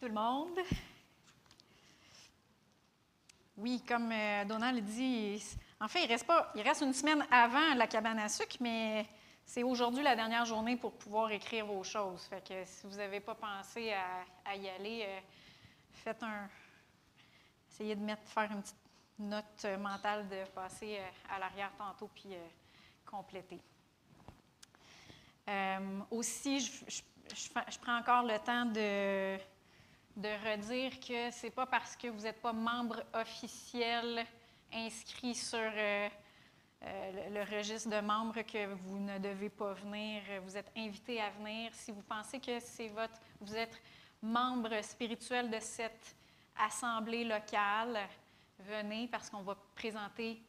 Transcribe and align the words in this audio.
tout 0.00 0.06
le 0.06 0.14
monde. 0.14 0.58
Oui, 3.58 3.82
comme 3.86 4.10
euh, 4.10 4.46
Donald 4.46 4.82
dit, 4.82 5.44
en 5.78 5.88
fait, 5.88 6.04
il 6.04 6.08
reste, 6.08 6.26
pas, 6.26 6.50
il 6.54 6.62
reste 6.62 6.80
une 6.80 6.94
semaine 6.94 7.26
avant 7.30 7.74
la 7.74 7.86
cabane 7.86 8.18
à 8.18 8.30
sucre, 8.30 8.56
mais 8.60 9.06
c'est 9.44 9.62
aujourd'hui 9.62 10.02
la 10.02 10.16
dernière 10.16 10.46
journée 10.46 10.78
pour 10.78 10.92
pouvoir 10.92 11.30
écrire 11.32 11.66
vos 11.66 11.84
choses. 11.84 12.22
Fait 12.22 12.42
que 12.42 12.64
si 12.64 12.86
vous 12.86 12.96
n'avez 12.96 13.20
pas 13.20 13.34
pensé 13.34 13.92
à, 14.46 14.56
y 14.56 14.70
aller, 14.70 15.04
euh, 15.06 15.20
faites 15.92 16.22
un. 16.22 16.48
Essayez 17.70 17.94
de 17.94 18.02
mettre, 18.02 18.26
faire 18.26 18.50
une 18.50 18.62
petite 18.62 18.76
note 19.18 19.66
mentale 19.78 20.26
de 20.30 20.48
passer 20.54 20.96
euh, 20.98 21.34
à 21.34 21.38
l'arrière 21.38 21.72
tantôt 21.76 22.08
puis 22.14 22.30
compléter. 23.04 23.60
aussi, 26.10 26.60
je, 26.60 27.02
je, 27.34 27.78
prends 27.80 27.98
encore 27.98 28.22
le 28.22 28.38
temps 28.38 28.64
de 28.64 29.38
de 30.16 30.28
redire 30.50 30.98
que 31.00 31.30
ce 31.30 31.46
n'est 31.46 31.52
pas 31.52 31.66
parce 31.66 31.96
que 31.96 32.08
vous 32.08 32.22
n'êtes 32.22 32.40
pas 32.40 32.52
membre 32.52 33.02
officiel 33.14 34.26
inscrit 34.72 35.34
sur 35.34 35.58
euh, 35.58 36.08
euh, 36.82 37.30
le, 37.30 37.56
registre 37.56 37.90
de 37.90 38.00
membres 38.00 38.42
que 38.42 38.66
vous 38.74 38.98
ne 38.98 39.18
devez 39.18 39.48
pas 39.48 39.72
venir. 39.74 40.22
Vous 40.44 40.56
êtes 40.56 40.70
invité 40.76 41.20
à 41.20 41.30
venir. 41.30 41.72
Si 41.74 41.92
vous 41.92 42.02
pensez 42.02 42.38
que 42.40 42.58
c'est 42.60 42.88
votre, 42.88 43.20
vous 43.40 43.54
êtes 43.54 43.80
membre 44.22 44.82
spirituel 44.82 45.50
de 45.50 45.58
cette 45.60 46.14
assemblée 46.56 47.24
locale, 47.24 47.98
venez 48.58 49.08
parce 49.08 49.30
qu'on 49.30 49.42
va 49.42 49.56
présenter 49.74 50.42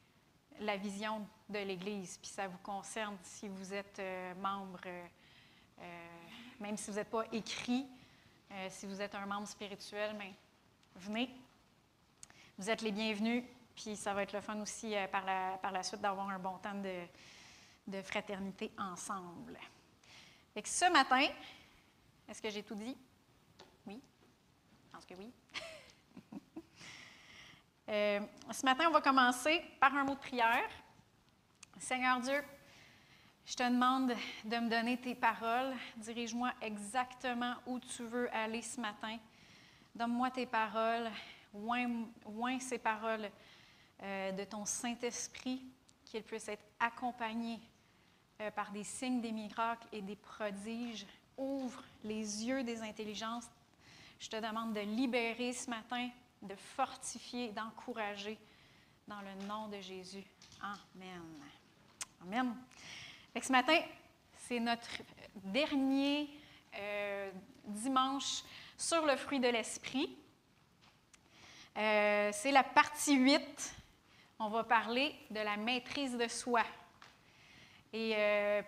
la 0.59 0.77
vision 0.77 1.25
de 1.49 1.59
l'Église. 1.59 2.17
Puis 2.17 2.29
ça 2.29 2.47
vous 2.47 2.59
concerne 2.59 3.17
si 3.23 3.47
vous 3.47 3.73
êtes 3.73 3.99
euh, 3.99 4.33
membre, 4.35 4.81
même 6.59 6.77
si 6.77 6.91
vous 6.91 6.97
n'êtes 6.97 7.09
pas 7.09 7.25
écrit 7.31 7.87
euh, 8.51 8.67
si 8.69 8.85
vous 8.85 9.01
êtes 9.01 9.15
un 9.15 9.25
membre 9.25 9.47
spirituel, 9.47 10.15
mais 10.17 10.33
venez. 10.95 11.29
Vous 12.57 12.69
êtes 12.69 12.81
les 12.81 12.91
bienvenus. 12.91 13.43
Puis 13.75 13.95
ça 13.95 14.13
va 14.13 14.23
être 14.23 14.33
le 14.33 14.41
fun 14.41 14.59
aussi 14.59 14.95
euh, 14.95 15.07
par, 15.07 15.25
la, 15.25 15.57
par 15.61 15.71
la 15.71 15.83
suite 15.83 16.01
d'avoir 16.01 16.29
un 16.29 16.39
bon 16.39 16.57
temps 16.57 16.75
de, 16.75 17.05
de 17.87 18.01
fraternité 18.01 18.71
ensemble. 18.77 19.57
Et 20.55 20.61
ce 20.65 20.91
matin, 20.91 21.27
est-ce 22.27 22.41
que 22.41 22.49
j'ai 22.49 22.63
tout 22.63 22.75
dit? 22.75 22.97
Oui? 23.87 24.01
Je 24.85 24.91
pense 24.91 25.05
que 25.05 25.13
oui. 25.15 25.31
Euh, 27.89 28.21
ce 28.51 28.63
matin, 28.63 28.85
on 28.87 28.91
va 28.91 29.01
commencer 29.01 29.61
par 29.77 29.93
un 29.93 30.05
mot 30.05 30.13
de 30.13 30.19
prière. 30.19 30.69
Seigneur 31.77 32.21
Dieu, 32.21 32.41
je 33.51 33.57
te 33.57 33.63
demande 33.63 34.13
de 34.45 34.57
me 34.59 34.69
donner 34.69 34.95
tes 34.95 35.13
paroles. 35.13 35.75
Dirige-moi 35.97 36.53
exactement 36.61 37.55
où 37.65 37.81
tu 37.81 38.03
veux 38.03 38.33
aller 38.33 38.61
ce 38.61 38.79
matin. 38.79 39.17
Donne-moi 39.93 40.31
tes 40.31 40.45
paroles. 40.45 41.11
Oins, 41.53 42.59
ces 42.61 42.77
paroles 42.77 43.29
euh, 44.01 44.31
de 44.31 44.45
ton 44.45 44.63
Saint-Esprit, 44.63 45.65
qu'elles 46.05 46.23
puissent 46.23 46.47
être 46.47 46.63
accompagnées 46.79 47.59
euh, 48.39 48.51
par 48.51 48.71
des 48.71 48.85
signes, 48.85 49.19
des 49.19 49.33
miracles 49.33 49.87
et 49.91 50.01
des 50.01 50.15
prodiges. 50.15 51.05
Ouvre 51.37 51.83
les 52.05 52.45
yeux 52.45 52.63
des 52.63 52.81
intelligences. 52.81 53.49
Je 54.17 54.29
te 54.29 54.37
demande 54.37 54.73
de 54.73 54.79
libérer 54.79 55.51
ce 55.51 55.69
matin, 55.69 56.09
de 56.41 56.55
fortifier, 56.55 57.49
d'encourager 57.49 58.39
dans 59.09 59.19
le 59.19 59.45
nom 59.45 59.67
de 59.67 59.81
Jésus. 59.81 60.23
Amen. 60.61 61.21
Amen 62.21 62.55
ce 63.39 63.51
matin, 63.51 63.79
c'est 64.35 64.59
notre 64.59 64.89
dernier 65.35 66.29
euh, 66.77 67.31
dimanche 67.65 68.43
sur 68.77 69.05
le 69.05 69.15
fruit 69.15 69.39
de 69.39 69.47
l'esprit. 69.47 70.17
Euh, 71.77 72.29
c'est 72.33 72.51
la 72.51 72.63
partie 72.63 73.15
8. 73.15 73.73
On 74.39 74.49
va 74.49 74.63
parler 74.63 75.15
de 75.29 75.39
la 75.39 75.55
maîtrise 75.55 76.17
de 76.17 76.27
soi. 76.27 76.63
Et 77.93 78.13
euh, 78.15 78.61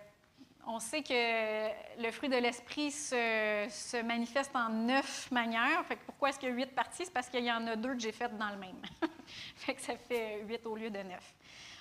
on 0.66 0.78
sait 0.80 1.02
que 1.02 2.02
le 2.02 2.10
fruit 2.10 2.30
de 2.30 2.36
l'esprit 2.36 2.90
se, 2.90 4.02
manifeste 4.02 4.56
en 4.56 4.70
neuf 4.70 5.30
manières. 5.30 5.84
Fait 5.86 5.96
pourquoi 5.96 6.30
est-ce 6.30 6.38
qu'il 6.38 6.48
y 6.48 6.52
a 6.52 6.54
huit 6.54 6.74
parties? 6.74 7.04
C'est 7.04 7.12
parce 7.12 7.28
qu'il 7.28 7.44
y 7.44 7.52
en 7.52 7.66
a 7.66 7.76
deux 7.76 7.94
que 7.94 8.00
j'ai 8.00 8.12
faites 8.12 8.36
dans 8.38 8.50
le 8.50 8.56
même. 8.56 8.80
fait 9.56 9.74
que 9.74 9.82
ça 9.82 9.96
fait 9.96 10.42
huit 10.44 10.64
au 10.64 10.74
lieu 10.74 10.90
de 10.90 11.00
neuf. 11.00 11.34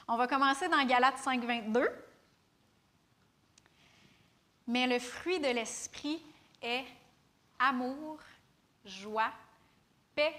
On 0.07 0.17
va 0.17 0.27
commencer 0.27 0.67
dans 0.67 0.83
Galates 0.85 1.19
5, 1.19 1.43
22. 1.45 1.89
Mais 4.67 4.87
le 4.87 4.99
fruit 4.99 5.39
de 5.39 5.47
l'esprit 5.47 6.21
est 6.61 6.85
amour, 7.59 8.19
joie, 8.85 9.31
paix, 10.15 10.33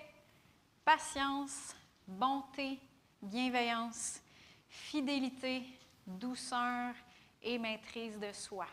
patience, 0.85 1.75
bonté, 2.07 2.79
bienveillance, 3.21 4.21
fidélité, 4.69 5.63
douceur 6.07 6.95
et 7.43 7.59
maîtrise 7.59 8.19
de 8.19 8.33
soi. 8.33 8.67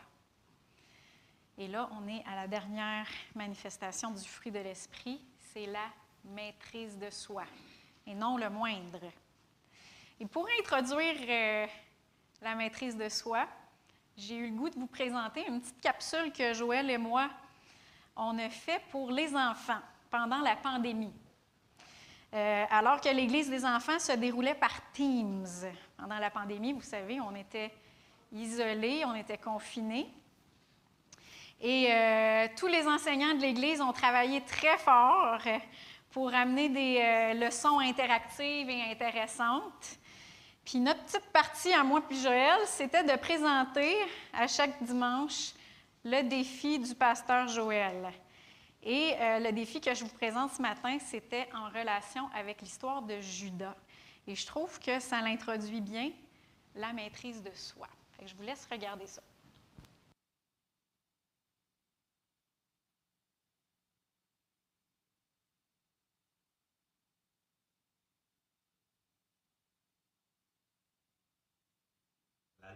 Et 1.58 1.68
là, 1.68 1.88
on 1.92 2.08
est 2.08 2.24
à 2.26 2.34
la 2.34 2.48
dernière 2.48 3.06
manifestation 3.34 4.10
du 4.10 4.26
fruit 4.26 4.50
de 4.50 4.58
l'esprit, 4.58 5.20
c'est 5.52 5.66
la 5.66 5.86
maîtrise 6.24 6.98
de 6.98 7.10
soi, 7.10 7.44
et 8.06 8.14
non 8.14 8.38
le 8.38 8.48
moindre. 8.48 9.00
Et 10.18 10.26
pour 10.26 10.48
introduire 10.60 11.16
euh, 11.28 11.66
la 12.40 12.54
maîtrise 12.54 12.96
de 12.96 13.08
soi, 13.08 13.46
j'ai 14.16 14.36
eu 14.36 14.50
le 14.50 14.56
goût 14.56 14.68
de 14.68 14.78
vous 14.78 14.86
présenter 14.86 15.46
une 15.48 15.60
petite 15.60 15.80
capsule 15.80 16.32
que 16.32 16.52
Joël 16.52 16.90
et 16.90 16.98
moi, 16.98 17.30
on 18.16 18.38
a 18.38 18.50
fait 18.50 18.82
pour 18.90 19.10
les 19.10 19.34
enfants 19.34 19.80
pendant 20.10 20.40
la 20.40 20.56
pandémie. 20.56 21.12
Euh, 22.34 22.64
alors 22.70 23.00
que 23.00 23.08
l'Église 23.08 23.50
des 23.50 23.64
enfants 23.64 23.98
se 23.98 24.12
déroulait 24.12 24.54
par 24.54 24.72
Teams. 24.92 25.46
Pendant 25.96 26.18
la 26.18 26.30
pandémie, 26.30 26.72
vous 26.72 26.82
savez, 26.82 27.20
on 27.20 27.34
était 27.34 27.70
isolés, 28.32 29.04
on 29.04 29.14
était 29.14 29.38
confinés. 29.38 30.08
Et 31.60 31.92
euh, 31.92 32.48
tous 32.56 32.66
les 32.66 32.86
enseignants 32.86 33.34
de 33.34 33.40
l'Église 33.40 33.80
ont 33.80 33.92
travaillé 33.92 34.40
très 34.42 34.78
fort 34.78 35.40
pour 36.10 36.34
amener 36.34 36.68
des 36.68 37.00
euh, 37.00 37.46
leçons 37.46 37.78
interactives 37.78 38.68
et 38.68 38.90
intéressantes. 38.90 39.98
Puis 40.64 40.78
notre 40.78 41.02
petite 41.04 41.30
partie 41.32 41.72
à 41.72 41.82
moi 41.82 42.00
puis 42.00 42.20
Joël, 42.20 42.58
c'était 42.66 43.02
de 43.02 43.18
présenter 43.18 43.94
à 44.32 44.46
chaque 44.46 44.82
dimanche 44.82 45.52
le 46.04 46.22
défi 46.22 46.78
du 46.78 46.94
pasteur 46.94 47.48
Joël. 47.48 48.12
Et 48.82 49.14
euh, 49.20 49.38
le 49.38 49.52
défi 49.52 49.80
que 49.80 49.94
je 49.94 50.04
vous 50.04 50.10
présente 50.10 50.52
ce 50.52 50.62
matin, 50.62 50.98
c'était 50.98 51.48
en 51.54 51.68
relation 51.68 52.28
avec 52.34 52.60
l'histoire 52.60 53.02
de 53.02 53.20
Judas. 53.20 53.76
Et 54.26 54.34
je 54.34 54.46
trouve 54.46 54.78
que 54.80 54.98
ça 54.98 55.20
l'introduit 55.20 55.80
bien, 55.80 56.10
la 56.74 56.92
maîtrise 56.92 57.42
de 57.42 57.52
soi. 57.54 57.88
je 58.24 58.34
vous 58.34 58.42
laisse 58.42 58.66
regarder 58.70 59.06
ça. 59.06 59.22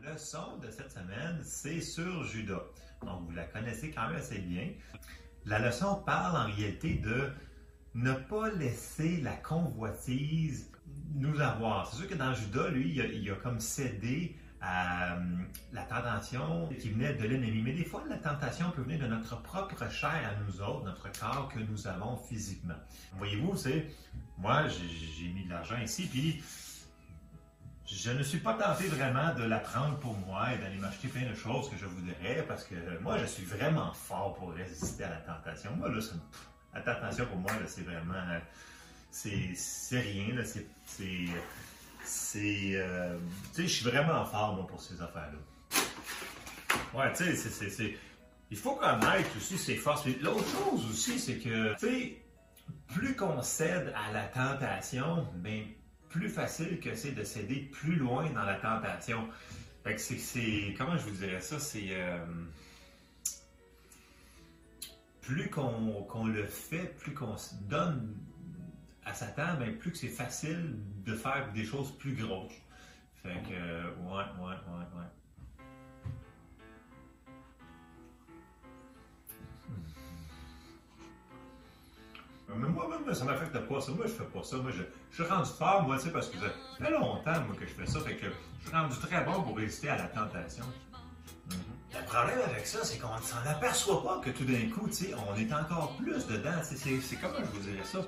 La 0.06 0.12
leçon 0.12 0.58
de 0.62 0.70
cette 0.70 0.92
semaine, 0.92 1.40
c'est 1.42 1.80
sur 1.80 2.22
Judas. 2.22 2.62
Donc, 3.02 3.22
vous 3.26 3.34
la 3.34 3.42
connaissez 3.44 3.90
quand 3.90 4.06
même 4.06 4.16
assez 4.16 4.38
bien. 4.38 4.68
La 5.46 5.58
leçon 5.58 6.00
parle 6.06 6.36
en 6.36 6.54
réalité 6.54 6.94
de 6.94 7.28
ne 7.94 8.12
pas 8.12 8.50
laisser 8.50 9.20
la 9.22 9.32
convoitise 9.32 10.70
nous 11.14 11.40
avoir. 11.40 11.88
C'est 11.88 11.96
sûr 11.96 12.08
que 12.08 12.14
dans 12.14 12.32
Judas, 12.34 12.68
lui, 12.68 12.94
il 12.94 13.30
a, 13.32 13.34
comme 13.34 13.58
cédé 13.58 14.36
à 14.60 15.16
euh, 15.16 15.20
la 15.72 15.82
tentation 15.82 16.68
qui 16.80 16.90
venait 16.90 17.14
de 17.14 17.26
l'ennemi. 17.26 17.60
Mais 17.62 17.72
des 17.72 17.84
fois, 17.84 18.04
la 18.08 18.18
tentation 18.18 18.70
peut 18.70 18.82
venir 18.82 19.00
de 19.00 19.06
notre 19.08 19.42
propre 19.42 19.90
chair 19.90 20.10
à 20.10 20.40
nous 20.44 20.60
autres, 20.60 20.84
notre 20.84 21.10
corps 21.18 21.48
que 21.52 21.58
nous 21.58 21.88
avons 21.88 22.16
physiquement. 22.16 22.78
Voyez-vous, 23.18 23.56
c'est 23.56 23.88
moi, 24.38 24.68
j'ai 24.68 25.28
mis 25.30 25.46
de 25.46 25.50
l'argent 25.50 25.78
ici, 25.82 26.06
puis 26.06 26.42
je 27.86 28.10
ne 28.10 28.22
suis 28.22 28.38
pas 28.38 28.54
tenté 28.54 28.88
vraiment 28.88 29.32
de 29.34 29.44
la 29.44 29.58
prendre 29.58 29.96
pour 29.98 30.14
moi 30.14 30.52
et 30.52 30.58
d'aller 30.58 30.78
m'acheter 30.78 31.08
plein 31.08 31.28
de 31.28 31.34
choses 31.34 31.70
que 31.70 31.76
je 31.76 31.86
voudrais 31.86 32.44
parce 32.48 32.64
que 32.64 32.74
moi, 33.00 33.16
je 33.18 33.26
suis 33.26 33.44
vraiment 33.44 33.92
fort 33.92 34.34
pour 34.34 34.52
résister 34.52 35.04
à 35.04 35.10
la 35.10 35.16
tentation. 35.16 35.70
Moi, 35.76 35.88
là, 35.90 36.00
la 36.74 36.80
tentation 36.80 37.26
pour 37.26 37.38
moi, 37.38 37.52
c'est 37.66 37.82
vraiment. 37.82 38.14
C'est 39.10 40.00
rien, 40.00 40.34
là. 40.34 40.44
C'est. 40.44 40.66
C'est. 42.04 42.72
Euh, 42.74 43.16
tu 43.54 43.62
sais, 43.62 43.68
je 43.68 43.72
suis 43.72 43.90
vraiment 43.90 44.24
fort, 44.24 44.54
moi, 44.56 44.66
pour 44.66 44.80
ces 44.80 45.00
affaires-là. 45.00 45.38
Ouais, 46.94 47.12
tu 47.12 47.36
sais, 47.36 47.70
c'est. 47.70 47.96
Il 48.50 48.56
faut 48.56 48.74
connaître 48.74 49.36
aussi 49.36 49.58
ses 49.58 49.76
forces. 49.76 50.06
L'autre 50.20 50.44
chose 50.46 50.86
aussi, 50.90 51.18
c'est 51.18 51.38
que, 51.38 51.74
tu 51.74 51.86
sais, 51.86 52.22
plus 52.94 53.16
qu'on 53.16 53.42
cède 53.42 53.92
à 53.96 54.12
la 54.12 54.24
tentation, 54.24 55.26
ben, 55.34 55.64
plus 56.16 56.28
facile 56.28 56.80
que 56.80 56.94
c'est 56.94 57.12
de 57.12 57.22
céder 57.22 57.68
plus 57.72 57.96
loin 57.96 58.30
dans 58.30 58.44
la 58.44 58.54
tentation. 58.54 59.28
Fait 59.84 59.94
que 59.94 60.00
c'est, 60.00 60.74
comment 60.76 60.96
je 60.96 61.04
vous 61.04 61.16
dirais 61.16 61.40
ça, 61.40 61.58
c'est... 61.58 61.88
Euh, 61.90 62.24
plus 65.20 65.50
qu'on 65.50 66.26
le 66.26 66.44
fait, 66.44 66.96
plus 66.98 67.12
qu'on 67.12 67.36
se 67.36 67.54
donne 67.62 68.16
à 69.04 69.12
Satan, 69.12 69.56
ben, 69.58 69.76
plus 69.76 69.90
que 69.90 69.98
c'est 69.98 70.08
facile 70.08 70.76
de 71.04 71.14
faire 71.14 71.52
des 71.52 71.64
choses 71.64 71.90
plus 71.98 72.14
grosses. 72.14 72.52
Fait 73.22 73.42
que, 73.42 73.88
ouais, 74.00 74.24
ouais, 74.40 74.54
ouais, 74.68 74.86
ouais. 74.96 75.10
Mais 82.48 82.68
moi, 82.68 82.88
même, 82.88 83.14
ça 83.14 83.24
m'affecte 83.24 83.58
pas 83.58 83.80
ça? 83.80 83.92
Moi, 83.92 84.06
je 84.06 84.12
fais 84.12 84.24
pas 84.24 84.42
ça. 84.42 84.56
Moi, 84.56 84.70
je, 84.70 84.82
je 85.10 85.22
suis 85.22 85.32
rendu 85.32 85.50
fort, 85.58 85.82
moi, 85.82 85.96
tu 85.98 86.04
sais, 86.04 86.10
parce 86.10 86.28
que 86.28 86.38
ça 86.38 86.46
fait 86.78 86.90
longtemps, 86.90 87.40
moi, 87.46 87.56
que 87.58 87.66
je 87.66 87.72
fais 87.72 87.86
ça. 87.86 88.00
Fait 88.00 88.16
que 88.16 88.26
je 88.26 88.68
suis 88.68 88.76
rendu 88.76 88.96
très 88.98 89.24
bon 89.24 89.42
pour 89.42 89.56
résister 89.56 89.88
à 89.88 89.96
la 89.96 90.04
tentation. 90.04 90.64
Le 91.98 92.04
problème 92.04 92.38
avec 92.44 92.66
ça, 92.66 92.84
c'est 92.84 92.98
qu'on 92.98 93.16
ne 93.16 93.22
s'en 93.22 93.38
aperçoit 93.48 94.02
pas 94.02 94.20
que 94.20 94.30
tout 94.30 94.44
d'un 94.44 94.68
coup, 94.70 94.86
tu 94.88 94.94
sais, 94.94 95.14
on 95.14 95.34
est 95.36 95.52
encore 95.52 95.96
plus 95.96 96.26
dedans. 96.26 96.60
C'est 96.62 97.16
comment 97.16 97.38
je 97.38 97.58
vous 97.58 97.70
dirais 97.70 97.84
ça? 97.84 98.00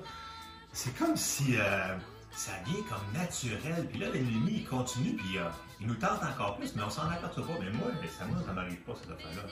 C'est 0.71 0.95
comme 0.97 1.15
si 1.15 1.57
euh, 1.57 1.97
ça 2.31 2.51
vient 2.65 2.83
comme 2.83 3.13
naturel. 3.13 3.87
Puis 3.89 3.99
là, 3.99 4.09
l'ennemi, 4.09 4.51
il 4.57 4.67
continue, 4.67 5.15
puis 5.15 5.37
euh, 5.37 5.49
il 5.81 5.87
nous 5.87 5.95
tente 5.95 6.21
encore 6.23 6.57
plus, 6.57 6.75
mais 6.75 6.83
on 6.83 6.89
s'en 6.89 7.09
aperçoit 7.09 7.45
pas. 7.45 7.53
Mais 7.59 7.71
moi, 7.71 7.87
ça, 8.17 8.25
moi, 8.25 8.41
ça 8.45 8.53
m'arrive 8.53 8.81
pas, 8.81 8.93
cette 9.01 9.11
affaire-là. 9.11 9.43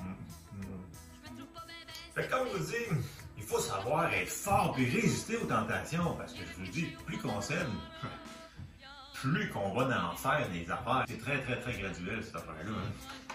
Mm, 0.00 0.60
mm. 0.60 0.64
Fait 2.14 2.26
que 2.26 2.30
comme 2.30 2.48
je 2.52 2.56
vous 2.56 2.64
dis, 2.64 3.02
il 3.44 3.50
faut 3.50 3.60
savoir 3.60 4.10
être 4.14 4.30
fort 4.30 4.74
et 4.78 4.88
résister 4.88 5.36
aux 5.36 5.44
tentations, 5.44 6.16
parce 6.16 6.32
que 6.32 6.38
je 6.38 6.64
vous 6.64 6.70
dis, 6.70 6.86
plus 7.04 7.18
qu'on 7.18 7.42
s'aime, 7.42 7.74
plus 9.12 9.50
qu'on 9.50 9.74
va 9.74 10.12
en 10.12 10.16
faire 10.16 10.48
des 10.50 10.62
affaires. 10.70 11.04
C'est 11.06 11.18
très, 11.18 11.42
très, 11.42 11.60
très 11.60 11.72
graduel, 11.74 12.24
cette 12.24 12.36
affaire-là. 12.36 12.70
Hein. 12.70 13.34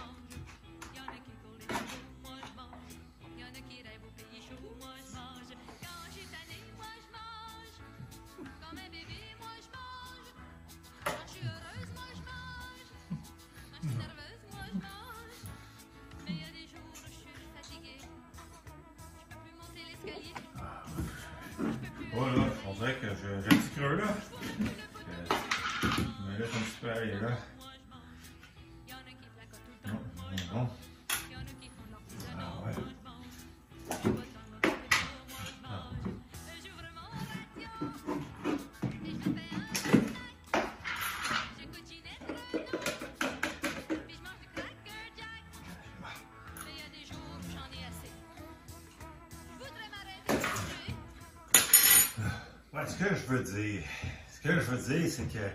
Dire, 53.37 53.83
ce 54.31 54.41
que 54.41 54.53
je 54.53 54.59
veux 54.59 54.95
dire, 54.95 55.09
c'est 55.09 55.31
que 55.31 55.45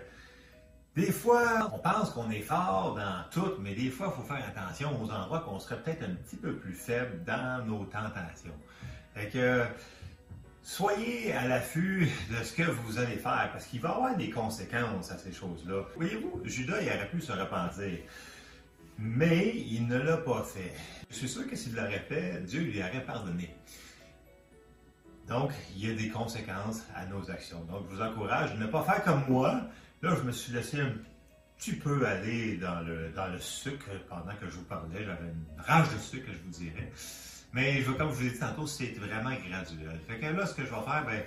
des 0.95 1.11
fois, 1.11 1.71
on 1.73 1.79
pense 1.79 2.11
qu'on 2.11 2.31
est 2.31 2.41
fort 2.41 2.95
dans 2.95 3.23
tout, 3.29 3.55
mais 3.59 3.75
des 3.75 3.89
fois, 3.89 4.13
il 4.15 4.21
faut 4.21 4.27
faire 4.27 4.45
attention 4.47 4.91
aux 5.01 5.11
endroits 5.11 5.41
qu'on 5.41 5.59
serait 5.59 5.81
peut-être 5.81 6.03
un 6.03 6.15
petit 6.15 6.37
peu 6.37 6.53
plus 6.55 6.73
faible 6.73 7.21
dans 7.25 7.65
nos 7.65 7.83
tentations. 7.83 8.55
Fait 9.13 9.27
que, 9.27 9.63
soyez 10.63 11.33
à 11.33 11.47
l'affût 11.47 12.09
de 12.31 12.43
ce 12.43 12.53
que 12.53 12.63
vous 12.63 12.97
allez 12.97 13.17
faire, 13.17 13.49
parce 13.51 13.65
qu'il 13.65 13.81
va 13.81 13.89
y 13.89 13.91
avoir 13.91 14.15
des 14.15 14.29
conséquences 14.29 15.11
à 15.11 15.17
ces 15.17 15.33
choses-là. 15.33 15.83
Voyez-vous, 15.95 16.41
Judas, 16.45 16.81
il 16.81 16.87
aurait 16.87 17.09
pu 17.09 17.19
se 17.19 17.33
repentir, 17.33 17.99
mais 18.97 19.53
il 19.53 19.87
ne 19.87 19.97
l'a 19.97 20.17
pas 20.17 20.43
fait. 20.43 20.73
Je 21.09 21.15
suis 21.15 21.29
sûr 21.29 21.45
que 21.45 21.57
s'il 21.57 21.75
l'aurait 21.75 22.05
fait, 22.07 22.41
Dieu 22.45 22.61
lui 22.61 22.79
aurait 22.79 23.03
pardonné. 23.03 23.53
Donc, 25.27 25.51
il 25.75 25.87
y 25.87 25.91
a 25.91 25.95
des 25.95 26.09
conséquences 26.09 26.83
à 26.95 27.05
nos 27.05 27.29
actions. 27.31 27.63
Donc, 27.65 27.85
je 27.89 27.95
vous 27.95 28.01
encourage 28.01 28.51
à 28.51 28.55
ne 28.55 28.67
pas 28.67 28.83
faire 28.83 29.03
comme 29.03 29.23
moi. 29.27 29.61
Là, 30.01 30.15
je 30.15 30.21
me 30.21 30.31
suis 30.31 30.53
laissé 30.53 30.79
un 30.81 30.91
petit 31.57 31.73
peu 31.73 32.05
aller 32.05 32.57
dans 32.57 32.81
le, 32.81 33.09
dans 33.09 33.27
le 33.27 33.39
sucre 33.39 33.89
pendant 34.07 34.35
que 34.39 34.47
je 34.47 34.57
vous 34.57 34.63
parlais. 34.63 35.03
J'avais 35.03 35.27
une 35.27 35.61
rage 35.61 35.89
de 35.93 35.97
sucre, 35.97 36.27
je 36.31 36.37
vous 36.43 36.51
dirais. 36.51 36.91
Mais 37.53 37.81
comme 37.97 38.09
je 38.09 38.15
vous 38.15 38.23
l'ai 38.23 38.31
dit 38.31 38.39
tantôt, 38.39 38.67
c'est 38.67 38.93
vraiment 38.99 39.31
graduel. 39.31 39.99
Fait 40.07 40.19
que 40.19 40.25
là, 40.25 40.45
ce 40.45 40.53
que 40.53 40.63
je 40.63 40.69
vais 40.69 40.81
faire, 40.81 41.05
ben, 41.05 41.23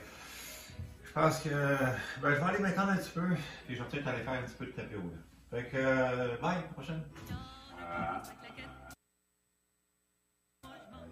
je 1.05 1.13
pense 1.13 1.41
que 1.41 1.49
ben, 1.49 2.35
je 2.35 2.41
vais 2.41 2.43
aller 2.43 2.59
m'étendre 2.59 2.91
un 2.91 2.97
petit 2.97 3.11
peu, 3.11 3.27
puis 3.67 3.77
je 3.77 3.83
vais 3.83 3.89
peut-être 3.89 4.09
aller 4.09 4.23
faire 4.23 4.35
un 4.35 4.43
petit 4.43 4.57
peu 4.59 4.67
de 4.67 4.73
tapis 4.73 4.95
Fait 5.51 5.65
que, 5.65 5.77
euh, 5.77 6.37
bye, 6.41 6.57
à 6.57 6.61
la 6.61 6.63
prochaine. 6.75 7.03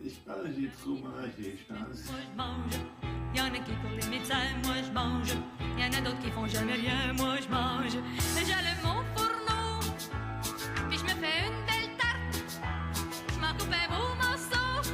Je 0.02 0.10
pense 0.24 0.42
que 0.42 0.52
j'ai 0.60 0.68
trop 0.68 0.96
mangé, 0.96 1.58
je 1.58 1.74
pense. 1.74 2.10
Moi 2.10 2.20
je 2.22 2.36
mange. 2.36 2.78
Y 3.34 3.40
en 3.40 3.46
a 3.46 3.58
qui 3.58 3.72
pour 3.72 3.90
les 3.90 4.08
médecins, 4.08 4.56
moi 4.64 4.74
je 4.84 4.90
mange. 4.92 5.32
Y 5.78 5.84
en 5.84 5.92
a 5.92 6.00
d'autres 6.00 6.20
qui 6.20 6.30
font 6.30 6.46
jamais 6.46 6.74
rien, 6.74 7.12
moi 7.14 7.36
je 7.40 7.48
mange. 7.48 7.98
J'allume 8.36 8.82
mon 8.84 9.02
fourneau, 9.14 9.80
puis 10.88 10.98
je 10.98 11.04
me 11.04 11.08
fais 11.08 11.46
une 11.46 11.66
belle 11.66 11.96
tarte. 11.98 12.44
Je 13.32 13.40
m'en 13.40 13.52
coupe 13.58 13.72
un 13.72 13.88
beau 13.88 14.14
morceau, 14.16 14.92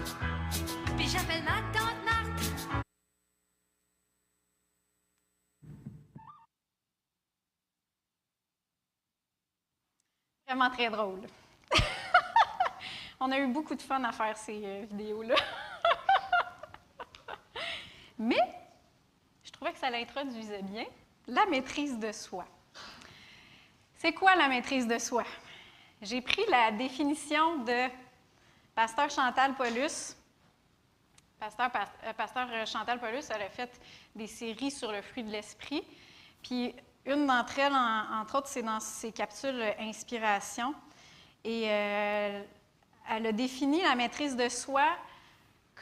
puis 0.97 1.07
j'appelle 1.09 1.45
ma 1.45 1.61
tante. 1.73 1.91
Vraiment 10.47 10.71
très 10.71 10.91
drôle. 10.91 11.21
On 13.25 13.31
a 13.31 13.39
eu 13.39 13.47
beaucoup 13.47 13.77
de 13.77 13.83
fun 13.83 14.03
à 14.03 14.11
faire 14.11 14.37
ces 14.37 14.61
euh, 14.65 14.85
vidéos-là. 14.91 15.37
Mais 18.19 18.41
je 19.45 19.51
trouvais 19.53 19.73
que 19.73 19.79
ça 19.79 19.91
l'introduisait 19.91 20.63
bien, 20.63 20.85
la 21.29 21.47
maîtrise 21.47 21.97
de 22.01 22.11
soi. 22.11 22.45
C'est 23.97 24.13
quoi 24.13 24.35
la 24.35 24.49
maîtrise 24.49 24.89
de 24.89 24.99
soi? 24.99 25.23
J'ai 26.01 26.21
pris 26.21 26.43
la 26.51 26.73
définition 26.73 27.59
de 27.59 27.87
Pasteur 28.75 29.09
Chantal 29.09 29.55
Paulus. 29.55 30.17
Pasteur, 31.39 31.71
Pas- 31.71 31.93
euh, 32.05 32.13
Pasteur 32.15 32.49
Chantal 32.67 32.99
Paulus, 32.99 33.23
elle 33.33 33.43
a 33.43 33.51
fait 33.51 33.81
des 34.17 34.27
séries 34.27 34.73
sur 34.73 34.91
le 34.91 35.01
fruit 35.01 35.23
de 35.23 35.31
l'esprit. 35.31 35.85
Puis 36.43 36.75
une 37.07 37.29
d'entre 37.29 37.57
elles, 37.61 37.73
en- 37.73 38.21
entre 38.21 38.39
autres, 38.39 38.49
c'est 38.49 38.63
dans 38.63 38.81
ses 38.81 39.13
capsules 39.13 39.61
euh, 39.63 39.73
Inspiration. 39.79 40.75
Et 41.45 41.67
euh, 41.71 42.43
elle 43.11 43.27
a 43.27 43.33
défini 43.33 43.83
la 43.83 43.95
maîtrise 43.95 44.37
de 44.37 44.49
soi 44.49 44.87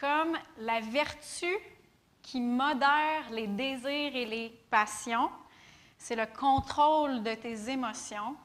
comme 0.00 0.36
la 0.58 0.80
vertu 0.80 1.52
qui 2.22 2.40
modère 2.40 3.30
les 3.30 3.46
désirs 3.46 4.14
et 4.14 4.26
les 4.26 4.50
passions. 4.70 5.30
C'est 5.98 6.16
le 6.16 6.26
contrôle 6.26 7.22
de 7.22 7.34
tes 7.34 7.70
émotions. 7.70 8.36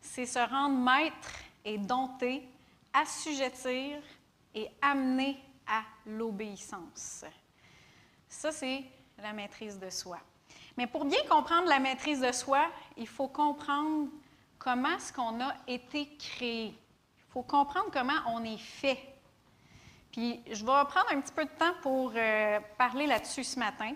C'est 0.00 0.26
se 0.26 0.38
rendre 0.38 0.78
maître 0.78 1.32
et 1.64 1.78
dompter, 1.78 2.48
assujettir 2.92 3.98
et 4.54 4.68
amener 4.80 5.38
à 5.66 5.82
l'obéissance. 6.06 7.24
Ça, 8.28 8.52
c'est 8.52 8.84
la 9.18 9.32
maîtrise 9.32 9.78
de 9.78 9.90
soi. 9.90 10.18
Mais 10.76 10.86
pour 10.86 11.04
bien 11.04 11.22
comprendre 11.28 11.68
la 11.68 11.78
maîtrise 11.78 12.20
de 12.20 12.32
soi, 12.32 12.66
il 12.96 13.06
faut 13.06 13.28
comprendre 13.28 14.08
comment 14.58 14.96
est-ce 14.96 15.12
qu'on 15.12 15.40
a 15.40 15.54
été 15.66 16.08
créé. 16.16 16.74
Faut 17.34 17.42
comprendre 17.42 17.90
comment 17.92 18.12
on 18.28 18.44
est 18.44 18.56
fait. 18.56 18.98
Puis 20.12 20.40
je 20.46 20.64
vais 20.64 20.84
prendre 20.84 21.10
un 21.10 21.20
petit 21.20 21.32
peu 21.32 21.44
de 21.44 21.50
temps 21.50 21.74
pour 21.82 22.12
euh, 22.14 22.60
parler 22.78 23.06
là-dessus 23.06 23.42
ce 23.42 23.58
matin. 23.58 23.92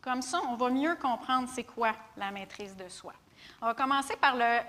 Comme 0.00 0.22
ça, 0.22 0.40
on 0.48 0.56
va 0.56 0.70
mieux 0.70 0.96
comprendre 0.96 1.48
c'est 1.54 1.64
quoi 1.64 1.92
la 2.16 2.30
maîtrise 2.30 2.74
de 2.76 2.88
soi. 2.88 3.12
On 3.60 3.66
va 3.66 3.74
commencer 3.74 4.16
par 4.16 4.36
le, 4.36 4.42
euh, 4.42 4.62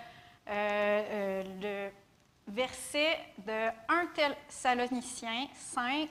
euh, 0.49 1.89
verset 2.47 3.17
de 3.37 3.69
1 3.87 4.05
Thessaloniciens 4.13 5.47
5, 5.53 6.09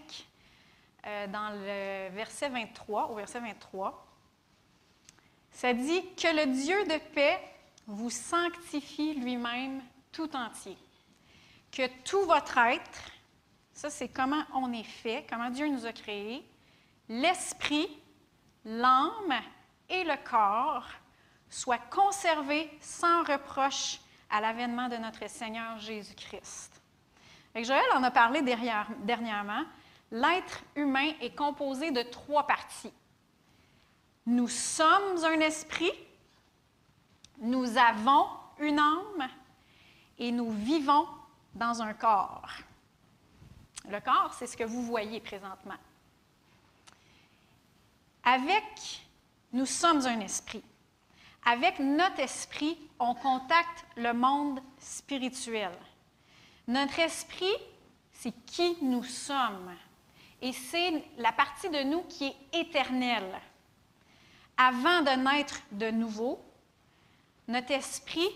euh, 1.07 1.27
dans 1.27 1.51
le 1.51 2.15
verset 2.15 2.49
23, 2.49 3.11
au 3.11 3.17
verset 3.17 3.41
23. 3.41 4.07
Ça 5.51 5.75
dit 5.75 6.03
que 6.15 6.35
le 6.35 6.53
Dieu 6.53 6.85
de 6.85 6.99
paix 7.15 7.39
vous 7.87 8.11
sanctifie 8.11 9.13
lui-même 9.15 9.83
tout 10.11 10.35
entier. 10.35 10.79
Que 11.75 11.89
tout 12.05 12.25
votre 12.27 12.57
être, 12.59 13.01
ça 13.73 13.91
c'est 13.91 14.07
comment 14.07 14.45
on 14.55 14.73
est 14.73 14.85
fait, 14.85 15.27
comment 15.29 15.51
Dieu 15.51 15.67
nous 15.67 15.87
a 15.87 15.93
créés, 15.93 16.49
l'esprit, 17.09 17.89
l'âme 18.65 19.35
et 19.89 20.05
le 20.05 20.15
corps 20.25 20.87
soient 21.51 21.79
conservés 21.91 22.71
sans 22.81 23.25
reproche 23.25 23.99
à 24.31 24.41
l'avènement 24.41 24.89
de 24.89 24.99
notre 24.99 25.29
Seigneur 25.29 25.77
Jésus-Christ. 25.81 26.81
Joël 27.57 27.85
en 27.95 28.05
a 28.05 28.11
parlé 28.13 28.43
dernièrement. 28.43 29.65
L'être 30.13 30.63
humain 30.77 31.11
est 31.21 31.35
composé 31.35 31.91
de 31.91 32.03
trois 32.03 32.47
parties. 32.47 32.93
Nous 34.27 34.49
sommes 34.49 35.25
un 35.25 35.41
esprit, 35.41 35.93
nous 37.41 37.77
avons 37.77 38.29
une 38.61 38.79
âme 38.79 39.29
et 40.21 40.31
nous 40.31 40.53
vivons 40.53 41.09
dans 41.55 41.83
un 41.83 41.95
corps. 41.95 42.49
Le 43.89 44.01
corps, 44.01 44.35
c'est 44.35 44.47
ce 44.47 44.57
que 44.57 44.65
vous 44.65 44.83
voyez 44.83 45.21
présentement. 45.21 45.77
Avec, 48.23 49.03
nous 49.53 49.67
sommes 49.67 50.07
un 50.07 50.21
esprit. 50.21 50.65
Avec 51.45 51.79
notre 51.79 52.21
esprit, 52.21 52.79
on 52.99 53.15
contacte 53.15 53.85
le 53.97 54.15
monde 54.15 54.61
spirituel. 54.79 55.73
Notre 56.67 56.99
esprit, 57.01 57.55
c'est 58.13 58.33
qui 58.47 58.79
nous 58.83 59.05
sommes. 59.05 59.75
Et 60.41 60.53
c'est 60.53 61.05
la 61.19 61.33
partie 61.33 61.69
de 61.69 61.83
nous 61.83 62.03
qui 62.05 62.27
est 62.27 62.61
éternelle. 62.61 63.41
Avant 64.57 65.03
de 65.03 65.11
naître 65.11 65.61
de 65.73 65.91
nouveau, 65.91 66.43
notre 67.49 67.73
esprit 67.73 68.29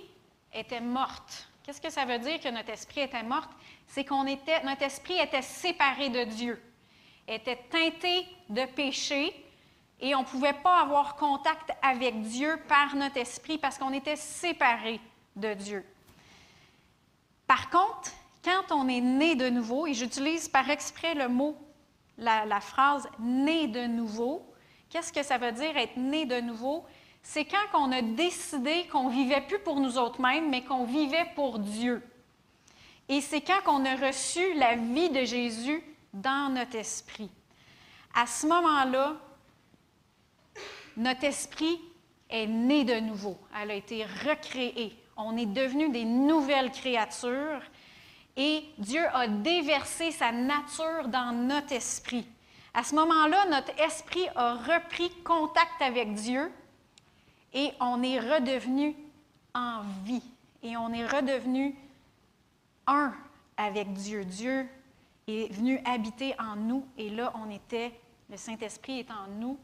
était 0.53 0.81
morte. 0.81 1.48
Qu'est-ce 1.69 1.83
que 1.83 1.91
ça 1.91 2.07
veut 2.07 2.19
dire 2.19 2.41
que 2.41 2.49
notre 2.49 2.71
esprit 2.71 3.03
était 3.03 3.23
morte? 3.23 3.51
C'est 3.89 4.03
qu'on 4.03 4.27
était, 4.27 4.63
notre 4.65 4.85
esprit 4.85 5.19
était 5.19 5.43
séparé 5.43 6.09
de 6.09 6.25
Dieu, 6.25 6.59
était 7.29 7.59
teinté 7.71 8.27
de 8.49 8.65
péché 8.65 9.35
et 10.01 10.15
on 10.15 10.21
ne 10.21 10.25
pouvait 10.25 10.55
pas 10.55 10.81
avoir 10.81 11.17
contact 11.17 11.71
avec 11.83 12.23
Dieu 12.23 12.59
par 12.69 12.97
notre 12.97 13.19
esprit 13.19 13.59
parce 13.59 13.77
qu'on 13.77 13.93
était 13.93 14.17
séparé 14.17 14.99
de 15.37 15.53
Dieu. 15.53 15.85
Par 17.47 17.69
contre, 17.69 18.13
quand 18.43 18.75
on 18.75 18.89
est 18.89 19.03
né 19.03 19.35
de 19.35 19.51
nouveau, 19.51 19.87
et 19.87 19.93
j'utilise 19.93 20.49
par 20.49 20.71
exprès 20.71 21.13
le 21.13 21.29
mot, 21.29 21.55
la 22.17 22.61
phrase 22.63 23.07
né 23.19 23.67
de 23.67 23.85
nouveau, 23.85 24.43
qu'est-ce 24.89 25.13
que 25.13 25.23
ça 25.23 25.37
veut 25.37 25.53
dire 25.53 25.77
être 25.77 25.99
né 25.99 26.25
de 26.25 26.41
nouveau? 26.41 26.87
C'est 27.23 27.45
quand 27.45 27.59
on 27.75 27.93
a 27.93 28.03
décidé 28.03 28.87
qu'on 28.91 29.09
vivait 29.09 29.43
plus 29.43 29.59
pour 29.59 29.81
nous 29.81 29.99
autres 29.99 30.21
mêmes, 30.21 30.51
mais 30.51 30.65
qu'on 30.65 30.85
vivait 30.85 31.31
pour 31.35 31.59
Dieu. 31.59 32.03
Et 33.09 33.21
c'est 33.21 33.41
quand 33.41 33.61
on 33.67 33.85
a 33.85 33.97
reçu 33.97 34.55
la 34.55 34.77
vie 34.77 35.11
de 35.11 35.25
Jésus 35.25 35.83
dans 36.13 36.53
notre 36.53 36.77
esprit. 36.77 37.31
À 38.15 38.27
ce 38.27 38.47
moment-là, 38.47 39.17
notre 40.97 41.25
esprit 41.25 41.81
est 42.29 42.47
né 42.47 42.85
de 42.85 43.01
nouveau. 43.01 43.39
Elle 43.61 43.71
a 43.71 43.75
été 43.75 44.05
recréée. 44.05 44.97
On 45.17 45.37
est 45.37 45.47
devenu 45.47 45.89
des 45.89 46.05
nouvelles 46.05 46.71
créatures 46.71 47.63
et 48.37 48.65
Dieu 48.79 49.05
a 49.13 49.27
déversé 49.27 50.13
sa 50.13 50.33
nature 50.33 51.09
dans 51.09 51.33
notre 51.33 51.73
esprit. 51.73 52.27
À 52.75 52.85
ce 52.85 52.95
moment-là, 52.95 53.47
notre 53.47 53.77
esprit 53.81 54.27
a 54.37 54.55
repris 54.55 55.11
contact 55.25 55.81
avec 55.81 56.15
Dieu 56.15 56.51
et 57.59 57.73
on 57.81 58.05
est 58.05 58.21
redevenu 58.21 58.95
en 59.53 59.83
vie 60.05 60.23
et 60.63 60.77
on 60.77 60.93
est 60.93 61.05
redevenu 61.05 61.75
un 62.87 63.13
avec 63.57 63.93
Dieu. 63.95 64.25
Dieu 64.25 64.69
est 65.27 65.53
venu 65.53 65.81
habiter 65.85 66.39
en 66.39 66.55
nous 66.55 66.87
et 66.97 67.11
là, 67.11 67.33
on 67.35 67.51
était, 67.51 67.93
le 68.31 68.37
Saint-Esprit 68.37 69.01
est 69.01 69.11
en 69.11 69.27
nous 69.41 69.59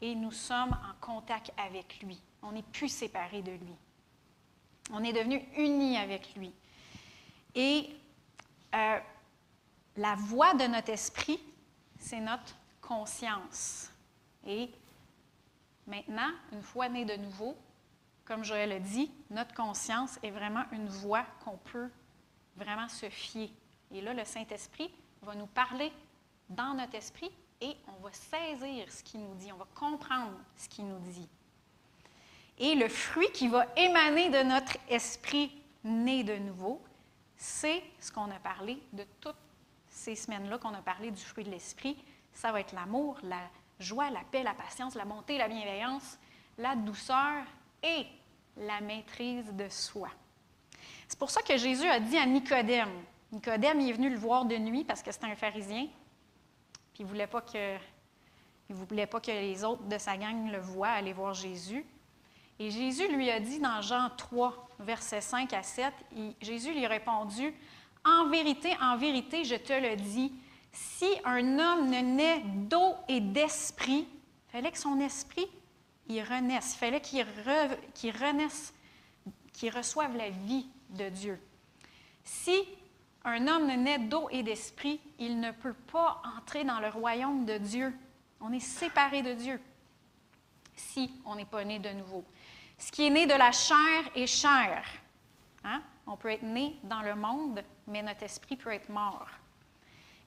et 0.00 0.14
nous 0.14 0.30
sommes 0.30 0.70
en 0.70 1.04
contact 1.04 1.52
avec 1.56 2.00
lui. 2.04 2.22
On 2.40 2.52
n'est 2.52 2.62
plus 2.62 2.88
séparés 2.88 3.42
de 3.42 3.50
lui. 3.50 3.74
On 4.92 5.02
est 5.02 5.12
devenu 5.12 5.42
unis 5.56 5.96
avec 5.96 6.32
lui. 6.36 6.52
Et 7.56 7.90
euh, 8.76 8.98
la 9.96 10.14
voix 10.14 10.54
de 10.54 10.68
notre 10.68 10.90
esprit, 10.90 11.40
c'est 11.98 12.20
notre 12.20 12.54
conscience. 12.80 13.90
Et 14.46 14.70
maintenant, 15.90 16.30
une 16.52 16.62
fois 16.62 16.88
né 16.88 17.04
de 17.04 17.16
nouveau, 17.16 17.56
comme 18.24 18.44
Joël 18.44 18.72
a 18.72 18.78
dit, 18.78 19.10
notre 19.30 19.54
conscience 19.54 20.18
est 20.22 20.30
vraiment 20.30 20.64
une 20.72 20.86
voix 20.86 21.24
qu'on 21.44 21.56
peut 21.56 21.90
vraiment 22.56 22.88
se 22.88 23.08
fier. 23.10 23.50
Et 23.90 24.00
là, 24.00 24.14
le 24.14 24.24
Saint-Esprit 24.24 24.90
va 25.22 25.34
nous 25.34 25.46
parler 25.48 25.92
dans 26.48 26.74
notre 26.74 26.94
esprit 26.94 27.30
et 27.60 27.76
on 27.88 28.02
va 28.02 28.10
saisir 28.12 28.90
ce 28.90 29.02
qu'il 29.02 29.20
nous 29.20 29.34
dit, 29.34 29.52
on 29.52 29.56
va 29.56 29.66
comprendre 29.74 30.38
ce 30.56 30.68
qu'il 30.68 30.86
nous 30.86 30.98
dit. 31.00 31.28
Et 32.58 32.74
le 32.74 32.88
fruit 32.88 33.30
qui 33.32 33.48
va 33.48 33.66
émaner 33.76 34.30
de 34.30 34.42
notre 34.42 34.76
esprit 34.88 35.50
né 35.82 36.22
de 36.22 36.36
nouveau, 36.36 36.82
c'est 37.36 37.82
ce 37.98 38.12
qu'on 38.12 38.30
a 38.30 38.38
parlé 38.38 38.80
de 38.92 39.04
toutes 39.20 39.34
ces 39.88 40.14
semaines-là 40.14 40.58
qu'on 40.58 40.74
a 40.74 40.82
parlé 40.82 41.10
du 41.10 41.22
fruit 41.22 41.44
de 41.44 41.50
l'esprit. 41.50 41.96
Ça 42.32 42.52
va 42.52 42.60
être 42.60 42.72
l'amour, 42.72 43.18
la 43.22 43.40
joie, 43.80 44.10
la 44.10 44.20
paix, 44.30 44.42
la 44.42 44.54
patience, 44.54 44.94
la 44.94 45.04
bonté, 45.04 45.38
la 45.38 45.48
bienveillance, 45.48 46.18
la 46.58 46.76
douceur 46.76 47.42
et 47.82 48.06
la 48.56 48.80
maîtrise 48.80 49.52
de 49.54 49.68
soi. 49.68 50.08
C'est 51.08 51.18
pour 51.18 51.30
ça 51.30 51.42
que 51.42 51.56
Jésus 51.56 51.88
a 51.88 51.98
dit 51.98 52.16
à 52.16 52.26
Nicodème, 52.26 52.90
Nicodème 53.32 53.80
il 53.80 53.88
est 53.90 53.94
venu 53.94 54.10
le 54.10 54.16
voir 54.18 54.44
de 54.44 54.56
nuit 54.56 54.84
parce 54.84 55.02
que 55.02 55.10
c'était 55.10 55.26
un 55.26 55.34
pharisien, 55.36 55.86
puis 56.92 57.00
il 57.00 57.04
ne 57.04 57.08
voulait, 57.08 57.26
pas 57.26 57.40
que, 57.40 57.76
voulait 58.68 59.06
pas 59.06 59.20
que 59.20 59.30
les 59.30 59.64
autres 59.64 59.82
de 59.84 59.98
sa 59.98 60.16
gang 60.16 60.50
le 60.50 60.58
voient 60.58 60.88
aller 60.90 61.12
voir 61.12 61.34
Jésus. 61.34 61.84
Et 62.58 62.70
Jésus 62.70 63.08
lui 63.08 63.30
a 63.30 63.40
dit 63.40 63.58
dans 63.58 63.80
Jean 63.80 64.10
3, 64.16 64.68
versets 64.80 65.22
5 65.22 65.52
à 65.54 65.62
7, 65.62 65.94
il- 66.14 66.34
Jésus 66.42 66.72
lui 66.74 66.84
a 66.84 66.88
répondu, 66.88 67.54
En 68.04 68.28
vérité, 68.30 68.74
en 68.80 68.96
vérité, 68.96 69.44
je 69.44 69.56
te 69.56 69.72
le 69.74 69.94
dis, 69.94 70.32
si 70.72 71.08
un 71.24 71.58
homme 71.58 71.90
ne 71.90 72.00
naît 72.00 72.40
d'eau 72.40 72.94
et 73.08 73.20
d'esprit, 73.20 74.06
il 74.08 74.52
fallait 74.52 74.72
que 74.72 74.78
son 74.78 75.00
esprit 75.00 75.48
il 76.10 76.22
renaisse, 76.22 76.74
il 76.74 76.78
fallait 76.78 77.00
qu'il 77.00 77.24
re- 77.24 77.78
qu'il 77.94 78.16
renaisse, 78.16 78.74
qu'il 79.52 79.74
reçoive 79.74 80.16
la 80.16 80.30
vie 80.30 80.66
de 80.90 81.08
Dieu. 81.08 81.40
Si 82.24 82.56
un 83.24 83.46
homme 83.46 83.66
ne 83.66 83.76
naît 83.76 83.98
d'eau 83.98 84.28
et 84.30 84.42
d'esprit, 84.42 85.00
il 85.18 85.38
ne 85.40 85.52
peut 85.52 85.74
pas 85.74 86.20
entrer 86.36 86.64
dans 86.64 86.80
le 86.80 86.88
royaume 86.88 87.44
de 87.44 87.58
Dieu. 87.58 87.94
On 88.40 88.52
est 88.52 88.58
séparé 88.58 89.22
de 89.22 89.34
Dieu 89.34 89.60
si 90.74 91.12
on 91.24 91.36
n'est 91.36 91.44
pas 91.44 91.64
né 91.64 91.78
de 91.78 91.90
nouveau. 91.90 92.24
Ce 92.78 92.90
qui 92.90 93.06
est 93.06 93.10
né 93.10 93.26
de 93.26 93.34
la 93.34 93.52
chair 93.52 94.10
est 94.16 94.26
chair. 94.26 94.84
Hein? 95.62 95.82
On 96.06 96.16
peut 96.16 96.30
être 96.30 96.42
né 96.42 96.76
dans 96.82 97.02
le 97.02 97.14
monde, 97.14 97.62
mais 97.86 98.02
notre 98.02 98.22
esprit 98.22 98.56
peut 98.56 98.72
être 98.72 98.88
mort. 98.88 99.28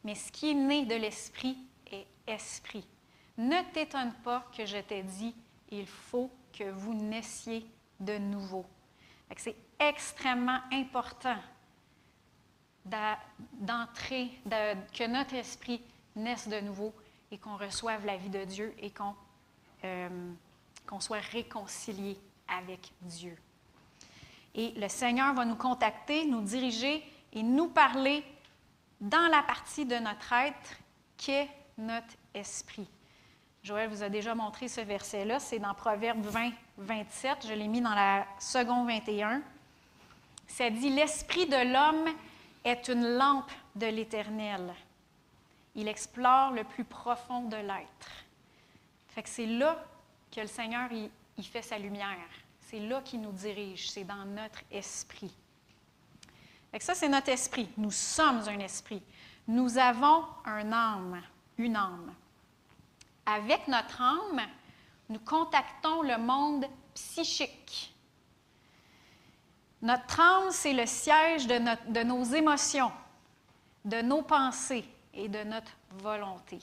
Mais 0.04 0.16
ce 0.16 0.32
qui 0.32 0.52
est 0.52 0.56
né 0.56 0.86
de 0.86 0.96
l'esprit 0.96 1.58
est 1.92 2.06
esprit. 2.28 2.86
Ne 3.38 3.62
t'étonne 3.74 4.14
pas 4.24 4.46
que 4.56 4.66
je 4.66 4.78
t'ai 4.78 5.04
dit, 5.04 5.36
il 5.72 5.88
faut 5.88 6.30
que 6.58 6.70
vous 6.70 6.94
naissiez 6.94 7.66
de 8.00 8.18
nouveau. 8.18 8.66
C'est 9.38 9.56
extrêmement 9.80 10.60
important 10.72 11.38
d'entrer, 12.86 14.30
de- 14.46 14.76
que 14.96 15.08
notre 15.08 15.34
esprit 15.36 15.82
naisse 16.16 16.48
de 16.48 16.60
nouveau 16.60 16.94
et 17.32 17.38
qu'on 17.38 17.58
reçoive 17.58 18.06
la 18.06 18.18
vie 18.18 18.30
de 18.30 18.44
Dieu 18.44 18.76
et 18.80 18.92
euh, 19.86 20.32
qu'on 20.86 21.00
soit 21.00 21.20
réconcilié 21.32 22.18
avec 22.48 22.92
Dieu. 23.02 23.36
Et 24.54 24.72
le 24.72 24.88
Seigneur 24.90 25.34
va 25.34 25.46
nous 25.46 25.56
contacter, 25.56 26.26
nous 26.26 26.42
diriger 26.42 27.04
et 27.32 27.42
nous 27.42 27.70
parler 27.70 28.24
dans 29.04 29.28
la 29.30 29.44
partie 29.44 29.86
de 29.86 29.96
notre 29.96 30.32
être 30.32 30.78
qu'est 31.18 31.50
notre 31.78 32.16
esprit. 32.34 32.88
Joël 33.62 33.90
vous 33.90 34.02
a 34.02 34.10
déjà 34.10 34.34
montré 34.34 34.70
ce 34.70 34.82
verset-là, 34.82 35.40
c'est 35.40 35.60
dans 35.60 35.74
Proverbe 35.74 36.22
20, 36.22 36.52
27, 36.78 37.48
je 37.48 37.54
l'ai 37.54 37.68
mis 37.68 37.82
dans 37.82 37.94
la 37.94 38.26
seconde 38.40 38.88
21. 38.88 39.42
Ça 40.48 40.70
dit, 40.70 40.90
L'esprit 40.90 41.48
de 41.48 41.74
l'homme 41.74 42.14
est 42.64 42.88
une 42.88 43.18
lampe 43.18 43.52
de 43.76 43.88
l'Éternel. 43.88 44.74
Il 45.76 45.88
explore 45.90 46.52
le 46.52 46.64
plus 46.64 46.86
profond 46.86 47.44
de 47.44 47.58
l'être. 47.58 48.26
Fait 49.10 49.24
que 49.24 49.30
c'est 49.30 49.48
là 49.48 49.84
que 50.32 50.42
le 50.42 50.48
Seigneur 50.48 50.90
il, 50.92 51.44
fait 51.44 51.62
sa 51.62 51.78
lumière. 51.78 52.30
C'est 52.62 52.80
là 52.80 53.02
qu'il 53.02 53.22
nous 53.22 53.32
dirige, 53.34 53.90
c'est 53.90 54.06
dans 54.06 54.26
notre 54.26 54.62
esprit. 54.72 55.36
Fait 56.74 56.80
ça, 56.80 56.96
c'est 56.96 57.08
notre 57.08 57.30
esprit. 57.30 57.70
Nous 57.78 57.92
sommes 57.92 58.42
un 58.48 58.58
esprit. 58.58 59.04
Nous 59.48 59.78
avons 59.78 60.26
un 60.44 60.72
âme, 60.72 61.22
une 61.60 61.76
âme. 61.76 62.12
Avec 63.28 63.68
notre 63.68 64.02
âme, 64.02 64.42
nous 65.08 65.20
contactons 65.20 66.02
le 66.02 66.18
monde 66.18 66.66
psychique. 66.96 67.94
Notre 69.84 70.20
âme, 70.20 70.50
c'est 70.50 70.74
le 70.74 70.88
siège 70.88 71.46
de 71.46 72.04
nos 72.04 72.24
émotions, 72.24 72.92
de 73.86 74.02
nos 74.02 74.24
pensées 74.24 74.86
et 75.14 75.30
de 75.30 75.44
notre 75.44 75.74
volonté. 75.92 76.58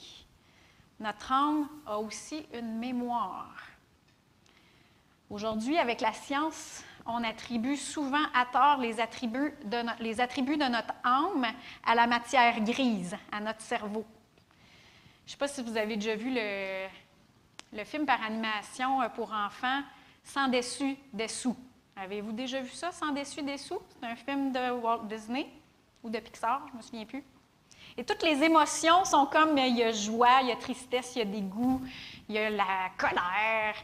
Notre 0.99 1.31
âme 1.31 1.69
a 1.85 1.97
aussi 1.97 2.45
une 2.53 2.79
mémoire. 2.79 3.55
Aujourd'hui, 5.29 5.77
avec 5.77 6.01
la 6.01 6.11
science 6.11 6.83
on 7.05 7.23
attribue 7.23 7.77
souvent 7.77 8.23
à 8.33 8.45
tort 8.45 8.77
les 8.79 8.99
attributs 8.99 9.53
de, 9.65 9.77
les 10.01 10.21
attributs 10.21 10.57
de 10.57 10.65
notre 10.65 10.93
âme 11.03 11.47
à 11.85 11.95
la 11.95 12.07
matière 12.07 12.59
grise, 12.61 13.15
à 13.31 13.39
notre 13.39 13.61
cerveau. 13.61 14.05
Je 15.25 15.29
ne 15.29 15.31
sais 15.31 15.37
pas 15.37 15.47
si 15.47 15.61
vous 15.61 15.77
avez 15.77 15.95
déjà 15.95 16.15
vu 16.15 16.31
le, 16.33 16.87
le 17.73 17.83
film 17.83 18.05
par 18.05 18.21
animation 18.23 19.01
euh, 19.01 19.09
pour 19.09 19.31
enfants 19.31 19.81
Sans 20.23 20.47
dessus, 20.47 20.97
dessous. 21.13 21.55
Avez-vous 21.95 22.31
déjà 22.31 22.61
vu 22.61 22.71
ça, 22.71 22.91
Sans 22.91 23.11
dessus, 23.11 23.41
dessous? 23.41 23.79
C'est 23.89 24.07
un 24.07 24.15
film 24.15 24.51
de 24.51 24.71
Walt 24.71 25.03
Disney 25.05 25.47
ou 26.03 26.09
de 26.09 26.19
Pixar, 26.19 26.63
je 26.67 26.73
ne 26.73 26.77
me 26.77 26.81
souviens 26.81 27.05
plus. 27.05 27.23
Et 27.97 28.03
toutes 28.03 28.23
les 28.23 28.41
émotions 28.43 29.03
sont 29.05 29.25
comme 29.25 29.57
il 29.57 29.77
y 29.77 29.83
a 29.83 29.91
joie, 29.91 30.41
il 30.41 30.47
y 30.47 30.51
a 30.51 30.55
tristesse, 30.55 31.15
il 31.15 31.19
y 31.19 31.21
a 31.21 31.25
dégoût, 31.25 31.81
il 32.29 32.35
y 32.35 32.37
a 32.37 32.49
la 32.49 32.89
colère. 32.97 33.75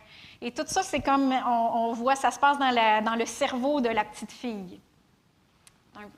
Et 0.41 0.51
tout 0.51 0.65
ça, 0.67 0.83
c'est 0.83 1.01
comme 1.01 1.31
on, 1.31 1.93
voit, 1.93 2.15
ça 2.15 2.31
se 2.31 2.39
passe 2.39 2.59
dans, 2.59 3.15
le 3.17 3.25
cerveau 3.25 3.81
de 3.81 3.89
la 3.89 4.05
petite 4.05 4.31
fille. 4.31 4.79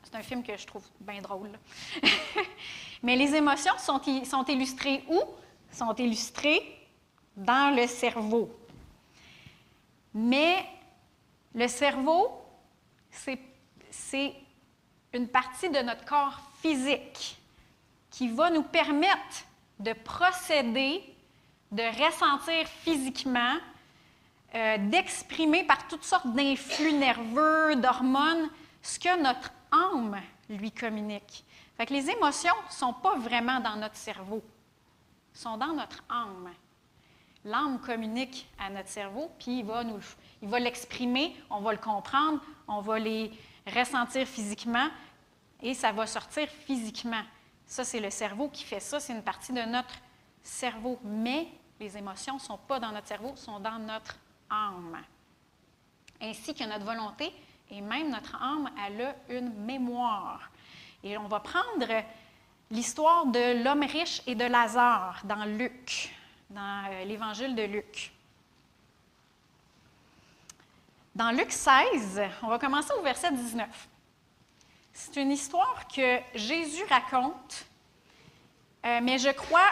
C'est 0.04 0.16
un- 0.16 0.22
film 0.22 0.44
que 0.44 0.58
je 0.58 0.68
trouve 0.68 0.84
bien 1.00 1.22
drôle. 1.22 1.52
Mais 3.04 3.16
les 3.16 3.34
émotions 3.34 3.78
sont, 3.78 4.02
sont 4.26 4.44
illustrées 4.46 5.06
où? 5.10 5.22
Sont 5.72 5.96
illustrées 5.96 6.62
dans 7.38 7.74
le 7.74 7.88
cerveau. 7.88 8.50
Mais 10.14 10.66
le 11.56 11.68
cerveau, 11.70 12.42
c'est 13.10 14.34
une 15.14 15.28
partie 15.30 15.70
de 15.70 15.80
notre 15.80 16.04
corps 16.04 16.40
physique 16.62 17.40
qui 18.10 18.28
va 18.30 18.50
nous 18.50 18.64
permettre 18.64 19.46
de 19.80 19.94
procéder, 19.94 21.02
de 21.72 22.06
ressentir 22.06 22.68
physiquement, 22.68 23.56
euh, 24.56 24.77
d'exprimer 24.77 25.63
par 25.63 25.88
toutes 25.88 26.03
sortes 26.03 26.27
d'influx 26.27 26.94
nerveux, 26.94 27.75
d'hormones, 27.75 28.50
ce 28.82 29.00
que 29.00 29.22
notre 29.22 29.51
âme 29.72 30.20
lui 30.50 30.72
communique. 30.72 31.46
Fait 31.77 31.86
que 31.86 31.94
les 31.94 32.10
émotions 32.10 32.53
ne 32.68 32.74
sont 32.74 32.94
pas 32.94 33.15
vraiment 33.18 33.60
dans 33.60 33.75
notre 33.75 33.96
cerveau, 33.96 34.41
sont 35.34 35.58
dans 35.58 35.74
notre 35.74 36.03
âme. 36.10 36.50
L'âme 37.46 37.79
communique 37.79 38.50
à 38.60 38.70
notre 38.70 38.89
cerveau, 38.89 39.32
puis 39.39 39.60
il 39.60 40.50
va 40.50 40.60
l'exprimer, 40.60 41.36
on 41.50 41.62
va 41.62 41.72
le 41.72 41.77
comprendre, 41.77 42.41
on 42.68 42.82
va 42.82 43.00
les 43.00 43.32
ressentir 43.74 44.27
physiquement 44.27 44.88
et 45.62 45.74
ça 45.74 45.91
va 45.91 46.06
sortir 46.06 46.48
physiquement. 46.50 47.22
Ça, 47.65 47.84
c'est 47.84 48.00
le 48.00 48.10
cerveau 48.10 48.50
qui 48.50 48.63
fait 48.63 48.79
ça, 48.79 49.00
c'est 49.00 49.13
une 49.13 49.24
partie 49.24 49.53
de 49.53 49.62
notre 49.62 49.94
cerveau. 50.41 51.00
Mais 51.03 51.48
les 51.79 51.98
émotions 51.98 52.36
ne 52.36 52.39
sont 52.39 52.58
pas 52.58 52.79
dans 52.79 52.91
notre 52.91 53.08
cerveau, 53.08 53.36
sont 53.36 53.60
dans 53.60 53.79
notre 53.79 54.18
âme. 54.50 54.98
Ainsi 56.22 56.53
que 56.53 56.63
notre 56.63 56.86
volonté 56.86 57.32
et 57.72 57.82
même 57.82 58.10
notre 58.10 58.36
âme, 58.41 58.70
elle 58.86 59.01
a 59.01 59.15
une 59.29 59.53
mémoire. 59.65 60.50
Et 61.03 61.18
on 61.18 61.27
va 61.27 61.39
prendre 61.39 61.88
l'histoire 62.72 63.25
de 63.27 63.63
l'homme 63.63 63.84
riche 63.84 64.22
et 64.27 64.36
de 64.36 64.46
Lazare 64.46 65.22
dans 65.24 65.46
Luc, 65.46 66.13
dans 66.50 66.86
euh, 66.89 67.06
l'évangile 67.06 67.56
de 67.56 67.63
Luc. 67.63 68.12
Dans 71.15 71.32
Luc 71.32 71.51
16, 71.51 72.22
on 72.44 72.48
va 72.48 72.60
commencer 72.60 72.94
au 72.98 73.01
verset 73.01 73.32
19. 73.32 73.68
C'est 74.94 75.22
une 75.22 75.32
histoire 75.32 75.88
que 75.88 76.20
Jésus 76.36 76.84
raconte, 76.89 77.65
euh, 78.86 79.00
mais 79.01 79.18
je 79.18 79.29
crois, 79.29 79.72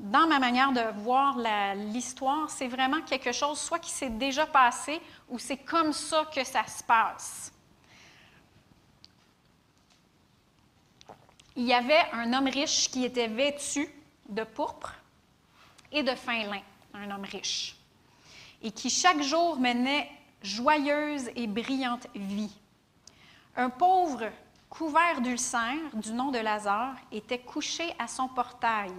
dans 0.00 0.26
ma 0.26 0.38
manière 0.38 0.72
de 0.72 0.80
voir 1.02 1.36
l'histoire, 1.76 2.48
c'est 2.48 2.68
vraiment 2.68 3.02
quelque 3.02 3.32
chose 3.32 3.60
soit 3.60 3.78
qui 3.78 3.90
s'est 3.90 4.08
déjà 4.08 4.46
passé 4.46 4.98
ou 5.28 5.38
c'est 5.38 5.58
comme 5.58 5.92
ça 5.92 6.24
que 6.34 6.42
ça 6.42 6.66
se 6.66 6.82
passe. 6.82 7.52
Il 11.54 11.64
y 11.66 11.74
avait 11.74 12.02
un 12.12 12.32
homme 12.32 12.48
riche 12.48 12.90
qui 12.90 13.04
était 13.04 13.28
vêtu 13.28 13.86
de 14.30 14.42
pourpre 14.42 14.94
et 15.92 16.02
de 16.02 16.14
fin 16.14 16.44
lin, 16.44 16.62
un 16.94 17.10
homme 17.10 17.24
riche, 17.24 17.76
et 18.62 18.70
qui 18.70 18.88
chaque 18.88 19.20
jour 19.20 19.58
menait 19.58 20.10
joyeuse 20.42 21.28
et 21.36 21.46
brillante 21.46 22.06
vie. 22.14 22.56
Un 23.54 23.68
pauvre 23.68 24.30
couvert 24.70 25.20
d'ulcères 25.20 25.94
du 25.94 26.12
nom 26.12 26.30
de 26.30 26.38
Lazare 26.38 26.94
était 27.12 27.40
couché 27.40 27.92
à 27.98 28.08
son 28.08 28.28
portail. 28.28 28.94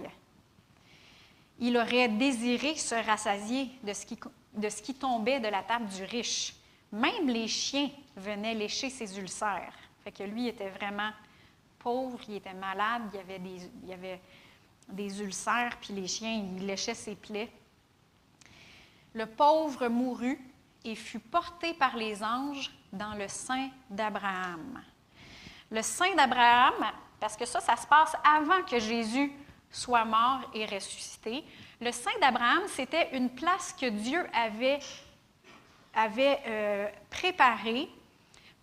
Il 1.64 1.76
aurait 1.76 2.08
désiré 2.08 2.74
se 2.74 2.96
rassasier 2.96 3.70
de 3.84 3.92
ce 3.92 4.04
qui, 4.04 4.18
de 4.52 4.68
ce 4.68 4.82
qui 4.82 4.94
tombait 4.94 5.38
de 5.38 5.46
la 5.46 5.62
table 5.62 5.86
du 5.86 6.02
riche. 6.02 6.56
Même 6.90 7.28
les 7.28 7.46
chiens 7.46 7.88
venaient 8.16 8.54
lécher 8.54 8.90
ses 8.90 9.16
ulcères. 9.16 9.72
Fait 10.02 10.10
que 10.10 10.24
lui 10.24 10.48
était 10.48 10.70
vraiment 10.70 11.12
pauvre, 11.78 12.18
il 12.28 12.34
était 12.34 12.52
malade, 12.52 13.02
il 13.14 13.20
avait 13.20 13.38
des, 13.38 13.92
avait 13.92 14.20
des 14.88 15.22
ulcères, 15.22 15.76
puis 15.80 15.94
les 15.94 16.08
chiens, 16.08 16.44
ils 16.56 16.66
léchaient 16.66 16.94
ses 16.94 17.14
plaies. 17.14 17.52
Le 19.14 19.26
pauvre 19.26 19.86
mourut 19.86 20.40
et 20.84 20.96
fut 20.96 21.20
porté 21.20 21.74
par 21.74 21.96
les 21.96 22.24
anges 22.24 22.72
dans 22.92 23.14
le 23.14 23.28
sein 23.28 23.68
d'Abraham. 23.88 24.82
Le 25.70 25.82
sein 25.82 26.12
d'Abraham, 26.16 26.90
parce 27.20 27.36
que 27.36 27.46
ça, 27.46 27.60
ça 27.60 27.76
se 27.76 27.86
passe 27.86 28.16
avant 28.24 28.64
que 28.64 28.80
Jésus 28.80 29.32
soit 29.72 30.04
mort 30.04 30.40
et 30.54 30.66
ressuscité. 30.66 31.42
Le 31.80 31.90
sein 31.90 32.12
d'Abraham, 32.20 32.62
c'était 32.68 33.16
une 33.16 33.30
place 33.30 33.74
que 33.78 33.86
Dieu 33.86 34.24
avait, 34.32 34.78
avait 35.94 36.38
euh, 36.46 36.88
préparée 37.10 37.88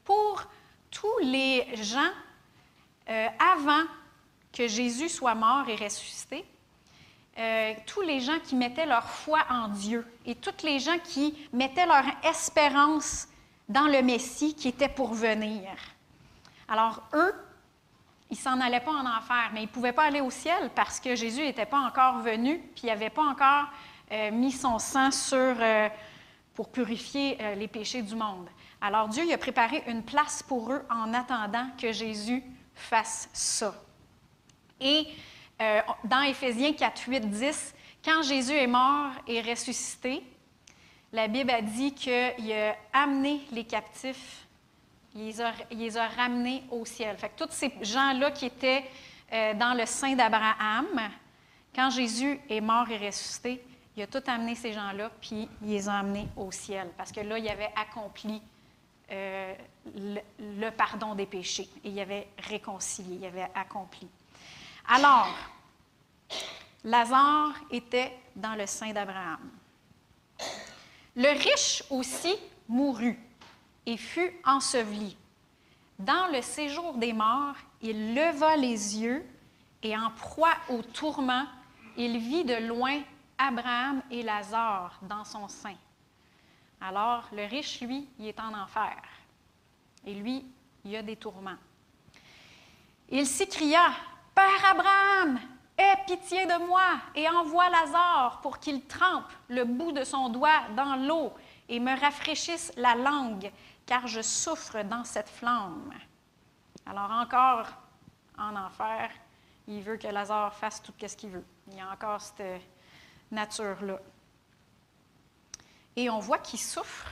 pour 0.05 0.43
tous 0.91 1.19
les 1.21 1.67
gens 1.75 2.11
euh, 3.09 3.27
avant 3.39 3.83
que 4.53 4.67
Jésus 4.67 5.09
soit 5.09 5.35
mort 5.35 5.67
et 5.67 5.75
ressuscité. 5.75 6.45
Euh, 7.37 7.73
tous 7.85 8.01
les 8.01 8.19
gens 8.19 8.39
qui 8.43 8.55
mettaient 8.55 8.85
leur 8.85 9.09
foi 9.09 9.39
en 9.49 9.69
Dieu 9.69 10.05
et 10.25 10.35
tous 10.35 10.63
les 10.63 10.79
gens 10.79 10.97
qui 11.03 11.37
mettaient 11.53 11.85
leur 11.85 12.03
espérance 12.23 13.27
dans 13.67 13.87
le 13.87 14.01
Messie 14.01 14.53
qui 14.55 14.67
était 14.67 14.89
pour 14.89 15.13
venir. 15.13 15.69
Alors, 16.67 17.01
eux, 17.13 17.33
ils 18.29 18.37
s'en 18.37 18.59
allaient 18.61 18.79
pas 18.79 18.91
en 18.91 19.05
enfer, 19.05 19.49
mais 19.53 19.61
ils 19.61 19.67
ne 19.67 19.71
pouvaient 19.71 19.93
pas 19.93 20.03
aller 20.03 20.21
au 20.21 20.29
ciel 20.29 20.69
parce 20.75 20.99
que 20.99 21.15
Jésus 21.15 21.41
n'était 21.41 21.65
pas 21.65 21.79
encore 21.79 22.19
venu, 22.19 22.59
puis 22.75 22.83
il 22.83 22.87
n'avait 22.87 23.09
pas 23.09 23.23
encore 23.23 23.65
euh, 24.11 24.31
mis 24.31 24.51
son 24.51 24.77
sang 24.77 25.11
sur, 25.11 25.37
euh, 25.37 25.89
pour 26.53 26.69
purifier 26.71 27.37
euh, 27.41 27.55
les 27.55 27.67
péchés 27.67 28.01
du 28.01 28.15
monde. 28.15 28.47
Alors, 28.81 29.07
Dieu 29.07 29.23
il 29.25 29.33
a 29.33 29.37
préparé 29.37 29.83
une 29.87 30.03
place 30.03 30.43
pour 30.43 30.71
eux 30.71 30.83
en 30.89 31.13
attendant 31.13 31.67
que 31.77 31.91
Jésus 31.91 32.43
fasse 32.75 33.29
ça. 33.33 33.73
Et 34.79 35.07
dans 36.05 36.21
Éphésiens 36.21 36.71
4, 36.71 37.03
8, 37.05 37.29
10, 37.29 37.75
quand 38.05 38.21
Jésus 38.21 38.53
est 38.53 38.67
mort 38.67 39.11
et 39.27 39.41
ressuscité, 39.41 40.23
la 41.11 41.27
Bible 41.27 41.49
a 41.49 41.61
dit 41.61 41.93
qu'il 41.93 42.13
a 42.53 42.77
amené 42.93 43.41
les 43.51 43.65
captifs, 43.65 44.47
il 45.15 45.33
les 45.71 45.97
a, 45.97 46.07
ramenés 46.07 46.63
au 46.71 46.85
ciel. 46.85 47.17
Fait 47.17 47.29
que 47.29 47.43
tous 47.43 47.51
ces 47.51 47.73
gens-là 47.81 48.31
qui 48.31 48.45
étaient 48.45 48.83
euh, 49.31 49.53
dans 49.53 49.73
le 49.73 49.85
sein 49.85 50.15
d'Abraham, 50.15 50.87
quand 51.73 51.89
Jésus 51.89 52.39
est 52.49 52.61
mort 52.61 52.89
et 52.89 52.97
ressuscité, 52.97 53.63
il 53.95 54.03
a 54.03 54.07
tout 54.07 54.23
amené 54.27 54.55
ces 54.55 54.71
gens-là, 54.71 55.11
puis 55.19 55.49
il 55.61 55.69
les 55.69 55.89
a 55.89 55.99
amenés 55.99 56.27
au 56.37 56.51
ciel. 56.51 56.89
Parce 56.97 57.11
que 57.11 57.21
là, 57.21 57.37
il 57.37 57.49
avait 57.49 57.71
accompli 57.75 58.41
euh, 59.11 59.53
le, 59.95 60.19
le 60.39 60.69
pardon 60.71 61.15
des 61.15 61.25
péchés. 61.25 61.69
Et 61.83 61.89
il 61.89 61.99
avait 61.99 62.27
réconcilié, 62.37 63.17
il 63.21 63.25
avait 63.25 63.49
accompli. 63.55 64.07
Alors, 64.87 65.27
Lazare 66.83 67.53
était 67.71 68.13
dans 68.35 68.55
le 68.55 68.65
sein 68.65 68.91
d'Abraham. 68.91 69.49
Le 71.15 71.29
riche 71.37 71.83
aussi 71.89 72.33
mourut 72.67 73.19
et 73.85 73.97
fut 73.97 74.33
enseveli. 74.45 75.17
Dans 75.97 76.27
le 76.31 76.41
séjour 76.41 76.93
des 76.93 77.13
morts, 77.13 77.55
il 77.81 78.15
leva 78.15 78.55
les 78.55 78.99
yeux 78.99 79.25
et 79.83 79.97
en 79.97 80.11
proie 80.11 80.55
au 80.69 80.81
tourment, 80.81 81.45
il 81.97 82.17
vit 82.17 82.45
de 82.45 82.67
loin 82.67 83.01
Abraham 83.37 84.01
et 84.11 84.23
Lazare 84.23 84.99
dans 85.01 85.23
son 85.23 85.47
sein. 85.47 85.75
Alors, 86.81 87.23
le 87.33 87.45
riche, 87.45 87.81
lui, 87.81 88.07
il 88.19 88.27
est 88.27 88.39
en 88.39 88.53
enfer. 88.53 88.95
Et 90.05 90.13
lui, 90.13 90.45
il 90.85 90.95
a 90.95 91.01
des 91.01 91.15
tourments. 91.15 91.57
Il 93.09 93.25
s'écria, 93.25 93.91
Père 94.35 94.71
Abraham, 94.71 95.39
aie 95.77 95.97
pitié 96.05 96.45
de 96.45 96.65
moi 96.65 96.99
et 97.15 97.27
envoie 97.27 97.69
Lazare 97.69 98.39
pour 98.41 98.59
qu'il 98.59 98.85
trempe 98.85 99.31
le 99.47 99.65
bout 99.65 99.91
de 99.91 100.03
son 100.03 100.29
doigt 100.29 100.61
dans 100.75 100.95
l'eau 100.95 101.33
et 101.67 101.79
me 101.79 101.99
rafraîchisse 101.99 102.71
la 102.77 102.95
langue, 102.95 103.51
car 103.89 104.05
je 104.05 104.21
souffre 104.21 104.83
dans 104.83 105.03
cette 105.03 105.27
flamme. 105.29 105.91
Alors 106.85 107.09
encore 107.09 107.65
en 108.37 108.55
enfer, 108.55 109.09
il 109.67 109.81
veut 109.81 109.97
que 109.97 110.07
Lazare 110.07 110.53
fasse 110.53 110.79
tout 110.83 110.93
ce 111.01 111.15
qu'il 111.17 111.31
veut. 111.31 111.45
Il 111.71 111.75
y 111.77 111.81
a 111.81 111.89
encore 111.89 112.21
cette 112.21 112.61
nature-là. 113.31 113.97
Et 115.95 116.07
on 116.07 116.19
voit 116.19 116.37
qu'il 116.37 116.59
souffre 116.59 117.11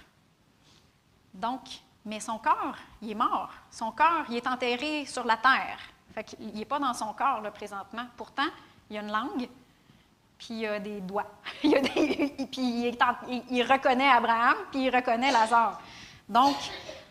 Donc, 1.34 1.62
mais 2.06 2.20
son 2.20 2.38
corps, 2.38 2.76
il 3.02 3.10
est 3.12 3.16
mort. 3.16 3.50
Son 3.72 3.92
corps, 3.92 4.26
il 4.30 4.36
est 4.36 4.46
enterré 4.48 5.08
sur 5.08 5.26
la 5.26 5.38
terre. 5.38 5.80
Qu'il 6.28 6.54
n'est 6.54 6.66
pas 6.66 6.80
dans 6.80 6.94
son 6.94 7.12
corps, 7.14 7.42
là, 7.42 7.50
présentement. 7.50 8.06
Pourtant, 8.16 8.48
il 8.90 8.98
a 8.98 9.02
une 9.02 9.12
langue, 9.12 9.50
puis 10.38 10.60
il 10.60 10.66
a 10.68 10.80
des 10.80 11.02
doigts. 11.02 11.30
il, 11.64 11.72
puis 12.52 12.62
il, 12.62 12.98
il- 13.30 13.44
il 13.50 13.64
reconnaît 13.64 14.10
Abraham, 14.10 14.58
puis 14.72 14.86
il 14.86 14.96
reconnaît 14.96 15.32
Lazare. 15.32 15.82
Donc, 16.28 16.58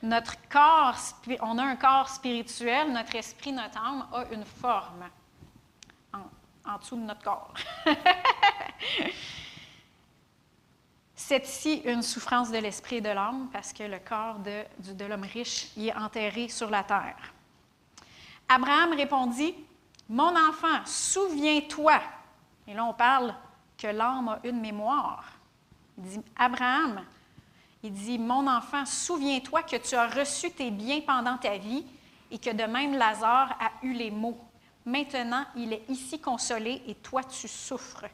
notre 0.02 0.34
corps, 0.48 0.96
on 1.40 1.58
a 1.58 1.62
un 1.62 1.76
corps 1.76 2.08
spirituel, 2.08 2.92
notre 2.92 3.16
esprit, 3.16 3.52
notre 3.52 3.78
âme 3.78 4.06
a 4.12 4.24
une 4.32 4.44
forme 4.44 5.08
en, 6.12 6.70
en 6.70 6.78
dessous 6.78 6.96
de 6.96 7.02
notre 7.02 7.22
corps. 7.22 7.54
C'est 11.14 11.44
ici 11.48 11.82
une 11.84 12.02
souffrance 12.02 12.50
de 12.50 12.58
l'esprit 12.58 12.96
et 12.96 13.00
de 13.00 13.08
l'âme 13.08 13.48
parce 13.52 13.72
que 13.72 13.82
le 13.82 13.98
corps 13.98 14.38
de, 14.38 14.64
de 14.92 15.04
l'homme 15.06 15.24
riche 15.24 15.68
y 15.76 15.88
est 15.88 15.96
enterré 15.96 16.48
sur 16.48 16.70
la 16.70 16.84
terre. 16.84 17.32
Abraham 18.48 18.92
répondit, 18.92 19.54
Mon 20.08 20.36
enfant, 20.36 20.84
souviens-toi. 20.84 22.00
Et 22.68 22.74
là, 22.74 22.84
on 22.84 22.92
parle 22.92 23.34
que 23.76 23.88
l'âme 23.88 24.28
a 24.28 24.40
une 24.44 24.60
mémoire. 24.60 25.24
Il 25.98 26.04
dit, 26.04 26.20
Abraham, 26.36 27.02
il 27.82 27.92
dit, 27.92 28.18
Mon 28.18 28.46
enfant, 28.46 28.84
souviens-toi 28.84 29.62
que 29.62 29.76
tu 29.76 29.94
as 29.94 30.08
reçu 30.08 30.50
tes 30.50 30.70
biens 30.70 31.00
pendant 31.06 31.36
ta 31.36 31.56
vie 31.56 31.84
et 32.30 32.38
que 32.38 32.50
de 32.50 32.64
même 32.64 32.94
Lazare 32.94 33.56
a 33.60 33.70
eu 33.82 33.92
les 33.92 34.10
maux. 34.10 34.38
Maintenant, 34.84 35.44
il 35.56 35.72
est 35.72 35.84
ici 35.88 36.20
consolé 36.20 36.82
et 36.86 36.94
toi, 36.94 37.22
tu 37.24 37.48
souffres. 37.48 38.06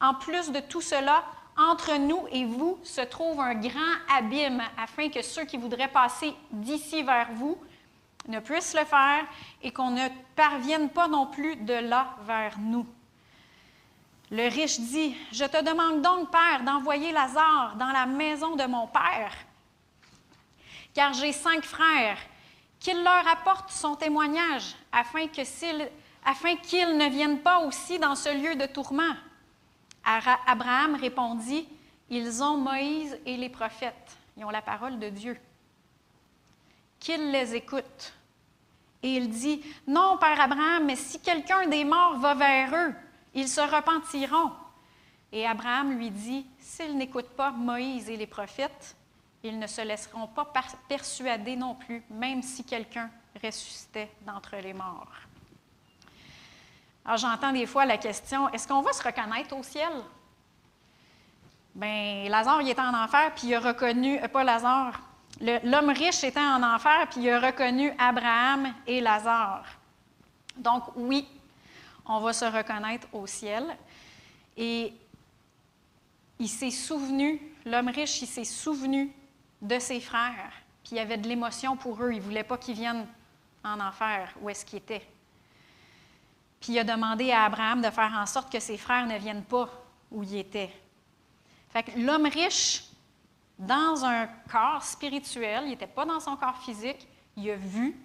En 0.00 0.14
plus 0.14 0.50
de 0.50 0.60
tout 0.60 0.80
cela, 0.80 1.24
entre 1.56 1.98
nous 1.98 2.26
et 2.30 2.44
vous 2.44 2.78
se 2.82 3.02
trouve 3.02 3.40
un 3.40 3.54
grand 3.54 3.80
abîme 4.14 4.62
afin 4.78 5.08
que 5.08 5.22
ceux 5.22 5.44
qui 5.44 5.58
voudraient 5.58 5.88
passer 5.88 6.34
d'ici 6.50 7.02
vers 7.02 7.32
vous 7.32 7.58
ne 8.28 8.40
puissent 8.40 8.74
le 8.74 8.84
faire 8.84 9.24
et 9.62 9.72
qu'on 9.72 9.90
ne 9.90 10.08
parvienne 10.34 10.88
pas 10.88 11.08
non 11.08 11.26
plus 11.26 11.56
de 11.56 11.74
là 11.74 12.16
vers 12.26 12.58
nous. 12.58 12.86
Le 14.32 14.48
riche 14.48 14.80
dit, 14.80 15.14
Je 15.30 15.44
te 15.44 15.62
demande 15.62 16.00
donc, 16.00 16.30
Père, 16.30 16.62
d'envoyer 16.64 17.12
Lazare 17.12 17.76
dans 17.76 17.92
la 17.92 18.06
maison 18.06 18.56
de 18.56 18.64
mon 18.64 18.86
Père, 18.86 19.34
car 20.94 21.12
j'ai 21.12 21.32
cinq 21.32 21.62
frères, 21.62 22.16
qu'il 22.80 23.04
leur 23.04 23.28
apporte 23.28 23.70
son 23.70 23.94
témoignage, 23.94 24.74
afin 24.90 25.26
qu'ils 25.26 26.96
ne 26.96 27.10
viennent 27.10 27.40
pas 27.40 27.58
aussi 27.58 27.98
dans 27.98 28.14
ce 28.14 28.30
lieu 28.30 28.56
de 28.56 28.64
tourment. 28.64 29.14
Abraham 30.02 30.94
répondit, 30.94 31.68
Ils 32.08 32.42
ont 32.42 32.56
Moïse 32.56 33.18
et 33.26 33.36
les 33.36 33.50
prophètes, 33.50 34.16
ils 34.38 34.46
ont 34.46 34.50
la 34.50 34.62
parole 34.62 34.98
de 34.98 35.10
Dieu. 35.10 35.38
Qu'ils 36.98 37.30
les 37.30 37.54
écoutent. 37.54 38.14
Et 39.02 39.14
il 39.14 39.28
dit, 39.28 39.62
Non, 39.86 40.16
Père 40.16 40.40
Abraham, 40.40 40.86
mais 40.86 40.96
si 40.96 41.20
quelqu'un 41.20 41.66
des 41.66 41.84
morts 41.84 42.16
va 42.16 42.32
vers 42.32 42.74
eux, 42.74 42.94
ils 43.34 43.48
se 43.48 43.60
repentiront. 43.60 44.52
Et 45.32 45.46
Abraham 45.46 45.96
lui 45.96 46.10
dit, 46.10 46.46
S'ils 46.58 46.96
n'écoutent 46.96 47.36
pas 47.36 47.50
Moïse 47.50 48.08
et 48.10 48.16
les 48.16 48.26
prophètes, 48.26 48.96
ils 49.42 49.58
ne 49.58 49.66
se 49.66 49.80
laisseront 49.80 50.26
pas 50.26 50.52
persuader 50.88 51.56
non 51.56 51.74
plus, 51.74 52.02
même 52.10 52.42
si 52.42 52.64
quelqu'un 52.64 53.10
ressuscitait 53.42 54.10
d'entre 54.26 54.56
les 54.56 54.72
morts. 54.72 55.12
Alors 57.04 57.18
j'entends 57.18 57.52
des 57.52 57.66
fois 57.66 57.84
la 57.84 57.98
question, 57.98 58.48
est-ce 58.50 58.68
qu'on 58.68 58.80
va 58.80 58.92
se 58.92 59.02
reconnaître 59.02 59.56
au 59.56 59.62
ciel? 59.62 59.90
Bien, 61.74 62.28
Lazare, 62.28 62.60
était 62.60 62.80
en 62.80 62.94
enfer, 62.94 63.32
puis 63.34 63.48
il 63.48 63.54
a 63.54 63.60
reconnu, 63.60 64.22
euh, 64.22 64.28
pas 64.28 64.44
Lazare, 64.44 65.00
l'homme 65.40 65.88
riche 65.88 66.22
était 66.22 66.38
en 66.38 66.62
enfer, 66.62 67.08
puis 67.10 67.22
il 67.22 67.30
a 67.30 67.40
reconnu 67.40 67.92
Abraham 67.98 68.72
et 68.86 69.00
Lazare. 69.00 69.64
Donc 70.56 70.84
oui, 70.94 71.26
on 72.12 72.20
va 72.20 72.32
se 72.32 72.44
reconnaître 72.44 73.06
au 73.12 73.26
ciel. 73.26 73.64
Et 74.56 74.92
il 76.38 76.48
s'est 76.48 76.70
souvenu, 76.70 77.40
l'homme 77.64 77.88
riche, 77.88 78.22
il 78.22 78.26
s'est 78.26 78.44
souvenu 78.44 79.10
de 79.62 79.78
ses 79.78 80.00
frères, 80.00 80.52
puis 80.82 80.96
il 80.96 80.98
avait 80.98 81.16
de 81.16 81.28
l'émotion 81.28 81.76
pour 81.76 82.02
eux. 82.02 82.12
Il 82.12 82.18
ne 82.18 82.22
voulait 82.22 82.44
pas 82.44 82.58
qu'ils 82.58 82.74
viennent 82.74 83.06
en 83.64 83.80
enfer, 83.80 84.34
où 84.40 84.50
est-ce 84.50 84.64
qu'ils 84.64 84.78
étaient. 84.78 85.06
Puis 86.60 86.72
il 86.72 86.78
a 86.78 86.84
demandé 86.84 87.30
à 87.30 87.44
Abraham 87.44 87.80
de 87.80 87.90
faire 87.90 88.12
en 88.14 88.26
sorte 88.26 88.52
que 88.52 88.60
ses 88.60 88.76
frères 88.76 89.06
ne 89.06 89.18
viennent 89.18 89.44
pas 89.44 89.68
où 90.10 90.22
il 90.22 90.36
était. 90.36 90.70
Fait 91.70 91.82
que 91.82 91.98
l'homme 91.98 92.26
riche, 92.26 92.84
dans 93.58 94.04
un 94.04 94.26
corps 94.50 94.82
spirituel, 94.82 95.64
il 95.64 95.70
n'était 95.70 95.86
pas 95.86 96.04
dans 96.04 96.20
son 96.20 96.36
corps 96.36 96.58
physique, 96.58 97.08
il 97.36 97.50
a 97.50 97.56
vu, 97.56 97.96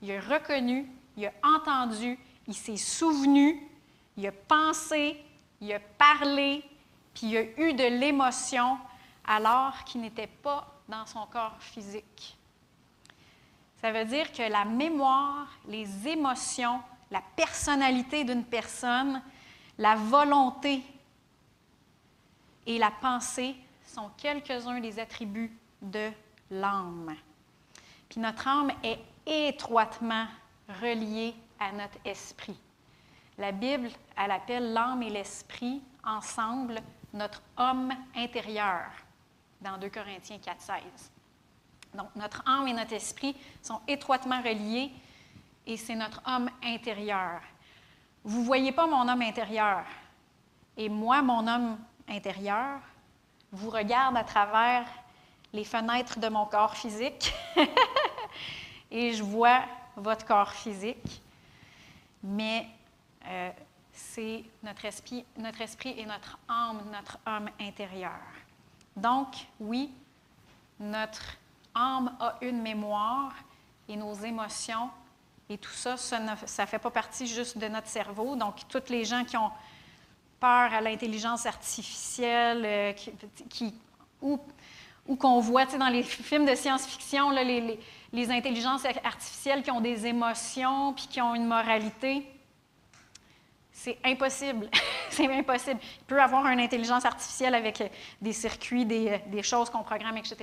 il 0.00 0.12
a 0.12 0.20
reconnu, 0.20 0.90
il 1.16 1.26
a 1.26 1.32
entendu, 1.42 2.18
il 2.46 2.54
s'est 2.54 2.76
souvenu, 2.76 3.66
il 4.16 4.26
a 4.26 4.32
pensé, 4.32 5.22
il 5.60 5.72
a 5.72 5.80
parlé, 5.80 6.64
puis 7.14 7.28
il 7.28 7.36
a 7.36 7.42
eu 7.42 7.72
de 7.72 7.84
l'émotion 7.84 8.78
alors 9.24 9.84
qu'il 9.84 10.00
n'était 10.00 10.26
pas 10.26 10.80
dans 10.88 11.06
son 11.06 11.26
corps 11.26 11.56
physique. 11.60 12.36
Ça 13.80 13.92
veut 13.92 14.04
dire 14.04 14.30
que 14.32 14.42
la 14.42 14.64
mémoire, 14.64 15.48
les 15.66 16.08
émotions, 16.08 16.80
la 17.10 17.22
personnalité 17.36 18.24
d'une 18.24 18.44
personne, 18.44 19.22
la 19.78 19.94
volonté 19.94 20.82
et 22.66 22.78
la 22.78 22.90
pensée 22.90 23.56
sont 23.86 24.10
quelques-uns 24.16 24.80
des 24.80 24.98
attributs 24.98 25.56
de 25.80 26.10
l'âme. 26.50 27.14
Puis 28.08 28.20
notre 28.20 28.46
âme 28.46 28.72
est 28.82 29.00
étroitement 29.26 30.26
reliée 30.80 31.34
à 31.60 31.70
notre 31.72 31.98
esprit. 32.04 32.58
La 33.38 33.52
Bible, 33.52 33.90
elle 34.16 34.30
appelle 34.32 34.72
l'âme 34.72 35.02
et 35.02 35.10
l'esprit 35.10 35.82
ensemble 36.04 36.80
notre 37.12 37.42
homme 37.56 37.92
intérieur 38.16 38.90
dans 39.60 39.76
2 39.78 39.88
Corinthiens 39.90 40.38
4, 40.38 40.60
16. 40.60 40.74
Donc, 41.94 42.08
notre 42.16 42.42
âme 42.48 42.68
et 42.68 42.72
notre 42.72 42.94
esprit 42.94 43.36
sont 43.62 43.80
étroitement 43.86 44.40
reliés 44.40 44.90
et 45.66 45.76
c'est 45.76 45.94
notre 45.94 46.22
homme 46.26 46.50
intérieur. 46.64 47.40
Vous 48.24 48.40
ne 48.40 48.44
voyez 48.44 48.72
pas 48.72 48.86
mon 48.86 49.08
homme 49.08 49.22
intérieur. 49.22 49.84
Et 50.76 50.88
moi, 50.88 51.20
mon 51.22 51.46
homme 51.46 51.78
intérieur, 52.08 52.80
vous 53.52 53.70
regarde 53.70 54.16
à 54.16 54.24
travers 54.24 54.86
les 55.52 55.64
fenêtres 55.64 56.18
de 56.18 56.28
mon 56.28 56.46
corps 56.46 56.76
physique 56.76 57.34
et 58.90 59.12
je 59.12 59.22
vois 59.22 59.62
votre 59.96 60.24
corps 60.24 60.52
physique. 60.52 61.20
Mais 62.22 62.66
euh, 63.26 63.50
c'est 63.92 64.44
notre 64.62 64.84
esprit, 64.84 65.24
notre 65.36 65.60
esprit 65.60 65.94
et 65.98 66.06
notre 66.06 66.38
âme, 66.48 66.82
notre 66.92 67.18
homme 67.26 67.48
intérieur. 67.60 68.20
Donc, 68.96 69.28
oui, 69.58 69.90
notre 70.78 71.36
âme 71.74 72.14
a 72.20 72.36
une 72.42 72.60
mémoire 72.62 73.32
et 73.88 73.96
nos 73.96 74.14
émotions 74.14 74.90
et 75.48 75.58
tout 75.58 75.72
ça, 75.72 75.96
ça 75.96 76.20
ne 76.20 76.36
fait 76.36 76.78
pas 76.78 76.90
partie 76.90 77.26
juste 77.26 77.58
de 77.58 77.66
notre 77.66 77.88
cerveau. 77.88 78.36
Donc, 78.36 78.68
toutes 78.68 78.88
les 78.88 79.04
gens 79.04 79.24
qui 79.24 79.36
ont 79.36 79.50
peur 80.38 80.72
à 80.72 80.80
l'intelligence 80.80 81.44
artificielle, 81.44 82.62
euh, 82.64 82.92
qui, 83.48 83.74
ou, 84.22 84.38
qu'on 85.18 85.40
voit 85.40 85.66
dans 85.66 85.88
les 85.88 86.04
films 86.04 86.46
de 86.46 86.54
science-fiction, 86.54 87.30
les, 87.30 87.44
les- 87.60 87.80
les 88.12 88.30
intelligences 88.30 88.84
artificielles 89.04 89.62
qui 89.62 89.70
ont 89.70 89.80
des 89.80 90.06
émotions 90.06 90.92
puis 90.92 91.06
qui 91.06 91.20
ont 91.20 91.34
une 91.34 91.46
moralité, 91.46 92.26
c'est 93.80 93.98
impossible. 94.04 94.68
c'est 95.10 95.26
impossible. 95.32 95.80
Il 95.82 96.04
peut 96.04 96.20
avoir 96.20 96.46
une 96.48 96.60
intelligence 96.60 97.06
artificielle 97.06 97.54
avec 97.54 97.80
euh, 97.80 97.88
des 98.20 98.34
circuits, 98.34 98.84
des, 98.84 99.08
euh, 99.08 99.18
des 99.28 99.42
choses 99.42 99.70
qu'on 99.70 99.82
programme, 99.82 100.18
etc., 100.18 100.36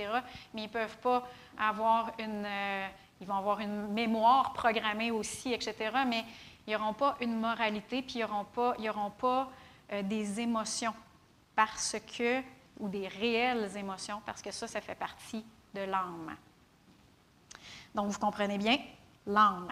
mais 0.52 0.62
ils 0.62 0.66
ne 0.66 0.72
peuvent 0.72 0.98
pas 0.98 1.24
avoir 1.56 2.12
une. 2.18 2.44
euh, 2.44 2.86
ils 3.20 3.26
vont 3.26 3.36
avoir 3.36 3.60
une 3.60 3.88
mémoire 3.88 4.52
programmée 4.52 5.10
aussi, 5.10 5.52
etc., 5.52 5.74
mais 6.06 6.24
ils 6.66 6.72
n'auront 6.72 6.94
pas 6.94 7.16
une 7.20 7.38
moralité, 7.38 8.02
puis 8.02 8.16
ils 8.16 8.20
n'auront 8.20 8.44
pas, 8.44 8.74
ils 8.78 8.88
auront 8.88 9.10
pas 9.10 9.50
des 10.04 10.38
émotions 10.38 10.94
parce 11.56 11.96
que, 12.16 12.40
ou 12.78 12.88
des 12.88 13.08
réelles 13.08 13.76
émotions, 13.76 14.20
parce 14.24 14.40
que 14.40 14.52
ça, 14.52 14.68
ça 14.68 14.80
fait 14.80 14.94
partie 14.94 15.44
de 15.74 15.80
l'âme. 15.80 16.36
Donc, 17.94 18.08
vous 18.10 18.18
comprenez 18.18 18.58
bien, 18.58 18.78
l'âme. 19.26 19.68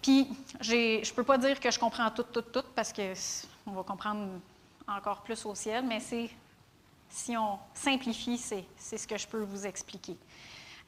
Puis, 0.00 0.28
je 0.60 0.98
ne 1.08 1.14
peux 1.14 1.22
pas 1.24 1.38
dire 1.38 1.58
que 1.60 1.70
je 1.70 1.78
comprends 1.78 2.10
tout, 2.10 2.24
tout, 2.24 2.42
tout, 2.42 2.64
parce 2.74 2.92
que 2.92 3.14
c- 3.14 3.46
on 3.66 3.72
va 3.72 3.82
comprendre 3.82 4.40
encore 4.88 5.22
plus 5.22 5.44
au 5.46 5.54
ciel, 5.54 5.84
mais 5.86 6.00
c'est, 6.00 6.28
si 7.08 7.36
on 7.36 7.58
simplifie, 7.72 8.36
c'est, 8.36 8.64
c'est 8.76 8.98
ce 8.98 9.06
que 9.06 9.16
je 9.16 9.26
peux 9.28 9.42
vous 9.42 9.64
expliquer. 9.64 10.16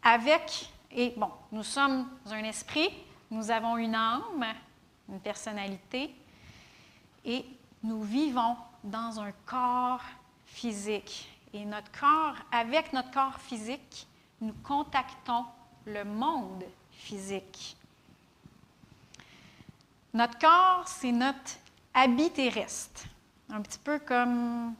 Avec, 0.02 0.68
et 0.90 1.14
bon, 1.16 1.30
nous 1.52 1.62
sommes 1.62 2.08
un 2.30 2.44
esprit, 2.44 2.88
nous 3.30 3.50
avons 3.50 3.76
une 3.76 3.94
âme, 3.94 4.44
une 5.08 5.20
personnalité, 5.20 6.14
et 7.24 7.44
nous 7.82 8.02
vivons 8.02 8.56
dans 8.82 9.20
un 9.20 9.32
corps 9.46 10.02
physique. 10.46 11.30
Et 11.52 11.64
notre 11.64 11.90
corps, 11.98 12.34
avec 12.50 12.92
notre 12.92 13.12
corps 13.12 13.38
physique, 13.38 14.06
nous 14.40 14.54
contactons 14.64 15.44
le 15.86 16.04
monde 16.04 16.64
physique. 16.90 17.76
Notre 20.12 20.38
corps, 20.38 20.86
c'est 20.86 21.12
notre 21.12 21.58
habit 21.92 22.30
terrestre. 22.30 23.04
Un 23.50 23.60
petit 23.60 23.78
peu 23.78 23.98
comme 23.98 24.74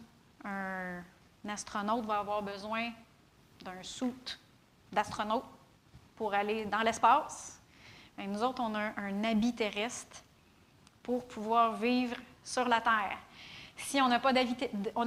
un, 0.44 1.02
astronaute 1.48 2.06
va 2.06 2.20
avoir 2.20 2.42
besoin 2.42 2.90
d'un 3.62 3.82
soute 3.82 4.38
d'astronaute 4.92 5.44
pour 6.16 6.32
aller 6.32 6.64
dans 6.66 6.80
l'espace. 6.80 7.60
Nous 8.16 8.42
autres, 8.42 8.62
on 8.62 8.74
a 8.74 8.98
un 9.00 9.24
habit 9.24 9.54
terrestre 9.54 10.22
pour 11.02 11.26
pouvoir 11.26 11.74
vivre 11.74 12.16
sur 12.42 12.66
la 12.68 12.80
Terre. 12.80 13.18
Si 13.76 14.00
on 14.00 14.08
n'a 14.08 14.20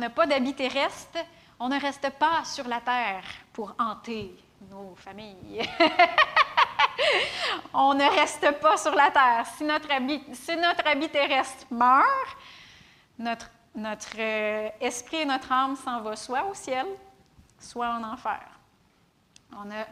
pas 0.09 0.27
d'habit 0.27 0.53
terrestre, 0.53 1.19
on 1.59 1.69
ne 1.69 1.79
reste 1.79 2.09
pas 2.11 2.43
sur 2.43 2.67
la 2.67 2.81
Terre 2.81 3.23
pour 3.53 3.73
hanter 3.79 4.35
nos 4.69 4.95
familles. 4.95 5.61
on 7.73 7.93
ne 7.93 8.03
reste 8.03 8.59
pas 8.59 8.77
sur 8.77 8.93
la 8.93 9.11
terre. 9.11 9.45
Si 9.57 9.63
notre 9.63 9.91
habit, 9.91 10.23
si 10.33 10.55
notre 10.55 11.09
terrestre 11.09 11.65
meurt, 11.71 12.37
notre, 13.17 13.49
notre 13.75 14.15
euh, 14.19 14.69
esprit 14.79 15.17
et 15.17 15.25
notre 15.25 15.51
âme 15.51 15.75
s'en 15.75 16.01
vont 16.01 16.15
soit 16.15 16.45
au 16.45 16.53
ciel, 16.53 16.85
soit 17.59 17.89
en 17.89 18.03
enfer. 18.03 18.41
On 19.53 19.71
a, 19.71 19.85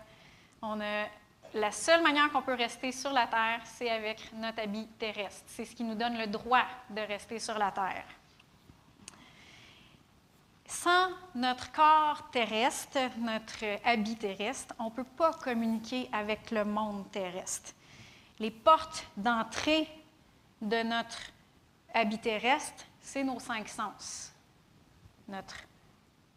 on 0.61 0.81
a, 0.81 1.05
la 1.53 1.71
seule 1.71 2.01
manière 2.01 2.31
qu'on 2.31 2.41
peut 2.41 2.55
rester 2.55 2.91
sur 2.91 3.11
la 3.11 3.27
terre, 3.27 3.61
c'est 3.63 3.89
avec 3.89 4.31
notre 4.33 4.61
habit 4.61 4.87
terrestre. 4.99 5.43
C'est 5.47 5.65
ce 5.65 5.75
qui 5.75 5.83
nous 5.83 5.95
donne 5.95 6.17
le 6.17 6.27
droit 6.27 6.65
de 6.89 7.01
rester 7.01 7.39
sur 7.39 7.57
la 7.57 7.71
terre. 7.71 8.05
Sans 10.67 11.09
notre 11.35 11.71
corps 11.71 12.29
terrestre, 12.31 12.97
notre 13.19 13.65
habit 13.83 14.15
terrestre, 14.15 14.73
on 14.79 14.85
ne 14.85 14.89
peut 14.89 15.03
pas 15.03 15.31
communiquer 15.33 16.09
avec 16.11 16.49
le 16.51 16.65
monde 16.65 17.09
terrestre. 17.11 17.73
Les 18.39 18.51
portes 18.51 19.05
d'entrée 19.15 19.87
de 20.61 20.81
notre 20.83 21.19
habit 21.93 22.17
terrestre, 22.17 22.83
c'est 22.99 23.23
nos 23.23 23.39
cinq 23.39 23.69
sens. 23.69 24.33
Notre, 25.27 25.55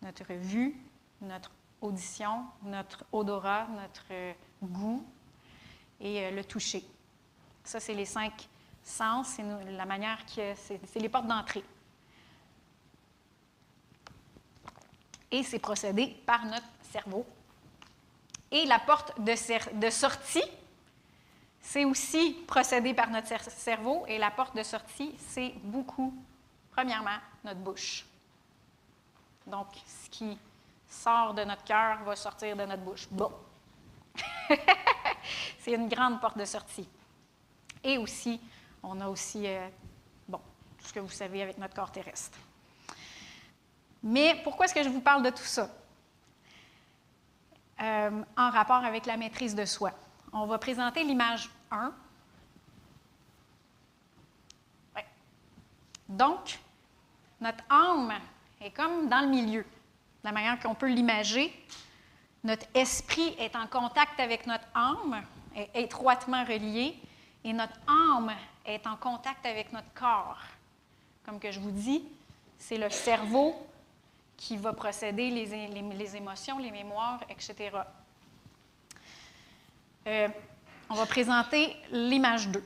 notre 0.02 0.32
vue, 0.34 0.76
notre 1.22 1.50
audition, 1.80 2.44
notre 2.62 3.04
odorat, 3.12 3.66
notre 3.68 4.34
goût 4.62 5.04
et 6.00 6.24
euh, 6.24 6.30
le 6.32 6.44
toucher. 6.44 6.84
Ça, 7.64 7.80
c'est 7.80 7.94
les 7.94 8.04
cinq 8.04 8.48
sens, 8.82 9.28
c'est 9.28 9.42
la 9.42 9.84
manière 9.84 10.24
que 10.26 10.54
c'est 10.56 11.00
les 11.00 11.08
portes 11.08 11.26
d'entrée. 11.26 11.64
Et 15.30 15.42
c'est 15.42 15.58
procédé 15.58 16.16
par 16.26 16.44
notre 16.44 16.66
cerveau. 16.90 17.26
Et 18.50 18.64
la 18.64 18.78
porte 18.78 19.20
de, 19.20 19.90
sortie, 19.90 20.42
c'est 21.60 21.84
aussi 21.84 22.32
procédé 22.46 22.94
par 22.94 23.10
notre 23.10 23.50
cerveau 23.50 24.04
et 24.08 24.18
la 24.18 24.30
porte 24.30 24.56
de 24.56 24.62
sortie, 24.62 25.14
c'est 25.18 25.52
beaucoup, 25.62 26.14
premièrement, 26.72 27.18
notre 27.44 27.60
bouche. 27.60 28.06
Donc, 29.46 29.66
ce 29.86 30.08
qui 30.10 30.38
sort 30.88 31.34
de 31.34 31.44
notre 31.44 31.64
cœur 31.64 32.02
va 32.04 32.16
sortir 32.16 32.56
de 32.56 32.64
notre 32.64 32.82
bouche. 32.82 33.06
Bon. 33.10 33.30
c'est 35.58 35.72
une 35.72 35.88
grande 35.88 36.20
porte 36.20 36.38
de 36.38 36.44
sortie. 36.46 36.88
Et 37.84 37.98
aussi, 37.98 38.40
on 38.82 38.98
a 39.00 39.08
aussi, 39.08 39.46
euh, 39.46 39.68
bon, 40.26 40.40
tout 40.78 40.86
ce 40.86 40.92
que 40.92 41.00
vous 41.00 41.10
savez 41.10 41.42
avec 41.42 41.58
notre 41.58 41.74
corps 41.74 41.92
terrestre. 41.92 42.38
Mais 44.02 44.40
pourquoi 44.44 44.66
est-ce 44.66 44.74
que 44.74 44.82
je 44.82 44.88
vous 44.88 45.00
parle 45.00 45.22
de 45.22 45.30
tout 45.30 45.44
ça? 45.44 45.68
Euh, 47.80 48.22
en 48.37 48.50
rapport 48.50 48.84
avec 48.84 49.06
la 49.06 49.16
maîtrise 49.16 49.54
de 49.54 49.64
soi. 49.64 49.92
On 50.32 50.46
va 50.46 50.58
présenter 50.58 51.04
l'image 51.04 51.48
1. 51.70 51.92
Donc, 56.08 56.58
notre 57.40 57.62
âme 57.68 58.14
est 58.61 58.70
comme 58.70 59.08
dans 59.08 59.20
le 59.20 59.28
milieu, 59.28 59.62
de 59.62 60.24
la 60.24 60.32
manière 60.32 60.58
qu'on 60.58 60.74
peut 60.74 60.88
l'imager. 60.88 61.52
Notre 62.44 62.66
esprit 62.74 63.37
est 63.38 63.54
en 63.54 63.66
contact 63.66 64.18
avec 64.18 64.46
notre 64.46 64.66
âme, 64.74 65.22
est 65.54 65.70
étroitement 65.74 66.44
relié, 66.44 66.96
et 67.44 67.52
notre 67.52 67.78
âme 67.87 68.32
est 68.64 68.87
en 68.87 68.96
contact 68.96 69.44
avec 69.44 69.72
notre 69.72 69.92
corps. 69.94 70.40
Comme 71.24 71.38
que 71.38 71.50
je 71.50 71.61
vous 71.61 71.70
dis, 71.70 72.04
c'est 72.58 72.78
le 72.78 72.90
cerveau 72.90 73.54
qui 74.38 74.57
va 74.57 74.72
procéder 74.72 75.31
les, 75.31 76.16
émotions, 76.16 76.59
les 76.59 76.70
mémoires, 76.70 77.20
etc. 77.29 77.70
Euh, 80.07 80.29
on 80.88 80.94
va 80.94 81.05
présenter 81.05 81.77
l'image 81.90 82.48
2. 82.48 82.64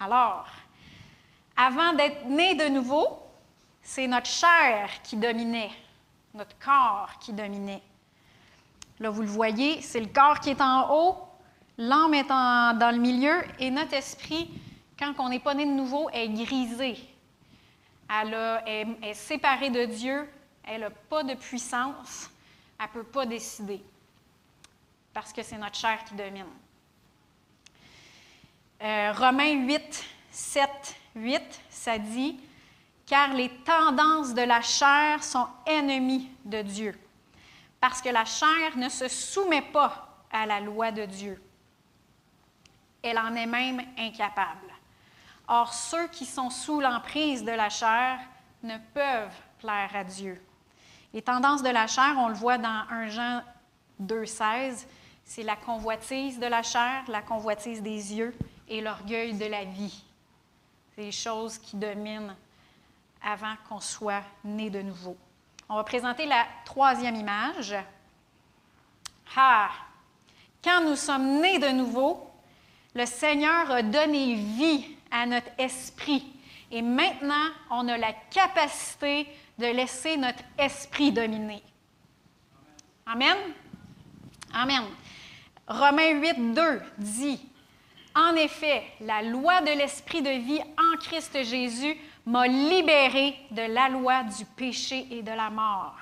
Alors, 0.00 0.46
avant 1.56 1.92
d'être 1.94 2.26
né 2.26 2.56
de 2.56 2.68
nouveau, 2.68 3.22
c'est 3.82 4.08
notre 4.08 4.26
chair 4.26 4.90
qui 5.04 5.16
dominait, 5.16 5.70
notre 6.34 6.58
corps 6.58 7.10
qui 7.20 7.32
dominait. 7.32 7.82
Là, 8.98 9.10
vous 9.10 9.22
le 9.22 9.28
voyez, 9.28 9.80
c'est 9.80 10.00
le 10.00 10.08
corps 10.08 10.40
qui 10.40 10.50
est 10.50 10.60
en 10.60 10.92
haut, 10.92 11.18
l'âme 11.78 12.14
est 12.14 12.28
dans 12.28 12.94
le 12.94 13.00
milieu 13.00 13.42
et 13.60 13.70
notre 13.70 13.94
esprit, 13.94 14.50
quand 14.98 15.14
on 15.18 15.28
n'est 15.28 15.38
pas 15.38 15.54
né 15.54 15.64
de 15.64 15.70
nouveau, 15.70 16.10
est 16.10 16.28
grisé, 16.28 16.98
elle, 18.10 18.96
est, 19.02 19.14
séparée 19.14 19.70
de 19.70 19.84
Dieu, 19.84 20.28
elle 20.64 20.80
n'a 20.80 20.90
pas 20.90 21.22
de 21.22 21.34
puissance, 21.34 22.30
elle 22.78 22.86
ne 22.86 22.92
peut 22.92 23.04
pas 23.04 23.26
décider, 23.26 23.82
parce 25.14 25.32
que 25.32 25.42
c'est 25.42 25.58
notre 25.58 25.76
chair 25.76 26.02
qui 26.04 26.14
domine. 26.14 26.46
Euh, 28.82 29.12
Romains 29.12 29.64
8, 29.64 30.04
7, 30.30 30.70
8, 31.14 31.42
ça 31.68 31.98
dit, 31.98 32.40
car 33.06 33.32
les 33.34 33.50
tendances 33.64 34.34
de 34.34 34.42
la 34.42 34.62
chair 34.62 35.22
sont 35.22 35.46
ennemies 35.66 36.30
de 36.44 36.62
Dieu, 36.62 36.98
parce 37.80 38.00
que 38.00 38.08
la 38.08 38.24
chair 38.24 38.76
ne 38.76 38.88
se 38.88 39.08
soumet 39.08 39.62
pas 39.62 40.24
à 40.32 40.46
la 40.46 40.60
loi 40.60 40.90
de 40.90 41.04
Dieu. 41.04 41.40
Elle 43.02 43.18
en 43.18 43.34
est 43.34 43.46
même 43.46 43.82
incapable. 43.98 44.69
Or, 45.52 45.74
ceux 45.74 46.06
qui 46.06 46.26
sont 46.26 46.48
sous 46.48 46.80
l'emprise 46.80 47.42
de 47.42 47.50
la 47.50 47.68
chair 47.68 48.20
ne 48.62 48.76
peuvent 48.94 49.34
plaire 49.58 49.90
à 49.94 50.04
Dieu. 50.04 50.40
Les 51.12 51.22
tendances 51.22 51.64
de 51.64 51.68
la 51.68 51.88
chair, 51.88 52.14
on 52.18 52.28
le 52.28 52.34
voit 52.34 52.56
dans 52.56 52.84
1 52.88 53.08
Jean 53.08 53.42
2,16, 54.00 54.86
c'est 55.24 55.42
la 55.42 55.56
convoitise 55.56 56.38
de 56.38 56.46
la 56.46 56.62
chair, 56.62 57.02
la 57.08 57.20
convoitise 57.20 57.82
des 57.82 58.14
yeux 58.14 58.32
et 58.68 58.80
l'orgueil 58.80 59.34
de 59.34 59.46
la 59.46 59.64
vie. 59.64 60.04
C'est 60.94 61.02
les 61.02 61.10
choses 61.10 61.58
qui 61.58 61.74
dominent 61.74 62.36
avant 63.20 63.54
qu'on 63.68 63.80
soit 63.80 64.22
né 64.44 64.70
de 64.70 64.82
nouveau. 64.82 65.16
On 65.68 65.74
va 65.74 65.82
présenter 65.82 66.26
la 66.26 66.46
troisième 66.64 67.16
image. 67.16 67.74
Ah! 69.36 69.70
Quand 70.62 70.84
nous 70.84 70.96
sommes 70.96 71.40
nés 71.40 71.58
de 71.58 71.70
nouveau, 71.70 72.30
le 72.94 73.04
Seigneur 73.04 73.68
a 73.72 73.82
donné 73.82 74.36
vie 74.36 74.96
à 75.10 75.26
notre 75.26 75.50
esprit. 75.58 76.24
Et 76.70 76.82
maintenant, 76.82 77.48
on 77.70 77.88
a 77.88 77.98
la 77.98 78.12
capacité 78.30 79.26
de 79.58 79.66
laisser 79.66 80.16
notre 80.16 80.42
esprit 80.58 81.12
dominer. 81.12 81.62
Amen? 83.06 83.36
Amen. 84.52 84.84
Romains 85.66 86.20
8, 86.20 86.54
2 86.54 86.82
dit 86.98 87.40
En 88.14 88.34
effet, 88.34 88.84
la 89.00 89.22
loi 89.22 89.60
de 89.62 89.76
l'esprit 89.76 90.22
de 90.22 90.30
vie 90.30 90.60
en 90.60 90.98
Christ 90.98 91.42
Jésus 91.42 91.96
m'a 92.26 92.46
libéré 92.46 93.36
de 93.50 93.62
la 93.62 93.88
loi 93.88 94.22
du 94.24 94.44
péché 94.44 95.06
et 95.10 95.22
de 95.22 95.30
la 95.30 95.50
mort. 95.50 95.96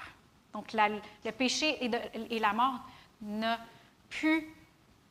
Donc, 0.53 0.73
le 0.73 1.31
péché 1.31 1.79
et, 1.83 2.39
la 2.39 2.53
mort 2.53 2.81
n'ont 3.23 3.57
plus 4.09 4.49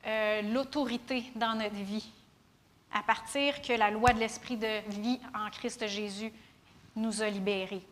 euh, 0.06 0.42
l'autorité 0.54 1.24
dans 1.36 1.56
notre 1.56 1.76
vie 1.76 2.12
à 2.94 3.04
partir 3.04 3.62
que 3.62 3.74
la 3.74 3.92
loi 3.92 4.14
de 4.14 4.20
l'esprit 4.20 4.58
de 4.58 4.82
vie 5.02 5.20
en 5.36 5.50
Christ 5.50 5.88
Jésus 5.88 6.32
nous 6.96 7.22
a 7.22 7.30
libérés. 7.30 7.86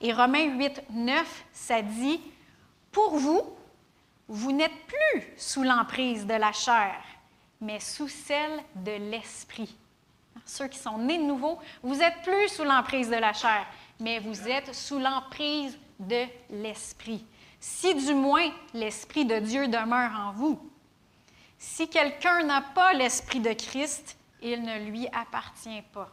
Et 0.00 0.12
Romains 0.12 0.56
8, 0.56 0.82
9, 0.90 1.44
ça 1.52 1.80
dit, 1.82 2.20
Pour 2.90 3.16
vous, 3.16 3.42
vous 4.28 4.52
n'êtes 4.52 4.86
plus 4.86 5.22
sous 5.36 5.62
l'emprise 5.62 6.26
de 6.26 6.34
la 6.34 6.52
chair, 6.52 6.94
mais 7.60 7.80
sous 7.80 8.08
celle 8.08 8.60
de 8.76 8.92
l'esprit. 9.10 9.76
Ceux 10.44 10.68
qui 10.68 10.78
sont 10.78 10.98
nés 10.98 11.18
de 11.18 11.22
nouveau, 11.22 11.58
vous 11.82 11.96
n'êtes 11.96 12.22
plus 12.22 12.48
sous 12.48 12.64
l'emprise 12.64 13.08
de 13.08 13.16
la 13.16 13.32
chair, 13.32 13.66
mais 14.00 14.18
vous 14.18 14.48
êtes 14.48 14.74
sous 14.74 14.98
l'emprise 14.98 15.78
de 16.00 16.24
l'esprit. 16.50 17.24
Si 17.60 17.94
du 17.94 18.14
moins 18.14 18.50
l'esprit 18.74 19.24
de 19.24 19.38
Dieu 19.38 19.68
demeure 19.68 20.10
en 20.18 20.32
vous. 20.32 20.58
Si 21.58 21.88
quelqu'un 21.88 22.42
n'a 22.42 22.60
pas 22.60 22.92
l'esprit 22.92 23.38
de 23.38 23.52
Christ, 23.52 24.16
il 24.42 24.62
ne 24.62 24.90
lui 24.90 25.06
appartient 25.08 25.82
pas. 25.92 26.10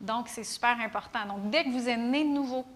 Donc, 0.00 0.28
c'est 0.28 0.44
super 0.44 0.80
important. 0.80 1.26
Donc, 1.26 1.50
dès 1.50 1.64
que 1.64 1.70
vous 1.70 1.88
êtes 1.88 1.98
né 1.98 2.24
de 2.24 2.30
nouveau, 2.30 2.66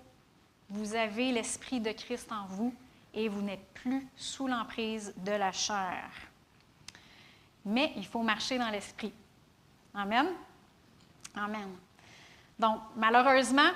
vous 0.68 0.94
avez 0.94 1.32
l'Esprit 1.32 1.80
de 1.80 1.90
Christ 1.92 2.30
en 2.30 2.46
vous 2.46 2.72
et 3.12 3.28
vous 3.28 3.42
n'êtes 3.42 3.66
plus 3.74 4.06
sous 4.16 4.46
l'emprise 4.46 5.12
de 5.16 5.32
la 5.32 5.50
chair. 5.50 6.10
Mais 7.64 7.92
il 7.96 8.06
faut 8.06 8.22
marcher 8.22 8.58
dans 8.58 8.68
l'Esprit. 8.68 9.12
Amen? 9.94 10.28
Amen. 11.34 11.70
Donc, 12.58 12.80
malheureusement, 12.94 13.70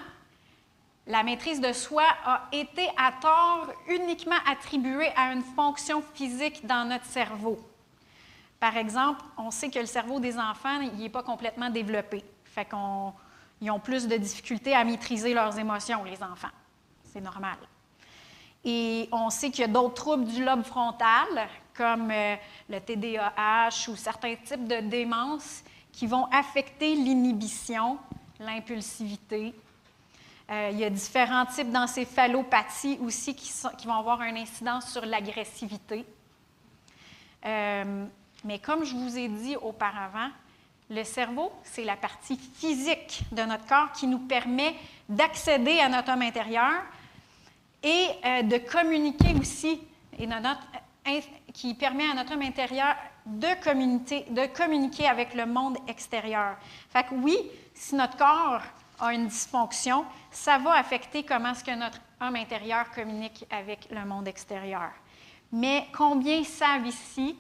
la 1.06 1.22
maîtrise 1.22 1.61
de 1.61 1.72
soi 1.72 2.04
a 2.24 2.48
été 2.52 2.88
à 2.96 3.12
tort 3.20 3.72
uniquement 3.88 4.38
attribuée 4.46 5.11
à 5.16 5.33
une 5.33 5.42
fonction 5.42 6.02
physique 6.14 6.64
dans 6.66 6.88
notre 6.88 7.06
cerveau. 7.06 7.59
Par 8.60 8.76
exemple, 8.76 9.22
on 9.38 9.50
sait 9.50 9.70
que 9.70 9.78
le 9.78 9.86
cerveau 9.86 10.20
des 10.20 10.38
enfants 10.38 10.78
n'est 10.78 11.08
pas 11.08 11.22
complètement 11.22 11.70
développé. 11.70 12.22
Fait 12.44 12.66
qu'ils 12.66 13.70
ont 13.70 13.80
plus 13.80 14.06
de 14.06 14.16
difficultés 14.18 14.74
à 14.74 14.84
maîtriser 14.84 15.32
leurs 15.32 15.58
émotions, 15.58 16.04
les 16.04 16.22
enfants. 16.22 16.50
C'est 17.04 17.22
normal. 17.22 17.56
Et 18.62 19.08
on 19.10 19.30
sait 19.30 19.50
qu'il 19.50 19.62
y 19.62 19.64
a 19.64 19.68
d'autres 19.68 19.94
troubles 19.94 20.26
du 20.26 20.44
lobe 20.44 20.64
frontal, 20.64 21.48
comme 21.74 22.10
euh, 22.10 22.36
le 22.68 22.78
TDAH 22.78 23.88
ou 23.88 23.96
certains 23.96 24.36
types 24.36 24.68
de 24.68 24.80
démence, 24.80 25.64
qui 25.90 26.06
vont 26.06 26.26
affecter 26.26 26.94
l'inhibition, 26.94 27.98
l'impulsivité. 28.38 29.54
Euh, 30.50 30.68
il 30.72 30.78
y 30.78 30.84
a 30.84 30.90
différents 30.90 31.46
types 31.46 31.70
d'encéphalopathies 31.70 32.98
aussi 33.02 33.34
qui, 33.34 33.50
qui, 33.78 33.86
vont 33.86 33.94
avoir 33.94 34.20
un 34.20 34.36
incidence 34.36 34.90
sur 34.92 35.06
l'agressivité. 35.06 36.04
Euh, 37.46 38.04
mais 38.44 38.59
comme 38.59 38.85
je 38.85 38.94
vous 38.94 39.18
ai 39.18 39.29
dit 39.29 39.57
auparavant, 39.57 40.29
le 40.90 41.05
cerveau, 41.05 41.53
c'est 41.62 41.85
la 41.85 41.96
partie 41.96 42.37
physique 42.37 43.22
de 43.31 43.42
notre 43.42 43.66
corps 43.66 43.92
qui 43.92 44.07
nous 44.07 44.18
permet 44.18 44.74
d'accéder 45.09 45.79
à 45.79 45.88
notre 45.88 46.12
homme 46.12 46.22
intérieur 46.22 46.83
et 47.83 48.07
euh, 48.24 48.42
de 48.42 48.59
communiquer 48.59 49.35
aussi, 49.38 49.81
notre, 50.18 50.61
qui 51.55 51.74
permet 51.74 52.11
à 52.11 52.14
notre 52.14 52.35
homme 52.35 52.42
intérieur 52.42 52.96
de 53.24 53.55
communiquer, 54.55 55.07
avec 55.07 55.35
le 55.35 55.46
monde 55.46 55.76
extérieur. 55.87 56.57
Fait 56.90 57.05
que 57.05 57.14
oui, 57.14 57.38
si 57.74 57.94
notre 57.94 58.16
corps 58.16 58.62
a 58.98 59.14
une 59.14 59.29
dysfonction, 59.29 60.05
ça 60.31 60.59
va 60.59 60.74
affecter 60.74 61.22
comment 61.22 61.53
est-ce 61.53 61.64
que 61.64 61.74
notre 61.74 62.00
homme 62.20 62.37
intérieur 62.37 62.90
communique 62.90 63.46
avec 63.50 63.88
le 63.90 64.05
monde 64.05 64.29
extérieur. 64.29 64.90
Mais 65.53 65.87
combien 65.96 66.42
savent 66.44 66.87
ici 66.87 67.37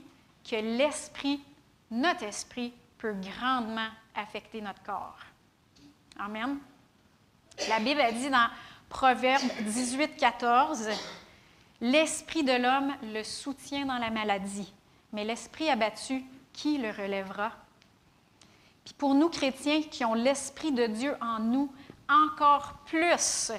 que 0.48 0.56
l'esprit, 0.56 1.42
notre 1.90 2.24
esprit, 2.24 2.72
peut 2.98 3.14
grandement 3.14 3.88
affecter 4.14 4.60
notre 4.60 4.82
corps? 4.82 5.18
Amen. 6.18 6.58
La 7.68 7.78
Bible 7.78 8.00
a 8.00 8.12
dit 8.12 8.30
dans 8.30 8.48
Proverbe 8.88 9.42
18, 9.62 10.16
14, 10.16 10.88
L'esprit 11.80 12.44
de 12.44 12.52
l'homme 12.52 12.92
le 13.14 13.22
soutient 13.22 13.86
dans 13.86 13.96
la 13.96 14.10
maladie, 14.10 14.70
mais 15.12 15.24
l'esprit 15.24 15.70
abattu, 15.70 16.22
qui 16.52 16.76
le 16.76 16.90
relèvera? 16.90 17.52
Puis 18.84 18.94
pour 18.94 19.14
nous 19.14 19.30
chrétiens 19.30 19.82
qui 19.82 20.04
ont 20.04 20.14
l'esprit 20.14 20.72
de 20.72 20.86
Dieu 20.86 21.14
en 21.22 21.38
nous, 21.38 21.72
encore 22.08 22.74
plus. 22.86 23.52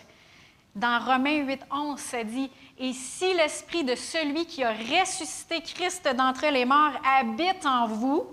Dans 0.75 1.03
Romains 1.03 1.45
8, 1.45 1.61
11, 1.71 1.99
ça 1.99 2.23
dit 2.23 2.51
Et 2.83 2.93
si 2.93 3.31
l'esprit 3.35 3.83
de 3.83 3.93
celui 3.93 4.47
qui 4.47 4.63
a 4.63 4.71
ressuscité 4.73 5.61
Christ 5.61 6.09
d'entre 6.15 6.47
les 6.47 6.65
morts 6.65 6.99
habite 7.05 7.63
en 7.63 7.85
vous, 7.85 8.25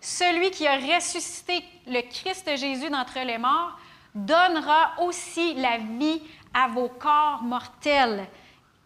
celui 0.00 0.50
qui 0.50 0.66
a 0.66 0.76
ressuscité 0.76 1.62
le 1.86 2.00
Christ 2.00 2.50
Jésus 2.56 2.90
d'entre 2.90 3.20
les 3.24 3.38
morts 3.38 3.78
donnera 4.12 5.00
aussi 5.02 5.54
la 5.54 5.78
vie 5.78 6.20
à 6.52 6.66
vos 6.66 6.88
corps 6.88 7.44
mortels 7.44 8.26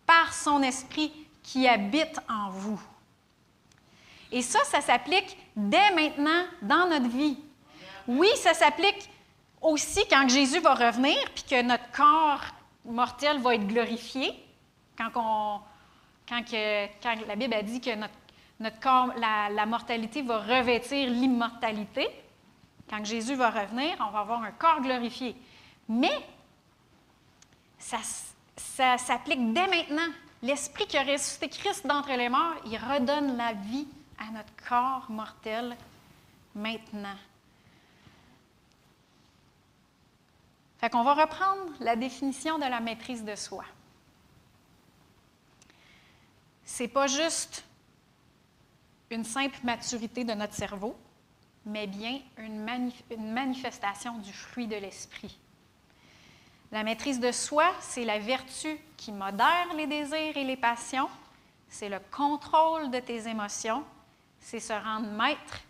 par 0.04 0.34
son 0.34 0.62
esprit 0.62 1.10
qui 1.42 1.66
habite 1.66 2.20
en 2.28 2.50
vous. 2.50 2.80
Et 4.30 4.42
ça, 4.42 4.62
ça 4.64 4.82
s'applique 4.82 5.34
dès 5.56 5.92
maintenant 5.92 6.44
dans 6.60 6.90
notre 6.90 7.08
vie. 7.08 7.38
Oui, 8.06 8.28
ça 8.36 8.52
s'applique 8.52 9.08
aussi 9.62 10.00
quand 10.10 10.28
Jésus 10.28 10.60
va 10.60 10.74
revenir, 10.74 11.16
puis 11.34 11.44
que 11.44 11.62
notre 11.62 11.90
corps 11.90 12.44
mortel 12.84 13.40
va 13.40 13.54
être 13.54 13.66
glorifié, 13.66 14.34
quand, 15.08 15.62
la 17.26 17.36
Bible 17.36 17.54
a 17.54 17.62
dit 17.62 17.80
que 17.80 17.94
notre, 17.94 18.80
corps, 18.80 19.12
la, 19.16 19.48
la 19.48 19.66
mortalité 19.66 20.22
va 20.22 20.38
revêtir 20.38 21.08
l'immortalité. 21.08 22.08
Quand 22.88 23.04
Jésus 23.04 23.34
va 23.34 23.50
revenir, 23.50 23.96
on 24.00 24.10
va 24.10 24.20
avoir 24.20 24.42
un 24.42 24.52
corps 24.52 24.80
glorifié. 24.80 25.36
Mais 25.88 26.26
ça, 27.78 27.98
ça 28.56 28.98
s'applique 28.98 29.52
dès 29.52 29.66
maintenant. 29.66 30.12
L'Esprit 30.42 30.86
qui 30.86 30.96
a 30.96 31.02
ressuscité 31.02 31.48
Christ 31.48 31.86
d'entre 31.86 32.10
les 32.10 32.28
morts, 32.28 32.54
il 32.66 32.76
redonne 32.76 33.36
la 33.36 33.52
vie 33.52 33.86
à 34.18 34.30
notre 34.32 34.52
corps 34.68 35.10
mortel 35.10 35.76
maintenant. 36.54 37.16
Fait 40.78 40.88
qu'on 40.88 41.02
va 41.02 41.14
reprendre 41.14 41.72
la 41.80 41.94
définition 41.94 42.58
de 42.58 42.64
la 42.64 42.80
maîtrise 42.80 43.22
de 43.22 43.34
soi. 43.34 43.64
C'est 46.72 46.88
pas 46.88 47.09
juste 47.09 47.64
une 49.11 49.24
simple 49.24 49.59
maturité 49.64 50.22
de 50.22 50.33
notre 50.33 50.54
cerveau, 50.54 50.96
mais 51.66 51.88
bien 51.88 52.20
une, 52.38 52.92
une 53.11 53.33
manifestation 53.33 54.16
du 54.18 54.33
fruit 54.33 54.68
de 54.68 54.76
l'esprit. 54.76 55.37
La 56.70 56.85
maîtrise 56.85 57.18
de 57.18 57.33
soi, 57.33 57.64
c'est 57.80 58.04
la 58.04 58.20
vertu 58.20 58.78
qui 58.96 59.11
modère 59.11 59.74
les 59.76 59.88
désirs 59.88 60.37
et 60.37 60.44
les 60.44 60.56
passions, 60.56 61.11
c'est 61.68 61.88
le 61.88 61.98
contrôle 62.11 62.90
de 62.90 63.00
tes 63.00 63.28
émotions, 63.28 63.85
c'est 64.38 64.61
se 64.61 64.72
rendre 64.72 65.11
maître, 65.11 65.61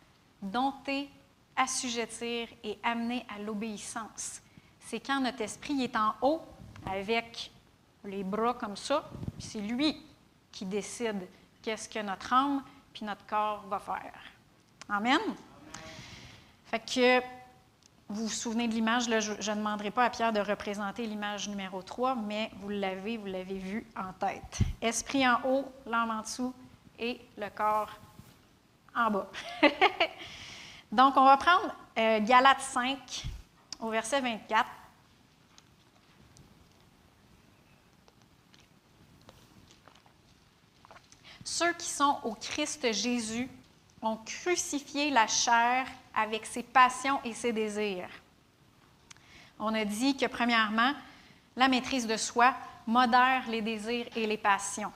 dompter, 0.43 1.09
assujettir 1.57 2.47
et 2.63 2.79
amener 2.83 3.25
à 3.35 3.41
l'obéissance. 3.41 4.43
C'est 4.81 5.01
quand 5.01 5.21
notre 5.21 5.41
esprit 5.41 5.83
est 5.83 5.97
en 5.97 6.15
haut, 6.21 6.43
avec 6.87 7.51
les 8.05 8.23
bras 8.23 8.55
comme 8.55 8.77
ça, 8.77 9.11
c'est 9.39 9.61
lui 9.61 10.10
qui 10.53 10.65
décide 10.65 11.27
qu'est-ce 11.63 11.89
que 11.89 12.01
notre 12.01 12.33
âme 12.33 12.63
puis 12.93 13.05
notre 13.05 13.25
corps 13.27 13.65
va 13.69 13.79
faire. 13.79 14.21
Amen? 14.89 15.21
Fait 16.67 16.81
que 16.81 17.21
vous 18.09 18.27
vous 18.27 18.29
souvenez 18.29 18.67
de 18.67 18.75
l'image, 18.75 19.05
je 19.05 19.51
ne 19.53 19.57
demanderai 19.57 19.93
pas 19.93 20.05
à 20.05 20.11
Pierre 20.11 20.33
de 20.33 20.41
représenter 20.41 21.07
l'image 21.07 21.49
numéro 21.49 21.81
3, 21.81 22.17
mais 22.17 22.51
vous 22.57 22.69
l'avez, 22.69 23.17
vous 23.17 23.27
l'avez 23.27 23.59
vu 23.59 23.87
en 23.97 24.13
tête. 24.13 24.59
Esprit 24.83 25.27
en 25.27 25.41
haut, 25.45 25.73
l'âme 25.87 26.11
en 26.11 26.23
dessous 26.23 26.53
et 26.99 27.21
le 27.39 27.49
corps 27.51 27.91
en 28.97 29.11
bas. 29.13 29.31
Donc, 30.93 31.17
on 31.17 31.25
va 31.25 31.37
prendre 31.37 31.73
euh, 31.99 32.19
Galates 32.21 32.61
5 32.61 33.27
au 33.79 33.91
verset 33.91 34.21
24. 34.21 34.67
Ceux 41.53 41.73
qui 41.73 41.89
sont 41.89 42.17
au 42.23 42.35
Christ 42.35 42.93
Jésus 42.93 43.49
ont 44.03 44.17
crucifié 44.19 45.11
la 45.11 45.27
chair 45.27 45.85
avec 46.15 46.47
ses 46.47 46.63
passions 46.63 47.19
et 47.25 47.35
ses 47.35 47.53
désirs. 47.53 48.09
On 49.59 49.75
a 49.75 49.85
dit 49.85 50.17
que, 50.17 50.27
premièrement, 50.27 50.93
la 51.57 51.67
maîtrise 51.67 52.07
de 52.07 52.17
soi 52.17 52.55
modère 52.87 53.43
les 53.49 53.63
désirs 53.63 54.07
et 54.15 54.29
les 54.29 54.39
passions. 54.39 54.93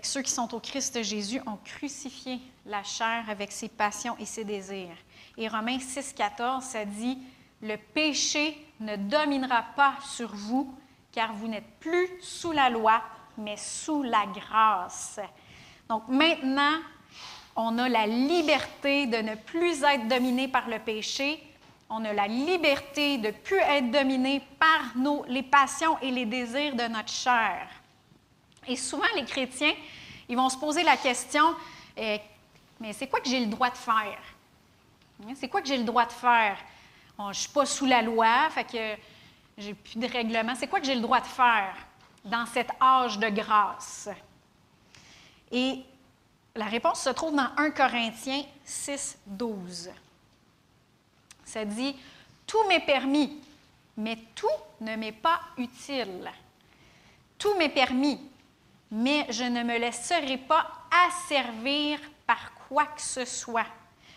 ceux 0.00 0.22
qui 0.22 0.30
sont 0.30 0.54
au 0.54 0.60
Christ 0.60 1.02
Jésus 1.02 1.42
ont 1.44 1.58
crucifié 1.64 2.40
la 2.66 2.84
chair 2.84 3.28
avec 3.28 3.50
ses 3.50 3.68
passions 3.68 4.16
et 4.20 4.26
ses 4.26 4.44
désirs. 4.44 4.96
Et 5.38 5.48
Romains 5.48 5.80
6, 5.80 6.12
14, 6.12 6.62
ça 6.62 6.84
dit 6.84 7.18
Le 7.62 7.76
péché 7.76 8.64
ne 8.78 8.94
dominera 8.94 9.64
pas 9.74 9.94
sur 10.04 10.32
vous, 10.32 10.72
car 11.10 11.32
vous 11.32 11.48
n'êtes 11.48 11.80
plus 11.80 12.08
sous 12.22 12.52
la 12.52 12.70
loi, 12.70 13.02
mais 13.40 13.56
sous 13.56 14.02
la 14.02 14.26
grâce. 14.26 15.18
Donc 15.88 16.04
maintenant, 16.08 16.78
on 17.56 17.76
a 17.78 17.88
la 17.88 18.06
liberté 18.06 19.06
de 19.06 19.16
ne 19.16 19.34
plus 19.34 19.82
être 19.82 20.06
dominé 20.06 20.48
par 20.48 20.68
le 20.68 20.78
péché. 20.78 21.42
On 21.88 22.04
a 22.04 22.12
la 22.12 22.28
liberté 22.28 23.18
de 23.18 23.28
ne 23.28 23.32
plus 23.32 23.58
être 23.58 23.90
dominé 23.90 24.40
par 24.58 24.96
nos, 24.96 25.24
les 25.26 25.42
passions 25.42 25.98
et 26.00 26.10
les 26.10 26.26
désirs 26.26 26.76
de 26.76 26.84
notre 26.84 27.08
chair. 27.08 27.66
Et 28.68 28.76
souvent, 28.76 29.08
les 29.16 29.24
chrétiens, 29.24 29.74
ils 30.28 30.36
vont 30.36 30.48
se 30.48 30.56
poser 30.56 30.84
la 30.84 30.96
question, 30.96 31.54
eh, 31.96 32.20
mais 32.78 32.92
c'est 32.92 33.08
quoi 33.08 33.20
que 33.20 33.28
j'ai 33.28 33.40
le 33.40 33.46
droit 33.46 33.70
de 33.70 33.76
faire? 33.76 34.22
C'est 35.34 35.48
quoi 35.48 35.60
que 35.60 35.66
j'ai 35.68 35.76
le 35.76 35.84
droit 35.84 36.06
de 36.06 36.12
faire? 36.12 36.56
je 37.18 37.24
ne 37.28 37.32
suis 37.34 37.50
pas 37.50 37.66
sous 37.66 37.84
la 37.84 38.00
loi, 38.00 38.48
fait 38.48 38.64
que 38.64 39.02
j'ai 39.58 39.74
plus 39.74 39.98
de 39.98 40.06
règlement. 40.06 40.54
C'est 40.54 40.68
quoi 40.68 40.80
que 40.80 40.86
j'ai 40.86 40.94
le 40.94 41.02
droit 41.02 41.20
de 41.20 41.26
faire? 41.26 41.74
Dans 42.24 42.46
cet 42.46 42.70
âge 42.80 43.18
de 43.18 43.28
grâce? 43.28 44.08
Et 45.52 45.82
la 46.54 46.66
réponse 46.66 47.02
se 47.02 47.10
trouve 47.10 47.34
dans 47.34 47.50
1 47.56 47.70
Corinthiens 47.70 48.44
6, 48.64 49.18
12. 49.26 49.90
Ça 51.44 51.64
dit 51.64 51.96
Tout 52.46 52.62
m'est 52.68 52.84
permis, 52.84 53.40
mais 53.96 54.18
tout 54.34 54.46
ne 54.80 54.96
m'est 54.96 55.12
pas 55.12 55.40
utile. 55.56 56.30
Tout 57.38 57.54
m'est 57.56 57.68
permis, 57.70 58.20
mais 58.90 59.26
je 59.30 59.44
ne 59.44 59.62
me 59.62 59.78
laisserai 59.78 60.36
pas 60.36 60.70
asservir 61.06 61.98
par 62.26 62.52
quoi 62.68 62.86
que 62.86 63.00
ce 63.00 63.24
soit. 63.24 63.66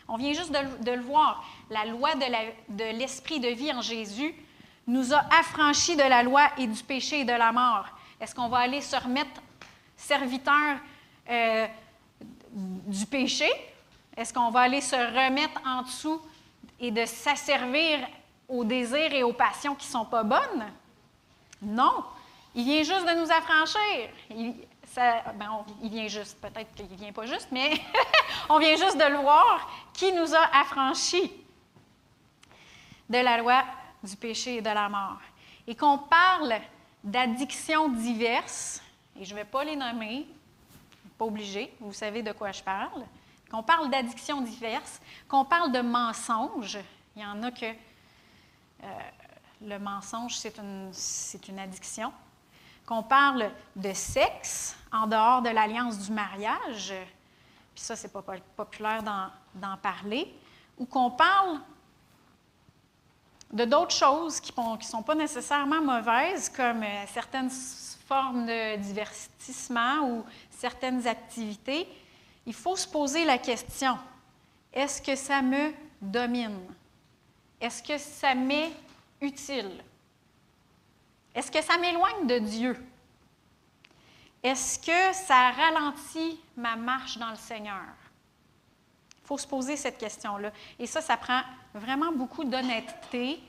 On 0.08 0.18
vient 0.18 0.34
juste 0.34 0.52
de, 0.52 0.92
le- 0.92 1.02
voir. 1.02 1.44
La 1.70 1.86
loi 1.86 2.14
de 2.16 2.98
l'esprit 2.98 3.40
de, 3.40 3.48
vie 3.48 3.72
en 3.72 3.82
Jésus 3.82 4.36
nous 4.88 5.14
a 5.14 5.24
affranchis 5.40 5.96
de 5.96 6.04
la 6.04 6.24
loi 6.24 6.50
et 6.58 6.68
du 6.68 6.84
péché 6.84 7.22
et 7.22 7.26
de 7.26 7.34
la 7.34 7.52
mort. 7.52 7.86
Est-ce 8.20 8.36
qu'on 8.36 8.50
va 8.50 8.60
aller 8.60 8.82
se 8.82 8.96
remettre 8.96 9.42
serviteur 9.96 10.78
euh, 11.30 11.68
du 12.52 13.06
péché? 13.06 13.50
Est-ce 14.16 14.34
qu'on 14.34 14.50
va 14.50 14.62
aller 14.62 14.82
se 14.82 14.96
remettre 14.96 15.60
en 15.66 15.82
dessous 15.84 16.22
et 16.80 16.92
de 16.92 17.06
s'asservir 17.06 18.00
aux 18.48 18.64
désirs 18.64 19.14
et 19.14 19.24
aux 19.24 19.34
passions 19.34 19.76
qui 19.76 19.88
ne 19.88 19.92
sont 19.92 20.06
pas 20.06 20.24
bonnes? 20.24 20.66
Non. 21.62 22.04
Il 22.56 22.66
vient 22.66 22.84
juste 22.84 23.06
de 23.08 23.20
nous 23.20 23.32
affranchir. 23.32 24.10
Il, 24.30 24.54
ben, 24.96 25.66
il 25.82 25.90
vient 25.90 26.08
juste, 26.08 26.40
peut-être 26.40 26.74
qu'il 26.76 26.90
ne 26.92 26.96
vient 26.96 27.12
pas 27.12 27.26
juste, 27.26 27.48
mais 27.52 27.72
on 28.50 28.60
vient 28.60 28.76
juste 28.76 28.98
de 28.98 29.06
le 29.06 29.18
voir, 29.18 29.70
qui 29.94 30.12
nous 30.12 30.36
a 30.36 30.60
affranchis 30.60 31.32
de 33.10 33.18
la 33.18 33.38
loi 33.38 33.64
du 34.04 34.16
péché 34.16 34.58
et 34.58 34.62
de 34.62 34.70
la 34.70 34.90
mort. 34.90 35.22
Et 35.66 35.76
qu'on 35.76 35.98
parle 35.98 36.56
d'addictions 37.04 37.90
diverses, 37.90 38.82
et 39.20 39.26
je 39.26 39.34
ne 39.34 39.40
vais 39.40 39.46
pas 39.46 39.64
les 39.64 39.76
nommer, 39.76 40.28
pas 41.18 41.26
obligé, 41.26 41.74
vous 41.80 41.94
savez 41.94 42.22
de 42.22 42.32
quoi 42.32 42.52
je 42.52 42.62
parle, 42.64 43.04
qu'on 43.50 43.64
parle 43.64 43.90
d'addictions 43.90 44.42
diverses, 44.42 45.00
qu'on 45.28 45.46
parle 45.46 45.72
de 45.72 45.82
mensonges. 45.82 46.80
Il 47.16 47.22
y 47.22 47.26
en 47.26 47.42
a 47.44 47.52
que 47.52 47.66
euh, 47.66 48.88
le 49.62 49.78
mensonge, 49.80 50.36
c'est 50.36 50.58
une, 50.58 50.90
c'est 50.92 51.48
une 51.48 51.60
addiction. 51.60 52.12
Qu'on 52.86 53.04
parle 53.04 53.52
de 53.76 53.94
sexe 53.94 54.76
en 54.92 55.08
dehors 55.08 55.42
de 55.42 55.50
l'alliance 55.50 56.00
du 56.00 56.12
mariage, 56.12 56.94
puis 57.74 57.84
ça, 57.84 57.96
c'est 57.96 58.12
pas 58.12 58.22
po- 58.22 58.34
populaire 58.58 59.02
d'en, 59.04 59.28
d'en 59.56 59.78
parler, 59.78 60.36
ou 60.78 60.86
qu'on 60.86 61.12
parle 61.12 61.60
de 63.54 63.66
d'autres 63.66 63.96
choses 63.96 64.40
qui 64.40 64.52
ne 64.58 64.84
sont 64.84 65.04
pas 65.04 65.14
nécessairement 65.14 65.82
mauvaises, 65.82 66.50
comme 66.50 66.82
euh, 66.82 67.06
certaines 67.14 67.52
formes 68.08 68.48
de 68.48 68.78
divertissement 68.78 70.10
ou 70.10 70.26
certaines 70.50 71.08
activités, 71.08 71.88
il 72.46 72.54
faut 72.54 72.76
se 72.76 72.88
poser 72.88 73.24
la 73.26 73.38
question, 73.38 73.98
est-ce 74.74 75.02
que 75.02 75.16
ça 75.16 75.42
me 75.42 75.72
domine? 76.02 76.60
Est-ce 77.62 77.82
que 77.82 77.98
ça 77.98 78.34
m'est 78.34 78.72
utile? 79.22 79.84
Est-ce 81.34 81.52
que 81.52 81.62
ça 81.62 81.78
m'éloigne 81.78 82.28
de 82.28 82.40
Dieu? 82.40 82.86
Est-ce 84.42 84.80
que 84.80 85.16
ça 85.16 85.52
ralentit 85.52 86.40
ma 86.58 86.76
marche 86.76 87.18
dans 87.18 87.30
le 87.30 87.38
Seigneur? 87.38 87.86
Il 89.24 89.28
faut 89.28 89.38
se 89.38 89.48
poser 89.48 89.78
cette 89.78 89.98
question-là. 89.98 90.52
Et 90.78 90.86
ça, 90.86 91.02
ça 91.02 91.16
prend 91.16 91.42
vraiment 91.74 92.12
beaucoup 92.12 92.44
d'honnêteté 92.44 93.40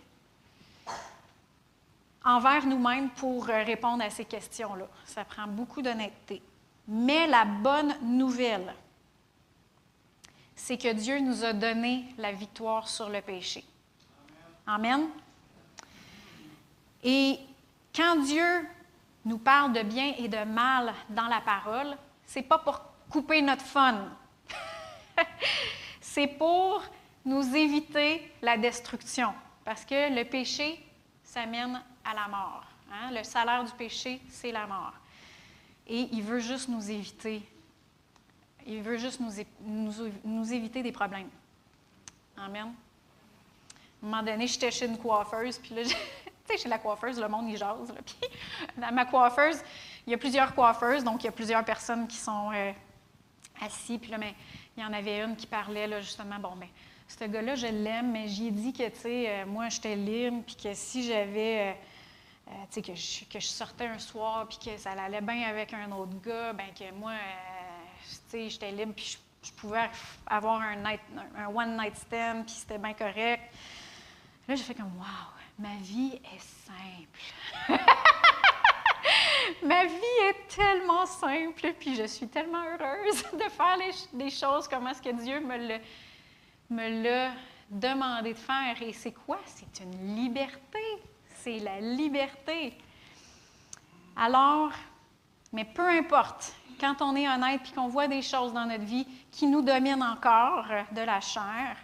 envers 2.25 2.65
nous-mêmes 2.65 3.11
pour 3.11 3.49
euh, 3.49 3.63
répondre 3.65 4.03
à 4.03 4.11
ces 4.11 4.25
questions-là. 4.25 4.87
Ça 5.05 5.25
prend 5.25 5.47
beaucoup 5.47 5.83
d'honnêteté. 5.83 6.41
Mais 6.89 7.27
la 7.27 7.45
bonne 7.45 7.95
nouvelle, 8.03 8.75
c'est 10.55 10.79
que 10.79 10.93
Dieu 10.93 11.19
nous 11.19 11.45
a 11.45 11.53
donné 11.53 12.07
la 12.19 12.33
victoire 12.33 12.89
sur 12.89 13.09
le 13.09 13.21
péché. 13.21 13.65
Amen. 14.67 15.09
Et 17.03 17.39
quand 17.95 18.23
Dieu 18.23 18.67
nous 19.25 19.39
parle 19.39 19.73
de 19.73 19.83
bien 19.83 20.15
et 20.19 20.29
de 20.29 20.45
mal 20.45 20.95
dans 21.11 21.27
la 21.27 21.41
parole, 21.41 21.97
c'est 22.25 22.43
pas 22.43 22.59
pour 22.59 22.81
couper 23.11 23.43
notre 23.43 23.65
fun. 23.65 24.09
c'est 26.01 26.27
pour 26.27 26.83
nous 27.25 27.55
éviter 27.55 28.31
la 28.43 28.57
destruction. 28.57 29.35
Parce 29.65 29.85
que 29.85 30.15
le 30.15 30.25
péché, 30.25 30.85
ça 31.23 31.47
mène 31.47 31.83
à 32.05 32.15
la 32.15 32.29
mort. 32.29 32.65
hein? 32.93 33.11
Le 33.13 33.23
salaire 33.25 33.65
du 33.65 33.73
péché, 33.73 34.21
c'est 34.29 34.53
la 34.53 34.67
mort. 34.67 34.93
Et 35.87 36.09
il 36.13 36.23
veut 36.23 36.41
juste 36.41 36.69
nous 36.69 36.91
éviter. 36.91 37.43
Il 38.67 38.83
veut 38.83 38.97
juste 38.97 39.21
nous, 39.21 39.93
nous, 40.25 40.53
éviter 40.53 40.83
des 40.83 40.93
problèmes. 40.93 41.29
Amen. 42.37 42.63
À 42.63 44.07
un 44.07 44.09
moment 44.09 44.23
donné, 44.23 44.47
j'étais 44.47 44.71
chez 44.71 44.87
une 44.87 44.99
coiffeuse, 44.99 45.59
puis 45.59 45.75
là, 45.75 45.83
tu 45.85 45.95
sais, 46.47 46.57
chez 46.59 46.69
la 46.69 46.79
coiffeuse, 46.79 47.21
le 47.21 47.29
monde, 47.29 47.49
il 47.49 47.57
jase. 47.57 47.89
là. 47.89 48.01
Puis, 48.05 48.85
ma 48.93 49.05
coiffeuse, 49.05 49.63
il 50.07 50.11
y 50.11 50.15
a 50.15 50.19
plusieurs 50.19 50.55
coiffeuses, 50.55 51.05
donc 51.05 51.23
il 51.23 51.27
y 51.27 51.29
a 51.29 51.33
plusieurs 51.33 51.65
personnes 51.65 52.07
qui 52.07 52.17
sont 52.17 52.51
euh, 52.53 52.73
assis. 53.63 53.99
Puis 53.99 54.11
là, 54.11 54.19
ben, 54.19 54.33
il 54.77 54.83
y 54.83 54.87
en 54.87 54.93
avait 54.93 55.23
une 55.23 55.37
qui 55.37 55.47
parlait, 55.47 55.87
là, 55.87 56.01
justement, 56.01 56.39
bon, 56.39 56.57
ben, 56.57 56.69
ce 57.07 57.25
gars-là, 57.25 57.55
je 57.55 57.67
l'aime, 57.67 58.13
mais 58.13 58.29
j'ai 58.29 58.51
dit 58.51 58.73
que, 58.73 58.89
tu 58.89 59.01
sais, 59.01 59.29
euh, 59.29 59.47
moi, 59.47 59.69
j'étais 59.69 59.97
libre, 59.97 60.43
puis 60.47 60.57
que 60.57 60.75
si 60.75 61.05
j'avais, 61.05 61.61
euh, 61.61 61.73
euh, 62.49 62.53
tu 62.71 62.75
sais, 62.75 62.83
que 62.83 62.95
je, 62.95 63.25
que 63.33 63.41
je 63.41 63.47
sortais 63.47 63.87
un 63.87 63.99
soir, 63.99 64.49
puis 64.49 64.59
que 64.59 64.77
ça 64.79 64.93
allait 64.93 65.21
bien 65.21 65.49
avec 65.49 65.73
un 65.75 65.91
autre 65.93 66.21
gars, 66.25 66.53
ben 66.53 66.69
que 66.79 66.91
moi, 66.93 67.13
tu 68.03 68.17
sais, 68.29 68.51
j'étais 68.51 68.73
libre, 68.73 68.93
puis 68.95 69.17
je, 69.43 69.49
je 69.49 69.53
pouvais 69.53 69.89
avoir 70.27 70.61
un, 70.61 70.77
night, 70.77 71.01
un 71.37 71.47
one 71.47 71.77
night 71.77 71.97
stand, 71.97 72.47
puis 72.47 72.55
c'était 72.55 72.79
bien 72.79 72.95
correct. 72.95 73.43
Là, 74.49 74.55
j'ai 74.57 74.65
fait 74.65 74.75
comme, 74.75 74.97
waouh, 74.99 75.35
ma 75.59 75.77
vie 75.83 76.15
est 76.15 76.41
simple. 76.41 77.79
ma 79.63 79.85
vie 79.85 80.19
est 80.29 80.49
tellement 80.55 81.07
simple, 81.07 81.73
puis 81.79 81.95
je 81.95 82.07
suis 82.07 82.29
tellement 82.29 82.63
heureuse 82.63 83.23
de 83.33 83.51
faire 83.51 83.77
les- 84.15 84.31
choses 84.31 84.69
comme 84.69 84.87
est-ce 84.89 85.03
que 85.03 85.11
Dieu 85.11 85.41
me 85.41 87.03
l'a 87.03 87.31
demandé 87.71 88.33
de 88.33 88.39
faire? 88.39 88.81
Et 88.83 88.93
c'est 88.93 89.13
quoi? 89.13 89.39
C'est 89.47 89.83
une 89.83 90.17
liberté. 90.17 90.79
C'est 91.37 91.59
la 91.59 91.81
liberté. 91.81 92.77
Alors, 94.17 94.71
mais 95.53 95.65
peu 95.65 95.89
importe, 95.89 96.55
quand 96.81 96.97
on 97.01 97.15
est 97.17 97.29
honnête 97.29 97.61
et 97.71 97.75
qu'on 97.75 97.89
voit 97.89 98.09
des 98.09 98.23
choses 98.23 98.53
dans 98.53 98.67
notre 98.67 98.85
vie 98.85 99.07
qui 99.31 99.47
nous 99.47 99.63
dominent 99.63 100.03
encore 100.03 100.67
de 100.93 101.01
la 101.01 101.21
chair, 101.21 101.77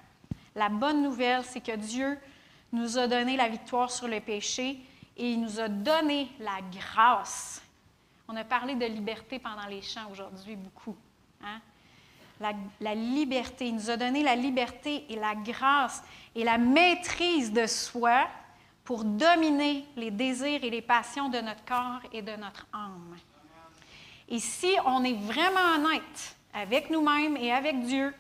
la 0.55 0.69
bonne 0.69 1.03
nouvelle, 1.03 1.45
c'est 1.45 1.61
que 1.61 1.77
Dieu 1.77 2.19
nous 2.73 2.99
a 2.99 3.07
donné 3.07 3.37
la 3.37 3.49
victoire 3.49 3.91
sur 3.91 4.09
le 4.09 4.21
péché 4.21 4.79
et 5.17 5.33
il 5.33 5.41
nous 5.41 5.61
a 5.61 5.69
donné 5.69 6.31
la 6.39 6.61
grâce. 6.73 7.63
On 8.29 8.37
a 8.37 8.45
parlé 8.45 8.75
de 8.75 8.87
liberté 8.87 9.39
pendant 9.39 9.67
les 9.67 9.83
chants 9.83 10.11
aujourd'hui 10.11 10.57
beaucoup. 10.57 10.97
Hein? 11.43 11.61
La, 12.41 12.53
la 12.81 12.95
liberté. 12.95 13.69
Il 13.69 13.75
nous 13.75 13.91
a 13.91 13.97
donné 13.97 14.23
la 14.23 14.37
liberté 14.37 15.05
et 15.09 15.17
la 15.17 15.35
grâce 15.35 16.03
et 16.35 16.45
la 16.45 16.59
maîtrise 16.59 17.53
de 17.53 17.67
soi 17.67 18.29
pour 18.85 19.05
dominer 19.05 19.85
les 19.97 20.11
désirs 20.11 20.65
et 20.65 20.71
les 20.71 20.83
passions 20.83 21.29
de 21.29 21.39
notre 21.39 21.65
corps 21.65 22.01
et 22.13 22.23
de 22.23 22.33
notre 22.37 22.67
âme. 22.73 23.17
Et 24.29 24.39
si 24.39 24.75
on 24.87 25.05
est 25.05 25.15
vraiment 25.15 25.75
honnête 25.77 26.37
avec 26.55 26.89
nous-mêmes 26.89 27.37
et 27.37 27.53
avec 27.53 27.81
Dieu, 27.81 28.15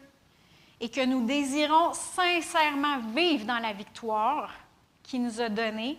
et 0.80 0.88
que 0.88 1.04
nous 1.04 1.24
désirons 1.26 1.92
sincèrement 1.92 2.98
vivre 3.14 3.44
dans 3.44 3.58
la 3.58 3.72
victoire 3.72 4.52
qu'il 5.02 5.22
nous 5.22 5.40
a 5.40 5.48
donnée, 5.48 5.98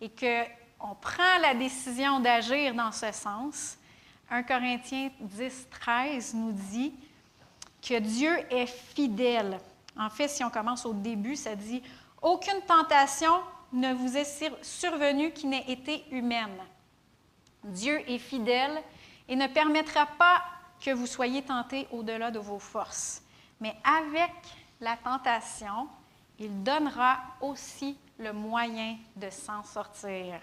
et 0.00 0.08
qu'on 0.10 0.94
prend 0.94 1.38
la 1.42 1.54
décision 1.54 2.20
d'agir 2.20 2.74
dans 2.74 2.92
ce 2.92 3.12
sens, 3.12 3.76
1 4.30 4.42
Corinthiens 4.44 5.10
10, 5.20 5.68
13 5.70 6.34
nous 6.34 6.52
dit 6.52 6.92
que 7.86 7.98
Dieu 7.98 8.32
est 8.50 8.66
fidèle. 8.66 9.58
En 9.98 10.08
fait, 10.10 10.28
si 10.28 10.44
on 10.44 10.50
commence 10.50 10.86
au 10.86 10.92
début, 10.94 11.36
ça 11.36 11.54
dit 11.56 11.82
Aucune 12.22 12.60
tentation 12.66 13.40
ne 13.72 13.92
vous 13.94 14.16
est 14.16 14.24
sur- 14.24 14.56
survenue 14.62 15.32
qui 15.32 15.46
n'ait 15.46 15.64
été 15.70 16.04
humaine. 16.10 16.56
Dieu 17.64 18.00
est 18.10 18.18
fidèle 18.18 18.80
et 19.28 19.36
ne 19.36 19.46
permettra 19.46 20.06
pas 20.06 20.42
que 20.80 20.90
vous 20.92 21.06
soyez 21.06 21.42
tentés 21.42 21.86
au-delà 21.92 22.30
de 22.30 22.38
vos 22.38 22.58
forces. 22.58 23.22
Mais 23.60 23.74
avec 23.84 24.32
la 24.80 24.96
tentation, 24.96 25.88
il 26.38 26.62
donnera 26.62 27.18
aussi 27.40 27.96
le 28.20 28.32
moyen 28.32 28.98
de 29.16 29.30
s'en 29.30 29.64
sortir 29.64 30.40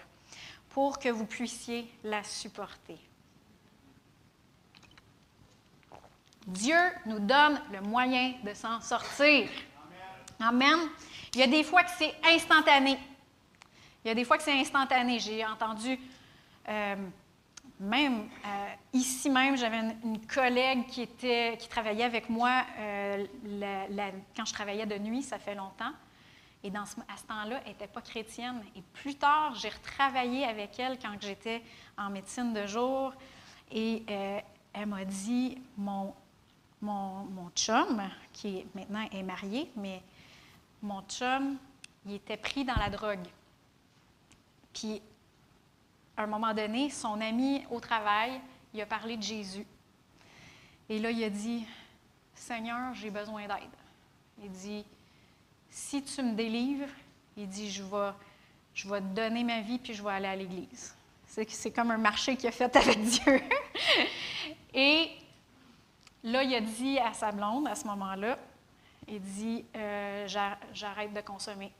pour 0.70 0.98
que 0.98 1.08
vous 1.08 1.26
puissiez 1.26 1.90
la 2.04 2.22
supporter. 2.24 2.98
Dieu 6.46 6.78
nous 7.06 7.20
donne 7.20 7.60
le 7.72 7.80
moyen 7.80 8.34
de 8.42 8.52
s'en 8.54 8.80
sortir. 8.80 9.48
Amen. 10.40 10.78
Il 11.34 11.40
y 11.40 11.42
a 11.42 11.46
des 11.46 11.62
fois 11.62 11.84
que 11.84 11.90
c'est 11.96 12.14
instantané. 12.24 12.98
Il 14.04 14.08
y 14.08 14.10
a 14.10 14.14
des 14.14 14.24
fois 14.24 14.38
que 14.38 14.42
c'est 14.42 14.58
instantané. 14.58 15.18
J'ai 15.18 15.44
entendu, 15.44 15.98
euh, 16.68 16.96
même 17.78 18.28
euh, 18.44 18.68
ici 18.92 19.28
même, 19.28 19.56
j'avais 19.56 19.80
une, 20.02 20.26
collègue 20.26 20.86
qui, 20.86 21.02
était, 21.02 21.56
qui 21.58 21.68
travaillait 21.68 22.04
avec 22.04 22.28
moi 22.30 22.64
euh, 22.78 23.26
quand 24.34 24.44
je 24.44 24.52
travaillais 24.52 24.86
de 24.86 24.98
nuit, 24.98 25.22
ça 25.22 25.38
fait 25.38 25.54
longtemps. 25.54 25.92
Et 26.64 26.70
dans 26.70 26.84
ce, 26.86 26.96
à 27.00 27.16
ce 27.16 27.24
temps-là, 27.24 27.60
elle 27.64 27.72
n'était 27.72 27.86
pas 27.86 28.00
chrétienne. 28.00 28.62
Et 28.74 28.82
plus 28.82 29.14
tard, 29.14 29.54
j'ai 29.54 29.68
retravaillé 29.68 30.44
avec 30.44 30.78
elle 30.78 30.98
quand 30.98 31.14
j'étais 31.20 31.62
en 31.96 32.10
médecine 32.10 32.52
de 32.52 32.66
jour. 32.66 33.12
Et 33.70 34.04
euh, 34.10 34.40
elle 34.72 34.86
m'a 34.86 35.04
dit, 35.04 35.60
mon, 35.76 36.14
mon, 36.80 37.24
mon 37.24 37.50
chum, 37.50 38.02
qui 38.32 38.66
maintenant 38.74 39.06
est 39.12 39.22
marié, 39.22 39.70
mais 39.76 40.02
mon 40.82 41.02
chum, 41.02 41.56
il 42.06 42.14
était 42.14 42.36
pris 42.36 42.64
dans 42.64 42.76
la 42.76 42.90
drogue. 42.90 43.26
Puis, 44.72 45.00
à 46.16 46.22
un 46.22 46.26
moment 46.26 46.54
donné, 46.54 46.90
son 46.90 47.20
ami 47.20 47.64
au 47.70 47.78
travail, 47.78 48.40
il 48.74 48.80
a 48.80 48.86
parlé 48.86 49.16
de 49.16 49.22
Jésus. 49.22 49.66
Et 50.88 50.98
là, 50.98 51.10
il 51.10 51.22
a 51.22 51.30
dit, 51.30 51.66
Seigneur, 52.34 52.94
j'ai 52.94 53.10
besoin 53.10 53.46
d'aide. 53.46 53.70
Il 54.42 54.50
dit, 54.50 54.84
si 55.70 56.02
tu 56.02 56.22
me 56.22 56.34
délivres, 56.34 56.88
il 57.36 57.48
dit, 57.48 57.70
je 57.70 57.82
vais, 57.82 59.00
te 59.00 59.06
donner 59.14 59.44
ma 59.44 59.60
vie, 59.60 59.78
puis 59.78 59.94
je 59.94 60.02
vais 60.02 60.10
aller 60.10 60.26
à 60.28 60.36
l'église. 60.36 60.94
C'est, 61.26 61.70
comme 61.70 61.90
un 61.90 61.98
marché 61.98 62.36
qu'il 62.36 62.48
a 62.48 62.52
fait 62.52 62.74
avec 62.74 63.00
Dieu. 63.04 63.40
Et 64.74 65.10
là, 66.24 66.42
il 66.42 66.54
a 66.54 66.60
dit 66.60 66.98
à 66.98 67.12
sa 67.12 67.30
blonde, 67.30 67.68
à 67.68 67.74
ce 67.74 67.86
moment-là, 67.86 68.38
il 69.06 69.20
dit, 69.20 69.64
euh, 69.76 70.26
J'a- 70.26 70.58
j'arrête 70.72 71.12
de 71.12 71.20
consommer. 71.20 71.72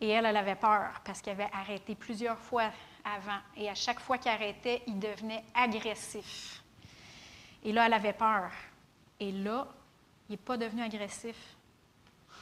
Et 0.00 0.08
elle, 0.08 0.26
elle 0.26 0.36
avait 0.36 0.56
peur 0.56 1.00
parce 1.04 1.20
qu'elle 1.20 1.40
avait 1.40 1.50
arrêté 1.52 1.94
plusieurs 1.94 2.38
fois 2.38 2.70
avant. 3.04 3.38
Et 3.56 3.68
à 3.68 3.74
chaque 3.74 4.00
fois 4.00 4.18
qu'il 4.18 4.30
arrêtait, 4.30 4.82
il 4.86 4.98
devenait 4.98 5.44
agressif. 5.54 6.62
Et 7.62 7.72
là, 7.72 7.86
elle 7.86 7.92
avait 7.92 8.12
peur. 8.12 8.50
Et 9.20 9.30
là, 9.30 9.66
il 10.28 10.32
n'est 10.32 10.36
pas 10.38 10.56
devenu 10.56 10.82
agressif. 10.82 11.36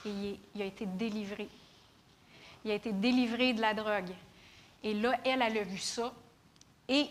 Et 0.07 0.39
il, 0.55 0.63
a 0.63 0.65
été 0.65 0.87
délivré. 0.87 1.49
Il 2.65 2.71
a 2.71 2.75
été 2.75 2.93
délivré 2.93 3.53
de 3.53 3.61
la 3.61 3.75
drogue. 3.75 4.11
Et 4.83 4.95
là, 4.95 5.19
elle, 5.25 5.43
elle 5.43 5.59
a 5.59 5.63
vu 5.63 5.79
ça. 5.79 6.13
Et 6.89 7.07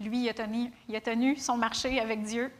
lui, 0.00 0.22
il 0.22 0.28
a 0.28 0.34
tenu, 0.34 0.72
il 0.88 0.96
a 0.96 1.00
tenu 1.00 1.36
son 1.36 1.56
marché 1.56 2.00
avec 2.00 2.22
Dieu. 2.22 2.52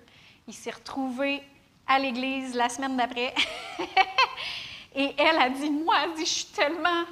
Il 0.46 0.54
s'est 0.54 0.70
retrouvé 0.70 1.42
à 1.86 1.98
l'église 1.98 2.54
la 2.54 2.68
semaine 2.68 2.96
d'après. 2.96 3.34
Et 4.94 5.14
elle 5.16 5.38
a 5.38 5.48
dit, 5.48 5.70
moi, 5.70 5.96
elle 6.04 6.14
dit, 6.14 6.26
je 6.26 6.30
suis 6.30 6.46
tellement 6.46 7.04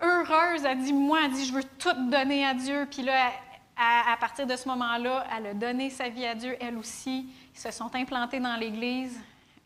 heureuse. 0.00 0.64
Elle 0.64 0.78
dit, 0.78 0.92
moi, 0.92 1.20
elle 1.24 1.32
dit, 1.32 1.46
je 1.46 1.52
veux 1.52 1.64
tout 1.64 2.10
donner 2.10 2.46
à 2.46 2.54
Dieu. 2.54 2.86
Puis 2.90 3.02
là, 3.02 3.32
à 3.76 4.16
partir 4.18 4.46
de 4.46 4.56
ce 4.56 4.68
moment-là, 4.68 5.26
elle 5.36 5.46
a 5.48 5.54
donné 5.54 5.90
sa 5.90 6.08
vie 6.08 6.26
à 6.26 6.34
Dieu, 6.34 6.56
elle 6.60 6.76
aussi. 6.78 7.26
Ils 7.54 7.60
se 7.60 7.70
sont 7.70 7.94
implantés 7.94 8.40
dans 8.40 8.56
l'Église. 8.56 9.18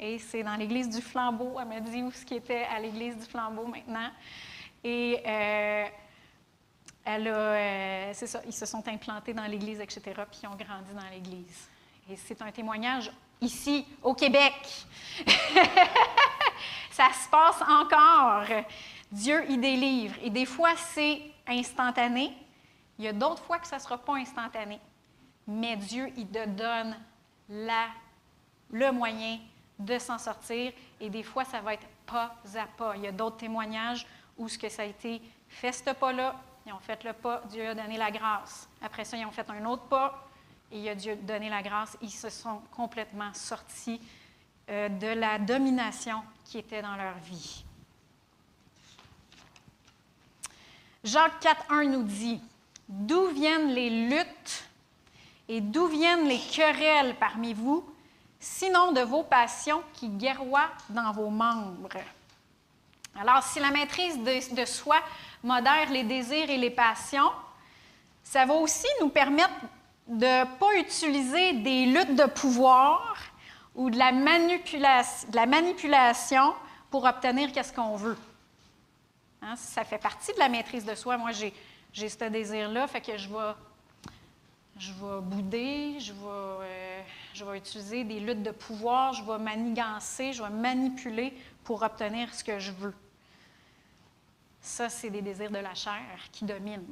Et 0.03 0.19
c'est 0.19 0.43
dans 0.43 0.57
l'Église 0.57 0.89
du 0.89 1.03
Flambeau. 1.03 1.59
Elle 1.61 1.69
m'a 1.69 1.81
dit 1.81 2.03
où 2.03 2.11
ce 2.11 2.25
qui 2.25 2.35
était 2.35 2.65
à 2.65 2.81
l'Église 2.81 3.19
du 3.19 3.27
Flambeau 3.27 3.67
maintenant. 3.67 4.11
Et 4.83 5.21
euh, 5.27 5.85
elle 7.05 7.29
a, 7.29 7.31
euh, 7.31 8.11
c'est 8.15 8.27
ça, 8.27 8.41
ils 8.47 8.53
se 8.55 8.65
sont 8.65 8.87
implantés 8.89 9.35
dans 9.35 9.45
l'Église, 9.45 9.79
etc. 9.79 10.01
Puis 10.31 10.41
ils 10.43 10.47
ont 10.47 10.57
grandi 10.57 10.95
dans 10.95 11.09
l'Église. 11.11 11.69
Et 12.09 12.17
c'est 12.17 12.41
un 12.41 12.51
témoignage 12.51 13.13
ici, 13.43 13.87
au 14.03 14.15
Québec. 14.15 14.55
ça 16.91 17.09
se 17.13 17.29
passe 17.29 17.61
encore. 17.69 18.47
Dieu, 19.13 19.45
il 19.51 19.61
délivre. 19.61 20.15
Et 20.23 20.31
des 20.31 20.47
fois, 20.47 20.71
c'est 20.77 21.21
instantané. 21.47 22.33
Il 22.99 23.05
y 23.05 23.09
a 23.09 23.13
d'autres 23.13 23.43
fois 23.43 23.59
que 23.59 23.67
ça 23.67 23.77
ne 23.77 23.83
sera 23.83 23.99
pas 23.99 24.15
instantané. 24.15 24.81
Mais 25.47 25.77
Dieu, 25.77 26.11
il 26.17 26.27
te 26.27 26.47
donne 26.49 26.97
la, 27.51 27.89
le 28.71 28.93
moyen 28.93 29.39
de 29.81 29.99
s'en 29.99 30.19
sortir. 30.19 30.73
Et 31.01 31.11
des 31.11 31.23
fois, 31.23 31.45
ça 31.45 31.61
va 31.61 31.75
être 31.75 31.87
pas 32.07 32.35
à 32.55 32.67
pas. 32.67 32.97
Il 32.97 33.03
y 33.03 33.07
a 33.07 33.13
d'autres 33.13 33.39
témoignages 33.39 34.07
où 34.39 34.49
ce 34.49 34.59
que 34.59 34.69
ça 34.69 34.83
a 34.83 34.87
été 34.87 35.21
fait 35.49 35.73
ce 35.73 35.91
pas-là, 35.91 36.37
ils 36.67 36.73
ont 36.73 36.79
fait 36.79 37.03
le 37.05 37.13
pas, 37.13 37.43
Dieu 37.49 37.69
a 37.69 37.75
donné 37.75 37.97
la 37.97 38.11
grâce. 38.11 38.69
Après 38.83 39.05
ça, 39.05 39.17
ils 39.17 39.27
ont 39.27 39.31
fait 39.31 39.49
un 39.51 39.65
autre 39.65 39.85
pas 39.85 40.27
et 40.71 40.79
il 40.79 40.89
a 40.89 40.95
Dieu 40.95 41.17
donné 41.17 41.49
la 41.49 41.63
grâce. 41.63 41.97
Ils 42.01 42.11
se 42.11 42.29
sont 42.29 42.61
complètement 42.71 43.33
sortis 43.35 44.01
euh, 44.69 44.89
de 44.89 45.09
la 45.09 45.39
domination 45.39 46.23
qui 46.45 46.59
était 46.59 46.83
dans 46.83 46.97
leur 46.97 47.17
vie. 47.19 47.65
Jacques 51.03 51.43
4.1 51.43 51.91
nous 51.91 52.03
dit, 52.03 52.41
D'où 52.89 53.29
viennent 53.29 53.73
les 53.73 54.09
luttes 54.09 54.69
et 55.49 55.61
d'où 55.61 55.87
viennent 55.87 56.29
les 56.29 56.39
querelles 56.39 57.17
parmi 57.19 57.55
vous, 57.55 57.85
sinon 58.41 58.93
de 58.93 59.03
vos 59.03 59.23
passions 59.23 59.83
qui 59.93 60.09
guerroient 60.09 60.71
dans 60.89 61.13
vos 61.13 61.29
membres. 61.29 61.89
Alors, 63.19 63.43
si 63.43 63.61
la 63.61 63.71
maîtrise 63.71 64.19
de, 64.19 64.65
soi 64.65 64.97
modère 65.43 65.91
les 65.91 66.05
désirs 66.05 66.49
et 66.49 66.57
les 66.57 66.71
passions, 66.71 67.31
ça 68.23 68.47
va 68.47 68.55
aussi 68.55 68.87
nous 69.01 69.11
permettre 69.11 69.53
de 70.07 70.25
ne 70.25 70.45
pas 70.59 70.75
utiliser 70.79 71.53
des 71.55 71.87
luttes 71.87 72.15
de 72.15 72.25
pouvoir 72.25 73.17
ou 73.75 73.91
de 73.91 73.99
la, 73.99 74.11
manipulation, 75.47 76.55
pour 76.91 77.05
obtenir 77.05 77.53
qu'est-ce 77.53 77.73
qu'on 77.73 77.97
veut. 77.97 78.19
Hein, 79.43 79.55
ça 79.57 79.85
fait 79.85 79.99
partie 79.99 80.33
de 80.33 80.39
la 80.39 80.49
maîtrise 80.49 80.85
de 80.85 80.95
soi. 80.95 81.17
Moi, 81.17 81.31
j'ai 81.93 82.09
ce 82.09 82.25
désir-là, 82.29 82.87
fait 82.89 83.01
que 83.01 83.17
je 83.17 83.29
vais, 83.29 83.55
je 84.81 84.93
vais 84.95 85.21
bouder, 85.21 86.01
je 86.01 86.13
vais, 86.13 86.19
euh, 86.23 87.03
je 87.35 87.45
vais 87.45 87.59
utiliser 87.59 88.03
des 88.03 88.19
luttes 88.19 88.43
de 88.43 88.51
pouvoir, 88.51 89.13
je 89.13 89.23
vais 89.23 89.39
manigancer, 89.39 90.33
je 90.33 90.43
vais 90.43 90.49
manipuler 90.49 91.37
pour 91.65 91.83
obtenir 91.83 92.35
ce 92.35 92.43
que 92.43 92.59
je 92.59 92.73
veux. 92.73 92.95
Ça, 94.63 94.89
c'est 94.89 95.11
des 95.11 95.21
désirs 95.21 95.51
de 95.51 95.59
la 95.59 95.75
chair 95.75 96.01
qui 96.33 96.47
dominent. 96.47 96.87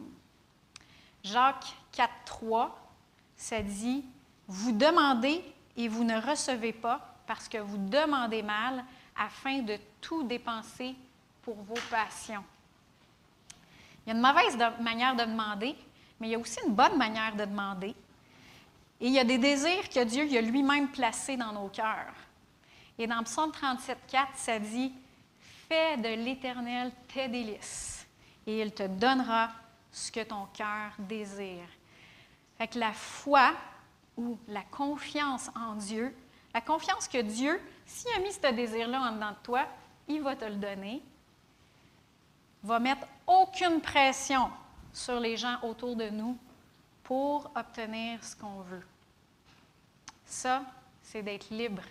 Jacques 1.25 1.75
4, 1.93 2.11
3, 2.27 2.79
ça 3.37 3.63
dit 3.63 4.05
Vous 4.47 4.73
demandez 4.73 5.43
et 5.77 5.89
vous 5.89 6.05
ne 6.05 6.21
recevez 6.21 6.75
pas 6.75 7.15
parce 7.27 7.49
que 7.49 7.59
vous 7.59 7.79
demandez 7.79 8.43
mal 8.43 8.85
afin 9.17 9.61
de 9.61 9.79
tout 10.03 10.23
dépenser 10.25 10.95
pour 11.41 11.57
vos 11.63 11.81
passions. 11.91 12.45
Il 14.07 14.11
y 14.11 14.13
a 14.13 14.15
une 14.15 14.23
mauvaise 14.23 14.57
manière 14.81 15.17
de 15.17 15.25
demander, 15.25 15.75
mais 16.19 16.29
il 16.29 16.31
y 16.31 16.35
a 16.35 16.39
aussi 16.39 16.59
une 16.67 16.75
bonne 16.75 16.97
manière 16.97 17.35
de 17.35 17.45
demander. 17.45 17.95
Et 19.01 19.07
il 19.07 19.13
y 19.13 19.19
a 19.19 19.25
des 19.25 19.39
désirs 19.39 19.89
que 19.89 20.05
Dieu 20.05 20.25
a 20.37 20.41
lui-même 20.41 20.89
placés 20.89 21.37
dans 21.37 21.53
nos 21.53 21.69
cœurs. 21.69 22.15
Et 22.99 23.07
dans 23.07 23.23
Psaume 23.23 23.53
37, 23.53 23.99
4, 24.09 24.29
ça 24.35 24.59
dit 24.59 24.93
Fais 25.69 25.97
de 25.97 26.09
l'Éternel 26.09 26.91
tes 27.13 27.29
délices, 27.29 28.07
et 28.47 28.61
il 28.61 28.73
te 28.73 28.83
donnera 28.85 29.51
ce 29.93 30.11
que 30.11 30.25
ton 30.25 30.47
cœur 30.53 30.93
désire. 30.99 31.69
Fait 32.57 32.67
que 32.67 32.79
la 32.79 32.93
foi 32.93 33.53
ou 34.17 34.37
la 34.49 34.63
confiance 34.63 35.51
en 35.55 35.75
Dieu, 35.75 36.15
la 36.53 36.61
confiance 36.61 37.07
que 37.07 37.23
Dieu, 37.23 37.61
s'il 37.87 38.13
a 38.17 38.19
mis 38.21 38.33
ce 38.33 38.53
désir-là 38.53 39.01
en 39.01 39.13
dedans 39.13 39.31
de 39.31 39.45
toi, 39.45 39.67
il 40.09 40.23
va 40.23 40.35
te 40.35 40.47
le 40.47 40.57
donner, 40.57 41.03
va 42.65 42.81
mettre 42.81 43.07
aucune 43.27 43.81
pression 43.81 44.51
sur 44.99 45.21
les 45.21 45.37
gens 45.37 45.59
autour 45.63 45.95
de 45.95 46.09
nous 46.11 46.37
pour 47.05 47.51
obtenir 47.55 48.23
ce 48.23 48.35
qu'on 48.35 48.61
veut. 48.63 48.85
Ça, 50.25 50.63
c'est 51.03 51.23
d'être 51.23 51.51
libre 51.51 51.83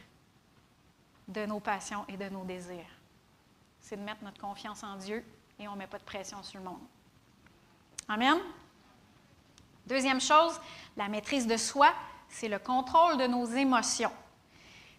de 1.28 1.46
nos 1.46 1.60
passions 1.60 2.06
et 2.08 2.18
de 2.18 2.30
nos 2.30 2.44
désirs. 2.44 2.86
C'est 3.80 3.96
de 3.96 4.02
mettre 4.02 4.24
notre 4.24 4.40
confiance 4.40 4.84
en 4.84 4.98
Dieu 4.98 5.24
et 5.58 5.68
on 5.68 5.74
ne 5.74 5.78
met 5.78 5.88
pas 5.88 5.98
de 5.98 6.04
pression 6.04 6.44
sur 6.44 6.60
le 6.60 6.66
monde. 6.66 6.82
Amen. 8.10 8.38
Deuxième 9.86 10.22
chose, 10.22 10.60
la 10.98 11.08
maîtrise 11.08 11.48
de 11.48 11.58
soi, 11.58 11.94
c'est 12.28 12.50
le 12.50 12.60
contrôle 12.60 13.18
de 13.18 13.26
nos 13.26 13.46
émotions. 13.46 14.12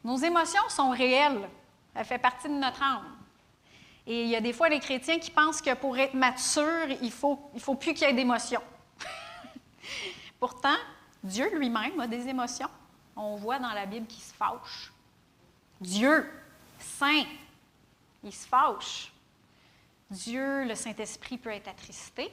Nos 0.03 0.17
émotions 0.17 0.67
sont 0.69 0.91
réelles. 0.91 1.49
Elles 1.95 2.07
font 2.07 2.19
partie 2.19 2.49
de 2.49 2.55
notre 2.55 2.83
âme. 2.83 3.18
Et 4.11 4.23
il 4.23 4.29
y 4.31 4.37
a 4.37 4.41
des 4.41 4.55
fois 4.55 4.71
les 4.71 4.81
chrétiens 4.81 5.19
qui 5.19 5.31
pensent 5.31 5.61
que 5.61 5.75
pour 5.75 5.99
être 5.99 6.15
mature, 6.15 6.89
il 7.03 7.05
ne 7.05 7.11
faut, 7.11 7.39
il 7.55 7.61
faut 7.61 7.75
plus 7.75 7.93
qu'il 7.93 8.09
y 8.09 8.11
ait 8.11 8.15
d'émotions. 8.15 8.63
Pourtant, 10.41 10.77
Dieu 11.23 11.55
lui-même 11.55 12.01
a 12.01 12.07
des 12.07 12.27
émotions. 12.27 12.71
On 13.15 13.37
voit 13.37 13.59
dans 13.59 13.73
la 13.73 13.85
Bible 13.85 14.07
qu'il 14.07 14.23
se 14.23 14.33
fâche. 14.33 14.91
Dieu, 15.79 16.27
saint, 16.79 17.25
il 18.25 18.33
se 18.33 18.49
fâche. 18.49 19.13
Dieu, 20.11 20.65
le 20.65 20.75
Saint-Esprit, 20.75 21.37
peut 21.37 21.51
être 21.51 21.69
attristé. 21.69 22.33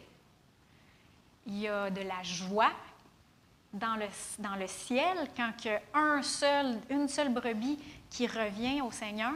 Il 1.46 1.60
y 1.60 1.68
a 1.68 1.90
de 1.90 2.02
la 2.02 2.24
joie 2.24 2.72
dans 3.74 3.98
le, 3.98 4.06
dans 4.40 4.56
le 4.56 4.68
ciel 4.68 5.30
quand 5.36 5.52
seul, 6.24 6.80
une 6.90 7.10
seule 7.10 7.34
brebis 7.34 7.78
qui 8.10 8.28
revient 8.28 8.82
au 8.82 8.92
Seigneur. 8.92 9.34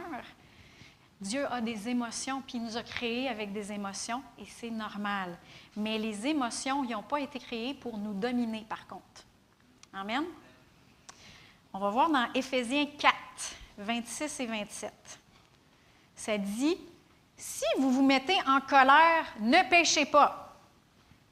Dieu 1.20 1.46
a 1.52 1.60
des 1.60 1.88
émotions, 1.88 2.40
puis 2.40 2.56
il 2.56 2.64
nous 2.64 2.76
a 2.78 2.82
créés 2.82 3.28
avec 3.28 3.52
des 3.52 3.70
émotions, 3.72 4.22
et 4.38 4.46
c'est 4.46 4.70
normal. 4.70 5.36
Mais 5.76 5.98
les 5.98 6.26
émotions, 6.26 6.82
n'ont 6.82 7.02
pas 7.02 7.20
été 7.20 7.38
créées 7.38 7.74
pour 7.74 7.98
nous 7.98 8.14
dominer, 8.14 8.64
par 8.68 8.86
contre. 8.86 9.24
Amen. 9.92 10.24
On 11.72 11.78
va 11.78 11.90
voir 11.90 12.10
dans 12.10 12.32
Éphésiens 12.32 12.86
4, 12.86 13.14
26 13.78 14.40
et 14.40 14.46
27. 14.46 14.92
Ça 16.16 16.38
dit 16.38 16.76
Si 17.36 17.64
vous 17.78 17.90
vous 17.90 18.04
mettez 18.04 18.38
en 18.46 18.60
colère, 18.60 19.26
ne 19.40 19.68
péchez 19.68 20.06
pas. 20.06 20.56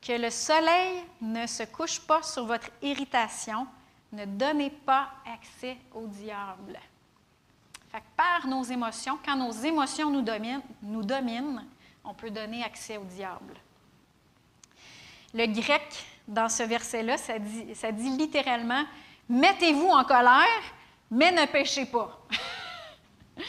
Que 0.02 0.12
le 0.12 0.30
soleil 0.30 1.02
ne 1.20 1.46
se 1.46 1.64
couche 1.64 1.98
pas 2.00 2.22
sur 2.22 2.44
votre 2.44 2.70
irritation. 2.82 3.66
Ne 4.12 4.26
donnez 4.26 4.70
pas 4.70 5.10
accès 5.26 5.76
au 5.94 6.06
diable. 6.06 6.78
Fait 7.90 8.00
que 8.00 8.04
par 8.16 8.46
nos 8.46 8.62
émotions, 8.62 9.18
quand 9.24 9.36
nos 9.36 9.52
émotions 9.52 10.10
nous 10.10 10.22
dominent, 10.22 10.62
nous 10.82 11.02
dominent, 11.02 11.64
on 12.04 12.14
peut 12.14 12.30
donner 12.30 12.62
accès 12.62 12.96
au 12.98 13.04
diable. 13.04 13.54
Le 15.34 15.46
grec, 15.46 16.06
dans 16.26 16.48
ce 16.48 16.62
verset-là, 16.62 17.16
ça 17.16 17.38
dit, 17.38 17.74
ça 17.74 17.92
dit 17.92 18.10
littéralement 18.10 18.84
Mettez-vous 19.28 19.88
en 19.88 20.04
colère, 20.04 20.62
mais 21.10 21.30
ne 21.32 21.44
péchez 21.46 21.84
pas. 21.84 22.18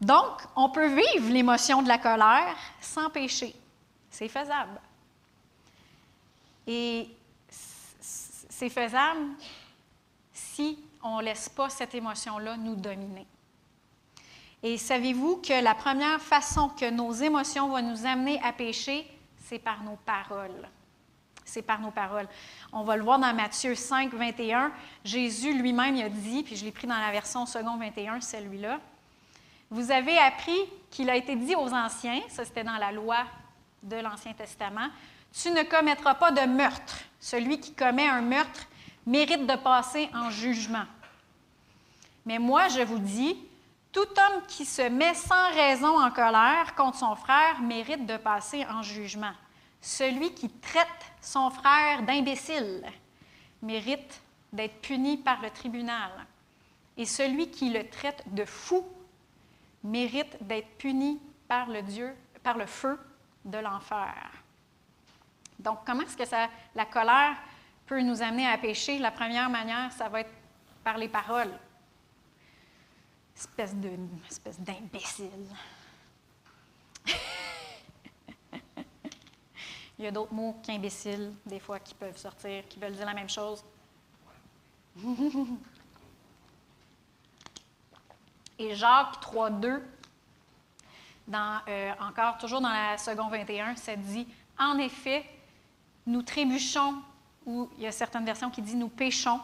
Donc, 0.00 0.42
on 0.56 0.70
peut 0.70 0.86
vivre 0.86 1.28
l'émotion 1.30 1.82
de 1.82 1.88
la 1.88 1.98
colère 1.98 2.56
sans 2.80 3.10
pécher. 3.10 3.54
C'est 4.10 4.28
faisable. 4.28 4.80
Et 6.66 7.08
c'est 8.00 8.68
faisable 8.68 9.30
si 10.32 10.78
on 11.02 11.18
ne 11.18 11.24
laisse 11.24 11.48
pas 11.48 11.68
cette 11.68 11.94
émotion-là 11.94 12.56
nous 12.56 12.76
dominer. 12.76 13.26
Et 14.62 14.76
savez-vous 14.76 15.36
que 15.36 15.62
la 15.62 15.74
première 15.74 16.20
façon 16.20 16.68
que 16.68 16.90
nos 16.90 17.12
émotions 17.12 17.68
vont 17.68 17.82
nous 17.82 18.04
amener 18.06 18.40
à 18.42 18.52
pécher, 18.52 19.06
c'est 19.38 19.58
par 19.58 19.82
nos 19.82 19.96
paroles. 20.04 20.68
C'est 21.44 21.62
par 21.62 21.80
nos 21.80 21.90
paroles. 21.90 22.28
On 22.72 22.84
va 22.84 22.96
le 22.96 23.02
voir 23.02 23.18
dans 23.18 23.34
Matthieu 23.34 23.74
5, 23.74 24.12
21. 24.12 24.70
Jésus 25.04 25.54
lui-même 25.54 25.96
a 25.96 26.08
dit, 26.08 26.42
puis 26.42 26.56
je 26.56 26.64
l'ai 26.64 26.72
pris 26.72 26.86
dans 26.86 26.98
la 26.98 27.10
version 27.10 27.46
second 27.46 27.76
21, 27.78 28.20
celui-là, 28.20 28.78
vous 29.70 29.90
avez 29.90 30.18
appris 30.18 30.58
qu'il 30.90 31.08
a 31.08 31.16
été 31.16 31.36
dit 31.36 31.54
aux 31.54 31.72
anciens, 31.72 32.20
ça 32.28 32.44
c'était 32.44 32.64
dans 32.64 32.76
la 32.76 32.92
loi 32.92 33.18
de 33.82 33.96
l'Ancien 33.96 34.32
Testament, 34.32 34.88
tu 35.32 35.50
ne 35.50 35.62
commettras 35.62 36.14
pas 36.14 36.32
de 36.32 36.40
meurtre. 36.40 36.98
Celui 37.20 37.60
qui 37.60 37.72
commet 37.72 38.08
un 38.08 38.20
meurtre 38.20 38.66
mérite 39.06 39.46
de 39.46 39.56
passer 39.56 40.08
en 40.14 40.30
jugement. 40.30 40.84
Mais 42.26 42.38
moi, 42.38 42.68
je 42.68 42.82
vous 42.82 42.98
dis, 42.98 43.36
tout 43.92 44.00
homme 44.00 44.42
qui 44.46 44.64
se 44.64 44.82
met 44.82 45.14
sans 45.14 45.50
raison 45.52 46.00
en 46.00 46.10
colère 46.10 46.74
contre 46.76 46.98
son 46.98 47.16
frère 47.16 47.60
mérite 47.60 48.06
de 48.06 48.16
passer 48.16 48.64
en 48.66 48.82
jugement. 48.82 49.32
Celui 49.80 50.32
qui 50.34 50.48
traite 50.48 50.86
son 51.20 51.50
frère 51.50 52.02
d'imbécile 52.02 52.84
mérite 53.62 54.20
d'être 54.52 54.80
puni 54.80 55.16
par 55.16 55.40
le 55.42 55.50
tribunal. 55.50 56.10
Et 56.96 57.06
celui 57.06 57.50
qui 57.50 57.70
le 57.70 57.88
traite 57.88 58.22
de 58.26 58.44
fou 58.44 58.86
mérite 59.82 60.36
d'être 60.40 60.76
puni 60.76 61.20
par 61.48 61.68
le 61.68 61.82
Dieu, 61.82 62.14
par 62.42 62.58
le 62.58 62.66
feu 62.66 62.98
de 63.44 63.58
l'enfer. 63.58 64.14
Donc, 65.58 65.78
comment 65.84 66.02
est-ce 66.02 66.16
que 66.16 66.26
ça, 66.26 66.48
la 66.74 66.84
colère 66.84 67.36
peut 67.90 68.00
nous 68.02 68.22
amener 68.22 68.46
à 68.46 68.56
pécher? 68.56 69.00
La 69.00 69.10
première 69.10 69.50
manière, 69.50 69.90
ça 69.90 70.08
va 70.08 70.20
être 70.20 70.30
par 70.84 70.96
les 70.96 71.08
paroles. 71.08 71.50
Espèce 73.36 73.74
de, 73.74 73.90
espèce 74.30 74.60
d'imbécile. 74.60 75.48
Il 79.98 80.04
y 80.04 80.06
a 80.06 80.12
d'autres 80.12 80.32
mots 80.32 80.56
qu'imbécile, 80.62 81.32
des 81.44 81.58
fois, 81.58 81.80
qui 81.80 81.94
peuvent 81.94 82.16
sortir, 82.16 82.62
qui 82.68 82.78
veulent 82.78 82.94
dire 82.94 83.06
la 83.06 83.14
même 83.14 83.28
chose. 83.28 83.64
Et 88.56 88.76
Jacques 88.76 89.18
3, 89.20 89.50
2, 89.50 89.82
dans, 91.26 91.60
euh, 91.66 91.92
encore 91.98 92.38
toujours 92.38 92.60
dans 92.60 92.68
la 92.68 92.96
seconde 92.98 93.32
21, 93.32 93.74
ça 93.74 93.96
dit 93.96 94.28
En 94.60 94.78
effet, 94.78 95.28
nous 96.06 96.22
trébuchons, 96.22 97.02
ou 97.46 97.68
il 97.76 97.84
y 97.84 97.86
a 97.86 97.92
certaines 97.92 98.24
versions 98.24 98.50
qui 98.50 98.62
disent 98.62 98.76
nous 98.76 98.88
péchons, 98.88 99.40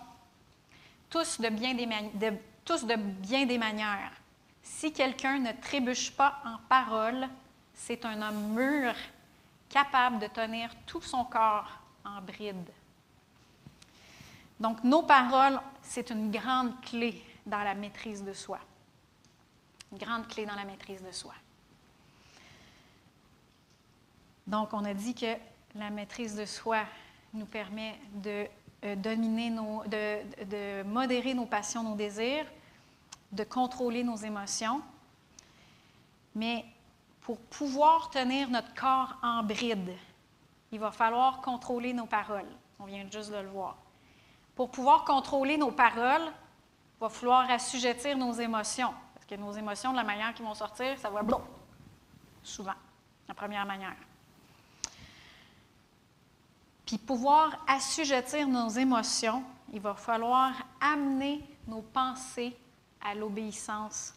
tous 1.09 1.41
de 1.41 1.49
bien 1.49 1.75
des, 1.75 1.87
de, 1.87 2.37
tous 2.65 2.85
de 2.85 2.97
bien 2.97 3.47
des 3.47 3.59
manières. 3.59 4.13
Si 4.63 4.93
quelqu'un 4.93 5.39
ne 5.39 5.53
trébuche 5.53 6.11
pas 6.11 6.41
en 6.45 6.59
parole, 6.69 7.29
c'est 7.75 8.05
un 8.05 8.21
homme 8.23 8.55
mûr, 8.55 8.95
capable 9.69 10.19
de 10.19 10.27
tenir 10.27 10.71
tout 10.87 11.03
son 11.03 11.25
corps 11.25 11.79
en 12.05 12.21
bride. 12.21 12.71
Donc, 14.59 14.83
nos 14.83 15.03
paroles, 15.03 15.61
c'est 15.83 16.11
une 16.11 16.31
grande 16.31 16.81
clé 16.81 17.23
dans 17.45 17.63
la 17.63 17.75
maîtrise 17.75 18.25
de 18.25 18.33
soi 18.33 18.59
grande 19.93 20.27
clé 20.29 20.47
dans 20.47 20.55
la 20.55 20.65
maîtrise 20.65 21.03
de 21.03 21.13
soi. 21.13 21.35
Donc, 24.47 24.73
on 24.73 24.85
a 24.85 24.95
dit 24.95 25.15
que 25.15 25.35
la 25.75 25.91
maîtrise 25.91 26.37
de 26.37 26.45
soi 26.45 26.85
nous 27.37 27.47
permet 27.47 27.99
de 28.15 28.47
euh, 28.85 28.97
dominer 28.97 29.51
nos, 29.51 29.83
de, 29.85 30.45
de, 30.45 30.83
modérer 30.83 31.35
nos 31.35 31.47
passions, 31.47 31.83
nos 31.83 31.95
désirs, 31.95 32.47
de 33.33 33.45
contrôler 33.45 34.03
nos 34.03 34.17
émotions. 34.17 34.83
Mais 36.35 36.65
pour 37.21 37.39
pouvoir 37.39 38.11
tenir 38.11 38.51
notre 38.51 38.75
corps 38.75 39.17
en 39.23 39.43
bride, 39.43 39.93
il 40.73 40.79
va 40.79 40.91
falloir 40.91 41.41
contrôler 41.41 41.93
nos 41.93 42.07
paroles. 42.07 42.49
On 42.79 42.85
vient 42.85 43.07
juste 43.11 43.31
de 43.31 43.39
le 43.39 43.49
voir. 43.49 43.77
Pour 44.55 44.71
pouvoir 44.71 45.05
contrôler 45.05 45.57
nos 45.57 45.71
paroles, 45.71 46.23
il 46.23 47.01
va 47.01 47.09
falloir 47.09 47.51
assujettir 47.51 48.17
nos 48.17 48.33
émotions 48.33 48.93
que 49.27 49.35
nos 49.35 49.53
émotions, 49.53 49.91
de 49.91 49.97
la 49.97 50.05
manière 50.05 50.33
qu'ils 50.35 50.45
vont 50.45 50.55
sortir, 50.55 50.99
ça 50.99 51.11
va 51.11 51.23
blou, 51.23 51.39
souvent, 52.43 52.75
la 53.27 53.35
première 53.35 53.67
manière. 53.67 53.97
Puis 56.87 56.99
pouvoir 56.99 57.59
assujettir 57.67 58.49
nos 58.49 58.69
émotions, 58.69 59.43
il 59.73 59.81
va 59.81 59.95
falloir 59.95 60.53
amener 60.81 61.43
nos 61.67 61.83
pensées 61.83 62.57
à 63.01 63.15
l'obéissance 63.15 64.15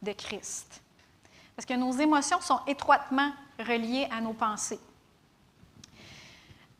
de 0.00 0.12
Christ. 0.12 0.80
Parce 1.54 1.66
que 1.66 1.74
nos 1.74 1.92
émotions 1.92 2.40
sont 2.40 2.60
étroitement 2.66 3.32
reliées 3.58 4.08
à 4.10 4.20
nos 4.20 4.32
pensées. 4.32 4.80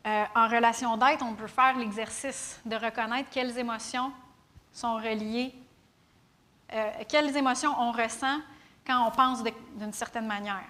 Euh, 0.07 0.25
en 0.35 0.49
relation 0.49 0.97
d'être, 0.97 1.25
on 1.25 1.35
peut 1.35 1.49
faire 1.49 1.77
l'exercice 1.77 2.61
de 2.65 2.77
reconnaître 2.77 3.29
quelles 3.31 3.59
émotions 3.59 4.13
sont 4.73 4.95
reliées 4.95 5.53
euh, 6.73 6.91
quelles 7.09 7.37
émotions 7.37 7.73
on 7.79 7.93
ressent 7.93 8.41
quand 8.85 9.07
on 9.07 9.11
pense 9.11 9.43
d'une 9.77 9.93
certaine 9.93 10.27
manière. 10.27 10.65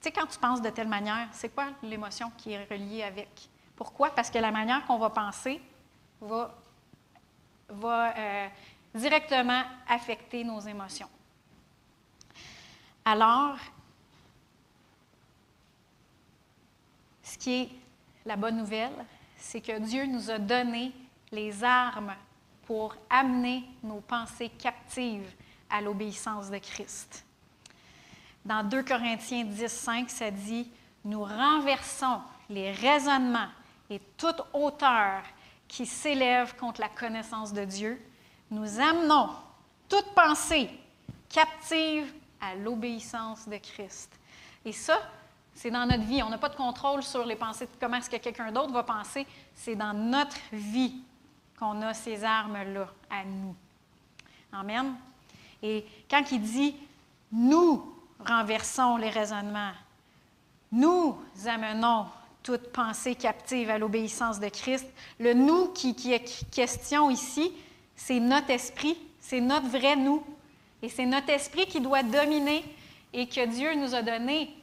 Sais, 0.00 0.12
quand 0.12 0.26
tu 0.26 0.38
penses 0.38 0.62
de 0.62 0.70
telle 0.70 0.88
manière, 0.88 1.28
c'est 1.32 1.48
quoi 1.48 1.68
l'émotion 1.82 2.30
qui 2.36 2.52
est 2.52 2.64
reliée 2.64 3.02
avec? 3.02 3.28
Pourquoi? 3.76 4.10
Parce 4.10 4.30
que 4.30 4.38
la 4.38 4.50
manière 4.50 4.84
qu'on 4.86 4.98
va 4.98 5.10
penser 5.10 5.60
va, 6.20 6.54
va 7.68 8.16
euh, 8.16 8.48
directement 8.94 9.62
affecter 9.88 10.44
nos 10.44 10.60
émotions. 10.60 11.08
Alors, 13.04 13.56
ce 17.22 17.38
qui 17.38 17.62
est 17.62 17.68
la 18.26 18.36
bonne 18.36 18.56
nouvelle, 18.58 19.04
c'est 19.36 19.60
que 19.60 19.78
Dieu 19.78 20.06
nous 20.06 20.30
a 20.30 20.38
donné 20.38 20.92
les 21.32 21.62
armes 21.64 22.14
pour 22.66 22.94
amener 23.08 23.64
nos 23.82 24.00
pensées 24.00 24.50
captives 24.50 25.32
à 25.70 25.80
l'obéissance 25.80 26.50
de 26.50 26.58
Christ. 26.58 27.24
Dans 28.48 28.66
2 28.66 28.82
Corinthiens 28.82 29.44
10, 29.44 29.68
5, 29.68 30.08
ça 30.08 30.30
dit 30.30 30.70
Nous 31.04 31.22
renversons 31.22 32.22
les 32.48 32.72
raisonnements 32.72 33.50
et 33.90 34.00
toute 34.16 34.40
hauteur 34.54 35.22
qui 35.68 35.84
s'élève 35.84 36.56
contre 36.56 36.80
la 36.80 36.88
connaissance 36.88 37.52
de 37.52 37.66
Dieu. 37.66 38.02
Nous 38.50 38.80
amenons 38.80 39.28
toute 39.86 40.14
pensée 40.14 40.70
captive 41.28 42.10
à 42.40 42.54
l'obéissance 42.54 43.46
de 43.46 43.58
Christ. 43.58 44.10
Et 44.64 44.72
ça, 44.72 44.98
c'est 45.54 45.70
dans 45.70 45.84
notre 45.84 46.04
vie. 46.04 46.22
On 46.22 46.30
n'a 46.30 46.38
pas 46.38 46.48
de 46.48 46.56
contrôle 46.56 47.02
sur 47.02 47.26
les 47.26 47.36
pensées, 47.36 47.68
comment 47.78 47.98
est-ce 47.98 48.08
que 48.08 48.16
quelqu'un 48.16 48.50
d'autre 48.50 48.72
va 48.72 48.82
penser. 48.82 49.26
C'est 49.54 49.76
dans 49.76 49.92
notre 49.92 50.38
vie 50.52 50.94
qu'on 51.58 51.82
a 51.82 51.92
ces 51.92 52.24
armes-là 52.24 52.88
à 53.10 53.24
nous. 53.26 53.54
Amen. 54.50 54.94
Et 55.62 55.84
quand 56.08 56.24
il 56.32 56.40
dit 56.40 56.74
nous 57.30 57.97
renversons 58.26 58.96
les 58.96 59.10
raisonnements, 59.10 59.72
nous 60.72 61.18
amenons 61.46 62.06
toute 62.42 62.72
pensée 62.72 63.14
captive 63.14 63.70
à 63.70 63.78
l'obéissance 63.78 64.40
de 64.40 64.48
Christ, 64.48 64.86
le 65.18 65.34
nous 65.34 65.68
qui, 65.68 65.94
qui 65.94 66.12
est 66.12 66.50
question 66.50 67.10
ici, 67.10 67.52
c'est 67.96 68.20
notre 68.20 68.50
esprit, 68.50 68.96
c'est 69.20 69.40
notre 69.40 69.68
vrai 69.68 69.96
nous. 69.96 70.22
Et 70.80 70.88
c'est 70.88 71.06
notre 71.06 71.30
esprit 71.30 71.66
qui 71.66 71.80
doit 71.80 72.04
dominer 72.04 72.64
et 73.12 73.26
que 73.26 73.44
Dieu 73.46 73.74
nous 73.74 73.94
a 73.94 74.02
donné 74.02 74.54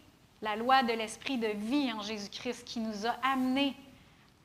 la 0.41 0.55
loi 0.55 0.81
de 0.83 0.93
l'esprit 0.93 1.37
de 1.37 1.47
vie 1.47 1.91
en 1.91 2.01
Jésus-Christ 2.01 2.63
qui 2.63 2.79
nous 2.79 3.05
a 3.05 3.15
amenés 3.21 3.75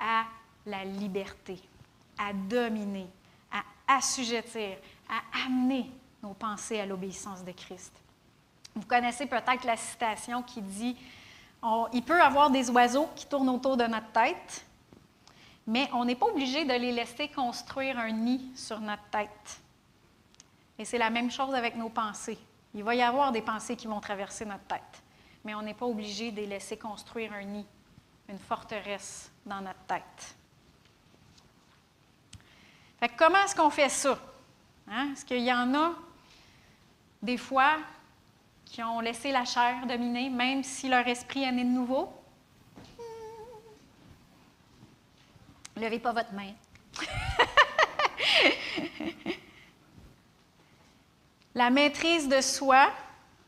à 0.00 0.24
la 0.66 0.84
liberté 0.84 1.60
à 2.20 2.32
dominer, 2.32 3.06
à 3.50 3.62
assujettir, 3.96 4.76
à 5.08 5.46
amener 5.46 5.90
nos 6.22 6.34
pensées 6.34 6.78
à 6.78 6.86
l'obéissance 6.86 7.44
de 7.44 7.52
Christ. 7.52 7.92
Vous 8.74 8.86
connaissez 8.86 9.26
peut-être 9.26 9.64
la 9.64 9.76
citation 9.76 10.42
qui 10.42 10.62
dit 10.62 10.96
Il 11.92 12.02
peut 12.02 12.18
y 12.18 12.20
avoir 12.20 12.50
des 12.50 12.70
oiseaux 12.70 13.08
qui 13.16 13.26
tournent 13.26 13.48
autour 13.48 13.76
de 13.76 13.84
notre 13.84 14.10
tête, 14.12 14.64
mais 15.66 15.88
on 15.92 16.04
n'est 16.04 16.14
pas 16.14 16.26
obligé 16.26 16.64
de 16.64 16.72
les 16.72 16.92
laisser 16.92 17.28
construire 17.28 17.98
un 17.98 18.10
nid 18.10 18.50
sur 18.54 18.80
notre 18.80 19.04
tête. 19.10 19.60
Et 20.78 20.84
c'est 20.84 20.98
la 20.98 21.10
même 21.10 21.30
chose 21.30 21.54
avec 21.54 21.76
nos 21.76 21.90
pensées. 21.90 22.38
Il 22.74 22.84
va 22.84 22.94
y 22.94 23.02
avoir 23.02 23.32
des 23.32 23.42
pensées 23.42 23.76
qui 23.76 23.86
vont 23.86 24.00
traverser 24.00 24.44
notre 24.44 24.64
tête, 24.64 25.02
mais 25.44 25.54
on 25.54 25.62
n'est 25.62 25.74
pas 25.74 25.86
obligé 25.86 26.30
de 26.30 26.36
les 26.36 26.46
laisser 26.46 26.76
construire 26.76 27.32
un 27.32 27.42
nid, 27.42 27.66
une 28.28 28.38
forteresse 28.38 29.30
dans 29.44 29.60
notre 29.60 29.80
tête. 29.86 30.36
Fait 33.00 33.08
que 33.08 33.16
comment 33.16 33.38
est-ce 33.44 33.56
qu'on 33.56 33.70
fait 33.70 33.88
ça? 33.88 34.18
Hein? 34.88 35.10
Est-ce 35.12 35.24
qu'il 35.24 35.42
y 35.42 35.52
en 35.52 35.74
a 35.74 35.92
des 37.22 37.36
fois 37.36 37.78
qui 38.70 38.82
ont 38.84 39.00
laissé 39.00 39.32
la 39.32 39.44
chair 39.44 39.84
dominer, 39.86 40.30
même 40.30 40.62
si 40.62 40.88
leur 40.88 41.06
esprit 41.08 41.42
est 41.42 41.50
né 41.50 41.64
de 41.64 41.70
nouveau? 41.70 42.08
Levez 45.76 45.98
pas 45.98 46.12
votre 46.12 46.32
main. 46.32 46.52
La 51.54 51.70
maîtrise 51.70 52.28
de 52.28 52.40
soi, 52.40 52.92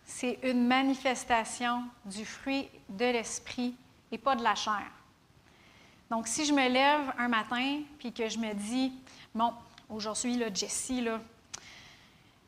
c'est 0.04 0.40
une 0.42 0.66
manifestation 0.66 1.84
du 2.04 2.24
fruit 2.24 2.68
de 2.88 3.04
l'esprit 3.04 3.76
et 4.10 4.18
pas 4.18 4.34
de 4.34 4.42
la 4.42 4.56
chair. 4.56 4.90
Donc, 6.10 6.26
si 6.26 6.44
je 6.44 6.52
me 6.52 6.68
lève 6.68 7.12
un 7.16 7.28
matin 7.28 7.82
puis 8.00 8.12
que 8.12 8.28
je 8.28 8.38
me 8.38 8.52
dis, 8.54 8.92
bon, 9.32 9.52
aujourd'hui, 9.88 10.36
là, 10.36 10.52
Jessie, 10.52 11.00
là, 11.00 11.20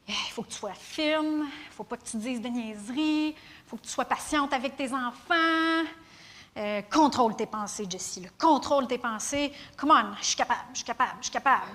il 0.09 0.33
faut 0.33 0.43
que 0.43 0.49
tu 0.51 0.57
sois 0.57 0.75
fine, 0.75 1.47
il 1.47 1.73
faut 1.73 1.85
pas 1.85 1.97
que 1.97 2.05
tu 2.05 2.17
dises 2.19 2.41
de 2.41 2.49
niaiseries, 2.49 3.29
il 3.29 3.35
faut 3.67 3.77
que 3.77 3.83
tu 3.83 3.91
sois 3.91 4.05
patiente 4.05 4.53
avec 4.53 4.77
tes 4.77 4.93
enfants. 4.93 5.85
Euh, 6.57 6.83
contrôle 6.83 7.35
tes 7.35 7.47
pensées, 7.47 7.87
Jessie. 7.89 8.21
là. 8.21 8.29
Contrôle 8.39 8.87
tes 8.87 8.99
pensées. 8.99 9.53
Come 9.77 9.91
on, 9.91 10.15
je 10.21 10.25
suis 10.25 10.37
capable, 10.37 10.61
je 10.73 10.79
suis 10.79 10.87
capable, 10.87 11.17
je 11.19 11.25
suis 11.25 11.33
capable. 11.33 11.73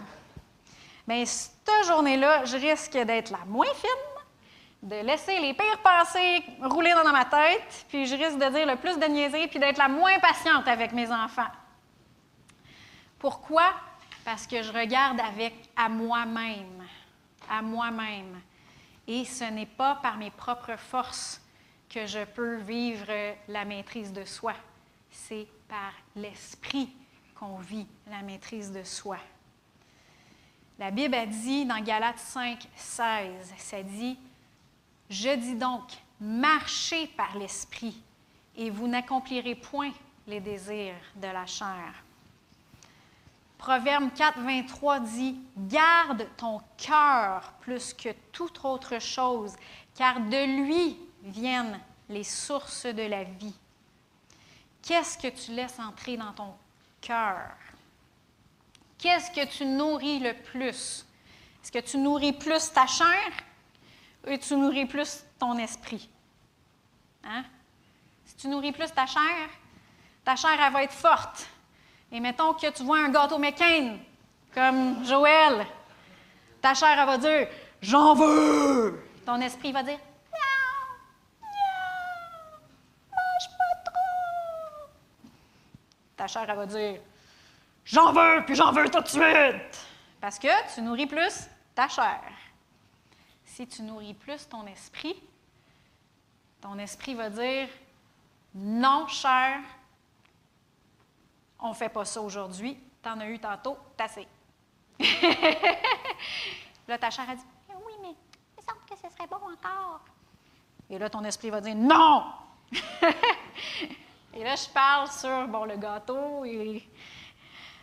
Mais 1.06 1.26
cette 1.26 1.86
journée-là, 1.86 2.46
je 2.46 2.56
risque 2.56 2.94
d'être 2.94 3.32
la 3.32 3.44
moins 3.46 3.74
fine, 3.74 4.90
de 4.90 4.96
laisser 4.98 5.40
les 5.40 5.54
pires 5.54 5.82
pensées 5.84 6.44
rouler 6.62 6.94
dans 6.94 7.12
ma 7.12 7.26
tête, 7.26 7.86
puis 7.90 8.06
je 8.06 8.16
risque 8.16 8.38
de 8.38 8.50
dire 8.56 8.68
le 8.68 8.78
plus 8.78 8.98
de 8.98 9.06
niaiseries, 9.06 9.48
puis 9.48 9.60
d'être 9.60 9.80
la 9.80 9.90
moins 9.90 10.18
patiente 10.20 10.68
avec 10.68 10.94
mes 10.94 11.12
enfants. 11.12 11.50
Pourquoi? 13.18 13.74
Parce 14.24 14.48
que 14.48 14.62
je 14.62 14.72
regarde 14.72 15.20
avec 15.20 15.54
à 15.76 15.90
moi-même, 15.90 16.88
à 17.50 17.62
moi-même. 17.62 18.40
Et 19.08 19.26
ce 19.26 19.46
n'est 19.46 19.66
pas 19.66 19.96
par 19.96 20.18
mes 20.18 20.32
propres 20.32 20.78
forces 20.78 21.42
que 21.90 22.06
je 22.06 22.24
peux 22.24 22.58
vivre 22.58 23.12
la 23.48 23.66
maîtrise 23.66 24.14
de 24.14 24.24
soi. 24.24 24.54
C'est 25.10 25.48
par 25.68 25.94
l'esprit 26.16 26.90
qu'on 27.36 27.58
vit 27.58 27.88
la 28.08 28.22
maîtrise 28.22 28.72
de 28.72 28.84
soi. 28.84 29.18
La 30.78 30.92
Bible 30.92 31.16
a 31.16 31.26
dit 31.26 31.66
dans 31.66 31.84
Galates 31.84 32.20
5, 32.20 32.68
16, 32.76 33.54
ça 33.58 33.84
dit, 33.84 34.18
Je 35.10 35.36
dis 35.36 35.56
donc, 35.56 35.92
marchez 36.22 37.08
par 37.08 37.38
l'esprit, 37.38 38.02
et 38.56 38.70
vous 38.70 38.88
n'accomplirez 38.88 39.56
point 39.56 39.92
les 40.28 40.40
désirs 40.40 40.96
de 41.16 41.28
la 41.28 41.46
chair. 41.46 41.94
Proverbe 43.60 44.10
4, 44.16 44.40
23 44.40 45.00
dit, 45.02 45.38
Garde 45.58 46.26
ton 46.38 46.62
cœur 46.78 47.54
plus 47.60 47.94
que 47.94 48.10
toute 48.32 48.64
autre 48.64 49.00
chose, 49.00 49.54
car 49.96 50.22
de 50.22 50.64
lui 50.64 50.98
viennent 51.24 51.78
les 52.08 52.24
sources 52.24 52.86
de 52.86 53.04
la 53.04 53.26
vie. 53.26 53.54
Qu'est-ce 54.82 55.18
que 55.18 55.28
tu 55.28 55.52
laisses 55.52 55.78
entrer 55.78 56.16
dans 56.16 56.32
ton 56.32 56.56
cœur? 57.02 57.52
Qu'est-ce 58.98 59.30
que 59.30 59.46
tu 59.46 59.66
nourris 59.66 60.20
le 60.20 60.34
plus? 60.34 61.06
Est-ce 61.62 61.72
que 61.72 61.80
tu 61.80 61.98
nourris 61.98 62.34
plus 62.34 62.72
ta 62.72 62.88
chair 62.88 63.30
ou 64.26 64.38
tu 64.38 64.56
nourris 64.56 64.86
plus 64.86 65.26
ton 65.38 65.58
esprit? 65.58 66.10
Hein? 67.26 67.44
Si 68.24 68.36
tu 68.38 68.48
nourris 68.48 68.72
plus 68.72 68.92
ta 68.94 69.06
chair, 69.06 69.50
ta 70.24 70.38
chair, 70.38 70.58
elle 70.66 70.72
va 70.72 70.84
être 70.84 70.94
forte. 70.94 71.46
Et 72.12 72.20
mettons 72.20 72.54
que 72.54 72.70
tu 72.72 72.84
vois 72.84 73.00
un 73.00 73.10
gâteau 73.10 73.38
McCain, 73.38 73.98
comme 74.54 75.06
Joël, 75.06 75.66
ta 76.62 76.74
chair, 76.74 76.98
elle 77.00 77.06
va 77.06 77.18
dire 77.18 77.48
J'en 77.82 78.14
veux! 78.14 79.04
Ton 79.26 79.40
esprit 79.42 79.72
va 79.72 79.84
dire 79.84 80.00
Non, 80.32 80.40
non, 81.42 82.60
mange 83.12 83.58
pas 83.58 83.92
trop. 83.92 84.90
Ta 86.18 86.28
chair, 86.28 86.46
elle 86.50 86.56
va 86.56 86.66
dire 86.66 87.00
J'en 87.86 88.12
veux, 88.12 88.44
puis 88.46 88.56
j'en 88.56 88.72
veux 88.72 88.90
tout 88.90 89.02
de 89.02 89.08
suite! 89.08 89.88
Parce 90.20 90.38
que 90.38 90.74
tu 90.74 90.82
nourris 90.82 91.08
plus 91.08 91.48
ta 91.74 91.88
chair. 91.88 92.22
Si 93.46 93.66
tu 93.68 93.82
nourris 93.84 94.14
plus 94.14 94.48
ton 94.48 94.66
esprit, 94.68 95.16
ton 96.62 96.78
esprit 96.78 97.14
va 97.14 97.30
dire 97.30 97.68
Non, 98.54 99.08
chair, 99.08 99.60
on 101.60 101.70
ne 101.70 101.74
fait 101.74 101.90
pas 101.90 102.06
ça 102.06 102.22
aujourd'hui. 102.22 102.80
Tu 103.02 103.10
en 103.10 103.20
as 103.20 103.28
eu 103.28 103.40
tantôt, 103.40 103.78
t'as 103.96 104.06
assez. 104.06 104.28
là, 106.88 106.98
ta 106.98 107.10
chair 107.10 107.30
a 107.30 107.36
dit 107.36 107.46
Eh 107.70 107.74
Oui, 107.76 107.94
mais 108.02 108.10
il 108.10 108.58
me 108.58 108.62
semble 108.68 108.82
que 108.90 108.96
ce 108.96 109.14
serait 109.14 109.28
bon 109.28 109.38
encore. 109.38 110.02
Et 110.90 110.98
là, 110.98 111.10
ton 111.10 111.24
esprit 111.24 111.50
va 111.50 111.62
dire 111.62 111.76
Non 111.76 112.26
Et 114.34 114.44
là, 114.44 114.56
je 114.56 114.70
parle 114.70 115.10
sur 115.10 115.48
bon, 115.48 115.66
le 115.66 115.76
gâteau 115.78 116.46
et 116.46 116.88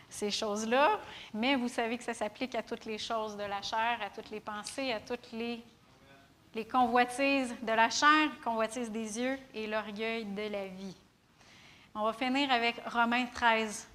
ces 0.09 0.31
choses-là, 0.31 0.99
mais 1.33 1.55
vous 1.55 1.67
savez 1.67 1.97
que 1.97 2.03
ça 2.03 2.13
s'applique 2.13 2.55
à 2.55 2.63
toutes 2.63 2.85
les 2.85 2.97
choses 2.97 3.35
de 3.35 3.43
la 3.43 3.61
chair, 3.61 3.99
à 4.01 4.09
toutes 4.09 4.29
les 4.29 4.39
pensées, 4.39 4.91
à 4.91 4.99
toutes 4.99 5.31
les, 5.33 5.61
les 6.55 6.65
convoitises 6.65 7.53
de 7.61 7.71
la 7.73 7.89
chair, 7.89 8.29
convoitises 8.43 8.89
des 8.89 9.19
yeux 9.19 9.37
et 9.53 9.67
l'orgueil 9.67 10.25
de 10.25 10.47
la 10.47 10.67
vie. 10.67 10.95
On 11.99 12.03
va 12.03 12.13
finir 12.13 12.51
avec 12.51 12.75
Romains 12.91 13.25
13, 13.25 13.87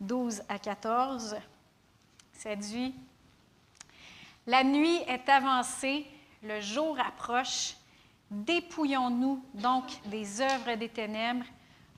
12 0.00 0.42
à 0.48 0.58
14. 0.58 1.36
Ça 2.32 2.56
dit 2.56 2.94
La 4.46 4.64
nuit 4.64 4.96
est 5.06 5.28
avancée, 5.28 6.06
le 6.42 6.58
jour 6.62 6.98
approche. 6.98 7.74
Dépouillons-nous 8.30 9.44
donc 9.52 9.84
des 10.06 10.40
œuvres 10.40 10.74
des 10.76 10.88
ténèbres, 10.88 11.44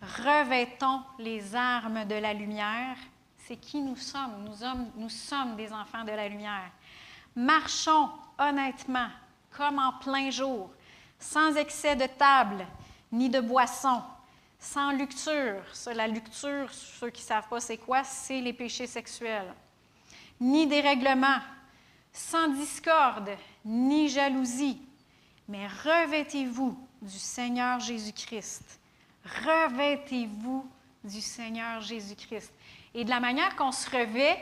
revêtons 0.02 1.02
les 1.20 1.54
armes 1.54 2.04
de 2.06 2.16
la 2.16 2.34
lumière. 2.34 2.96
C'est 3.38 3.56
qui 3.58 3.80
nous 3.80 3.94
sommes? 3.94 4.42
nous 4.44 4.56
sommes. 4.56 4.90
Nous 4.96 5.10
sommes 5.10 5.54
des 5.54 5.72
enfants 5.72 6.02
de 6.02 6.10
la 6.10 6.28
lumière. 6.28 6.72
Marchons 7.36 8.10
honnêtement, 8.36 9.10
comme 9.56 9.78
en 9.78 9.92
plein 9.92 10.30
jour, 10.30 10.72
sans 11.20 11.54
excès 11.54 11.94
de 11.94 12.06
table 12.06 12.66
ni 13.12 13.30
de 13.30 13.38
boisson 13.40 14.02
sans 14.64 14.92
luxure. 14.92 15.62
Ça, 15.72 15.92
la 15.92 16.08
luxure, 16.08 16.72
ceux 16.72 17.10
qui 17.10 17.22
ne 17.22 17.26
savent 17.26 17.48
pas 17.48 17.60
c'est 17.60 17.76
quoi, 17.76 18.02
c'est 18.02 18.40
les 18.40 18.52
péchés 18.52 18.86
sexuels. 18.86 19.52
Ni 20.40 20.66
dérèglement, 20.66 21.38
sans 22.12 22.48
discorde, 22.48 23.30
ni 23.64 24.08
jalousie, 24.08 24.80
mais 25.48 25.66
revêtez-vous 25.66 26.78
du 27.02 27.18
Seigneur 27.18 27.78
Jésus-Christ. 27.80 28.80
Revêtez-vous 29.24 30.66
du 31.04 31.20
Seigneur 31.20 31.80
Jésus-Christ. 31.80 32.52
Et 32.94 33.04
de 33.04 33.10
la 33.10 33.20
manière 33.20 33.54
qu'on 33.56 33.72
se 33.72 33.90
revêt, 33.90 34.38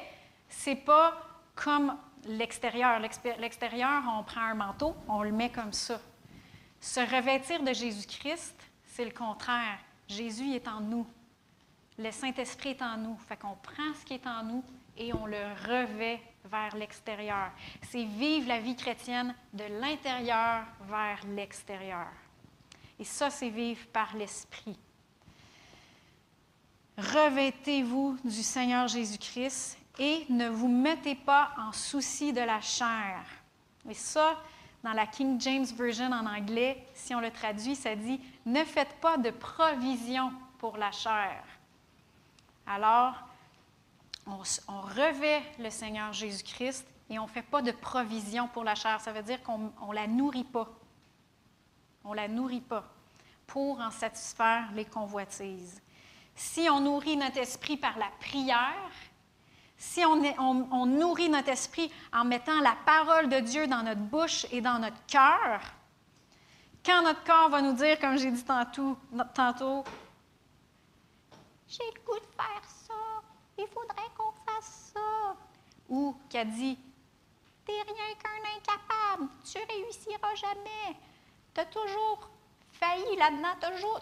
c'est 0.48 0.76
pas 0.76 1.16
comme 1.56 1.96
l'extérieur. 2.26 3.00
L'extérieur, 3.38 4.02
on 4.18 4.22
prend 4.22 4.42
un 4.42 4.54
manteau, 4.54 4.94
on 5.08 5.22
le 5.22 5.32
met 5.32 5.50
comme 5.50 5.72
ça. 5.72 6.00
Se 6.80 7.00
revêtir 7.00 7.62
de 7.62 7.72
Jésus-Christ, 7.72 8.56
c'est 8.86 9.04
le 9.04 9.10
contraire. 9.10 9.78
Jésus 10.12 10.52
est 10.54 10.68
en 10.68 10.80
nous. 10.80 11.06
Le 11.98 12.10
Saint-Esprit 12.10 12.70
est 12.70 12.82
en 12.82 12.96
nous. 12.96 13.16
Fait 13.28 13.36
qu'on 13.36 13.56
prend 13.56 13.94
ce 13.98 14.04
qui 14.04 14.14
est 14.14 14.26
en 14.26 14.42
nous 14.44 14.64
et 14.96 15.12
on 15.14 15.26
le 15.26 15.42
revêt 15.66 16.20
vers 16.44 16.76
l'extérieur. 16.76 17.50
C'est 17.82 18.04
vivre 18.04 18.48
la 18.48 18.60
vie 18.60 18.76
chrétienne 18.76 19.34
de 19.52 19.64
l'intérieur 19.80 20.64
vers 20.88 21.20
l'extérieur. 21.28 22.08
Et 22.98 23.04
ça, 23.04 23.30
c'est 23.30 23.48
vivre 23.48 23.86
par 23.92 24.14
l'Esprit. 24.16 24.78
Revêtez-vous 26.98 28.18
du 28.22 28.42
Seigneur 28.42 28.86
Jésus-Christ 28.86 29.78
et 29.98 30.26
ne 30.28 30.48
vous 30.48 30.68
mettez 30.68 31.14
pas 31.14 31.50
en 31.58 31.72
souci 31.72 32.32
de 32.32 32.40
la 32.40 32.60
chair. 32.60 33.24
Et 33.88 33.94
ça, 33.94 34.38
dans 34.84 34.92
la 34.92 35.06
King 35.06 35.40
James 35.40 35.64
Version 35.64 36.12
en 36.12 36.26
anglais, 36.26 36.84
si 36.94 37.14
on 37.14 37.20
le 37.20 37.30
traduit, 37.30 37.74
ça 37.74 37.96
dit 37.96 38.20
Ne 38.47 38.64
faites 38.64 38.95
pas 39.01 39.16
de 39.18 39.30
provision 39.30 40.32
pour 40.59 40.76
la 40.76 40.90
chair. 40.93 41.43
Alors, 42.66 43.14
on, 44.26 44.38
revêt 44.80 45.43
le 45.59 45.70
Seigneur 45.70 46.12
Jésus-Christ 46.12 46.86
et 47.11 47.18
on 47.18 47.24
ne 47.24 47.28
fait 47.28 47.43
pas 47.43 47.62
de 47.62 47.72
provision 47.72 48.49
pour 48.49 48.64
la 48.64 48.74
chair. 48.74 49.01
Ça 49.01 49.12
veut 49.12 49.22
dire 49.22 49.43
qu'on 49.43 49.59
ne 49.59 49.95
la 49.95 50.07
nourrit 50.07 50.45
pas. 50.45 50.68
on 52.05 52.11
ne 52.12 52.16
la 52.16 52.28
nourrit 52.28 52.61
pas 52.61 52.84
pour 53.47 53.80
en 53.80 53.90
satisfaire 53.90 54.70
les 54.74 54.84
convoitises. 54.84 55.80
Si 56.34 56.68
on 56.70 56.80
nourrit 56.80 57.16
notre 57.16 57.38
esprit 57.38 57.76
par 57.76 57.99
la 57.99 58.09
prière, 58.20 58.90
si 59.76 60.05
on, 60.05 60.22
on- 60.38 60.68
on 60.72 60.86
nourrit 60.86 61.28
notre 61.28 61.51
esprit 61.51 61.93
en 62.12 62.24
mettant 62.24 62.61
la 62.61 62.76
parole 62.86 63.28
de 63.28 63.40
Dieu 63.40 63.66
dans 63.66 63.82
notre 63.82 64.01
bouche 64.01 64.47
et 64.51 64.61
dans 64.61 64.78
notre 64.78 65.05
cœur, 65.07 65.61
quand 66.84 67.02
notre 67.02 67.24
corps 67.24 67.48
va 67.48 67.62
nous 67.62 67.74
dire, 67.74 67.98
comme 67.98 68.16
j'ai 68.16 68.30
dit 68.30 68.44
tantôt, 68.44 68.96
tantôt 69.34 69.84
j'ai 71.68 71.84
le 71.94 72.00
goût 72.04 72.18
de 72.18 72.26
faire 72.36 72.64
ça, 72.64 73.22
il 73.56 73.66
faudrait 73.68 74.10
qu'on 74.16 74.32
fasse 74.44 74.92
ça, 74.94 75.36
ou 75.88 76.14
qui 76.28 76.36
a 76.36 76.44
dit, 76.44 76.78
t'es 77.64 77.72
rien 77.72 78.14
qu'un 78.22 78.58
incapable, 78.58 79.30
tu 79.42 79.58
réussiras 79.58 80.34
jamais, 80.34 80.96
t'as 81.54 81.64
toujours 81.64 82.28
failli 82.72 83.16
là-dedans, 83.16 83.56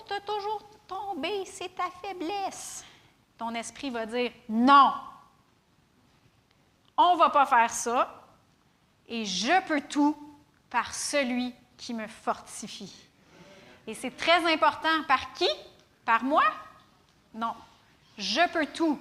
t'as 0.07 0.21
toujours, 0.21 0.69
tombé, 0.89 1.45
c'est 1.45 1.73
ta 1.77 1.89
faiblesse. 2.03 2.85
Ton 3.39 3.55
esprit 3.55 3.91
va 3.91 4.07
dire, 4.07 4.33
non, 4.49 4.93
on 6.97 7.15
ne 7.15 7.19
va 7.19 7.31
pas 7.31 7.47
faire 7.47 7.71
ça, 7.71 8.25
et 9.07 9.25
je 9.25 9.65
peux 9.69 9.83
tout 9.83 10.17
par 10.69 10.93
celui 10.93 11.55
qui 11.81 11.95
me 11.95 12.07
fortifie. 12.07 12.95
Et 13.87 13.95
c'est 13.95 14.15
très 14.15 14.45
important. 14.53 15.03
Par 15.09 15.33
qui? 15.33 15.49
Par 16.05 16.23
moi? 16.23 16.45
Non. 17.33 17.55
Je 18.19 18.47
peux 18.53 18.67
tout. 18.67 19.01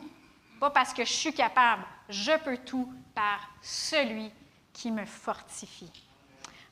Pas 0.61 0.69
parce 0.69 0.93
que 0.93 1.03
je 1.03 1.11
suis 1.11 1.33
capable. 1.33 1.83
Je 2.07 2.31
peux 2.39 2.57
tout 2.59 2.89
par 3.13 3.49
celui 3.61 4.31
qui 4.71 4.91
me 4.91 5.03
fortifie. 5.05 5.91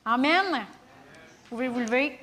Amen. 0.06 0.66
Pouvez 1.50 1.68
vous 1.68 1.82
lever? 1.82 2.18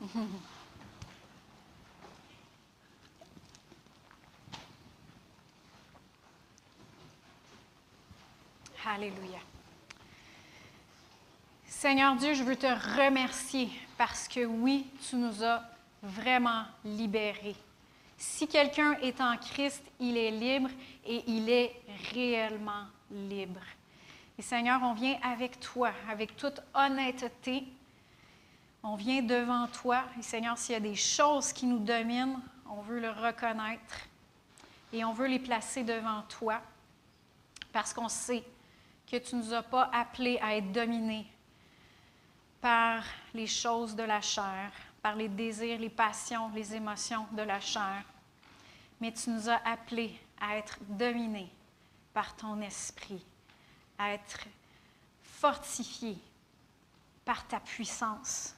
Alléluia. 8.86 9.38
Seigneur 11.82 12.14
Dieu, 12.14 12.32
je 12.34 12.44
veux 12.44 12.54
te 12.54 12.68
remercier 12.96 13.68
parce 13.98 14.28
que 14.28 14.44
oui, 14.44 14.86
tu 15.08 15.16
nous 15.16 15.42
as 15.42 15.64
vraiment 16.00 16.62
libérés. 16.84 17.56
Si 18.16 18.46
quelqu'un 18.46 18.92
est 19.02 19.20
en 19.20 19.36
Christ, 19.36 19.82
il 19.98 20.16
est 20.16 20.30
libre 20.30 20.70
et 21.04 21.24
il 21.26 21.50
est 21.50 21.74
réellement 22.14 22.84
libre. 23.10 23.58
Et 24.38 24.42
Seigneur, 24.42 24.80
on 24.84 24.92
vient 24.92 25.18
avec 25.24 25.58
toi, 25.58 25.90
avec 26.08 26.36
toute 26.36 26.60
honnêteté. 26.72 27.64
On 28.84 28.94
vient 28.94 29.20
devant 29.20 29.66
toi. 29.66 30.04
Et 30.16 30.22
Seigneur, 30.22 30.56
s'il 30.58 30.74
y 30.74 30.76
a 30.76 30.80
des 30.80 30.94
choses 30.94 31.52
qui 31.52 31.66
nous 31.66 31.80
dominent, 31.80 32.38
on 32.70 32.82
veut 32.82 33.00
le 33.00 33.10
reconnaître 33.10 34.06
et 34.92 35.04
on 35.04 35.12
veut 35.12 35.26
les 35.26 35.40
placer 35.40 35.82
devant 35.82 36.22
toi 36.28 36.60
parce 37.72 37.92
qu'on 37.92 38.08
sait 38.08 38.44
que 39.10 39.16
tu 39.16 39.34
ne 39.34 39.42
nous 39.42 39.52
as 39.52 39.64
pas 39.64 39.90
appelés 39.92 40.38
à 40.40 40.54
être 40.54 40.70
dominés 40.70 41.26
par 42.62 43.02
les 43.34 43.48
choses 43.48 43.96
de 43.96 44.04
la 44.04 44.20
chair, 44.20 44.70
par 45.02 45.16
les 45.16 45.28
désirs, 45.28 45.80
les 45.80 45.90
passions, 45.90 46.48
les 46.54 46.74
émotions 46.74 47.26
de 47.32 47.42
la 47.42 47.58
chair, 47.58 48.04
mais 49.00 49.12
tu 49.12 49.30
nous 49.30 49.50
as 49.50 49.60
appelés 49.66 50.16
à 50.40 50.56
être 50.56 50.78
dominés 50.88 51.50
par 52.14 52.36
ton 52.36 52.60
esprit, 52.60 53.22
à 53.98 54.12
être 54.12 54.44
fortifiés 55.22 56.18
par 57.24 57.46
ta 57.48 57.58
puissance. 57.58 58.54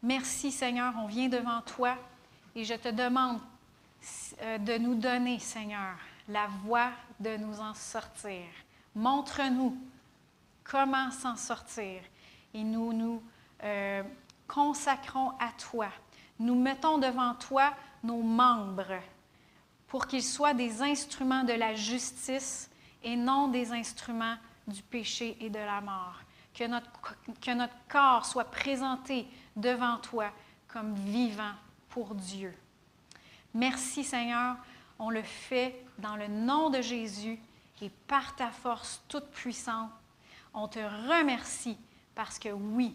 Merci 0.00 0.52
Seigneur, 0.52 0.94
on 0.96 1.08
vient 1.08 1.28
devant 1.28 1.60
toi 1.62 1.96
et 2.54 2.64
je 2.64 2.74
te 2.74 2.88
demande 2.88 3.40
euh, 4.42 4.58
de 4.58 4.78
nous 4.78 4.94
donner, 4.94 5.40
Seigneur, 5.40 5.96
la 6.28 6.46
voie 6.64 6.92
de 7.18 7.36
nous 7.36 7.60
en 7.60 7.74
sortir. 7.74 8.44
Montre-nous 8.94 9.76
comment 10.62 11.10
s'en 11.10 11.36
sortir 11.36 12.00
et 12.54 12.64
nous 12.64 12.92
nous 12.92 13.22
euh, 13.62 14.02
consacrons 14.46 15.30
à 15.38 15.50
toi. 15.58 15.88
Nous 16.38 16.54
mettons 16.54 16.98
devant 16.98 17.34
toi 17.34 17.72
nos 18.02 18.22
membres 18.22 19.00
pour 19.88 20.06
qu'ils 20.06 20.24
soient 20.24 20.54
des 20.54 20.82
instruments 20.82 21.44
de 21.44 21.52
la 21.52 21.74
justice 21.74 22.70
et 23.02 23.16
non 23.16 23.48
des 23.48 23.72
instruments 23.72 24.36
du 24.66 24.82
péché 24.82 25.36
et 25.40 25.50
de 25.50 25.58
la 25.58 25.80
mort. 25.80 26.20
Que 26.54 26.64
notre, 26.64 26.90
que 27.40 27.50
notre 27.52 27.74
corps 27.88 28.26
soit 28.26 28.50
présenté 28.50 29.26
devant 29.56 29.96
toi 29.98 30.30
comme 30.68 30.94
vivant 30.94 31.52
pour 31.88 32.14
Dieu. 32.14 32.54
Merci 33.54 34.04
Seigneur, 34.04 34.56
on 34.98 35.10
le 35.10 35.22
fait 35.22 35.84
dans 35.98 36.16
le 36.16 36.28
nom 36.28 36.70
de 36.70 36.80
Jésus 36.80 37.38
et 37.82 37.90
par 38.06 38.36
ta 38.36 38.50
force 38.50 39.02
toute 39.08 39.26
puissante. 39.30 39.90
On 40.54 40.68
te 40.68 40.78
remercie 40.78 41.76
parce 42.14 42.38
que 42.38 42.50
oui, 42.50 42.94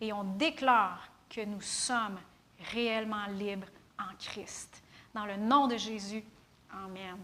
et 0.00 0.12
on 0.12 0.24
déclare 0.24 1.08
que 1.28 1.44
nous 1.44 1.60
sommes 1.60 2.18
réellement 2.72 3.26
libres 3.26 3.68
en 3.98 4.14
Christ. 4.18 4.82
Dans 5.14 5.26
le 5.26 5.36
nom 5.36 5.66
de 5.66 5.76
Jésus, 5.76 6.24
Amen. 6.70 7.16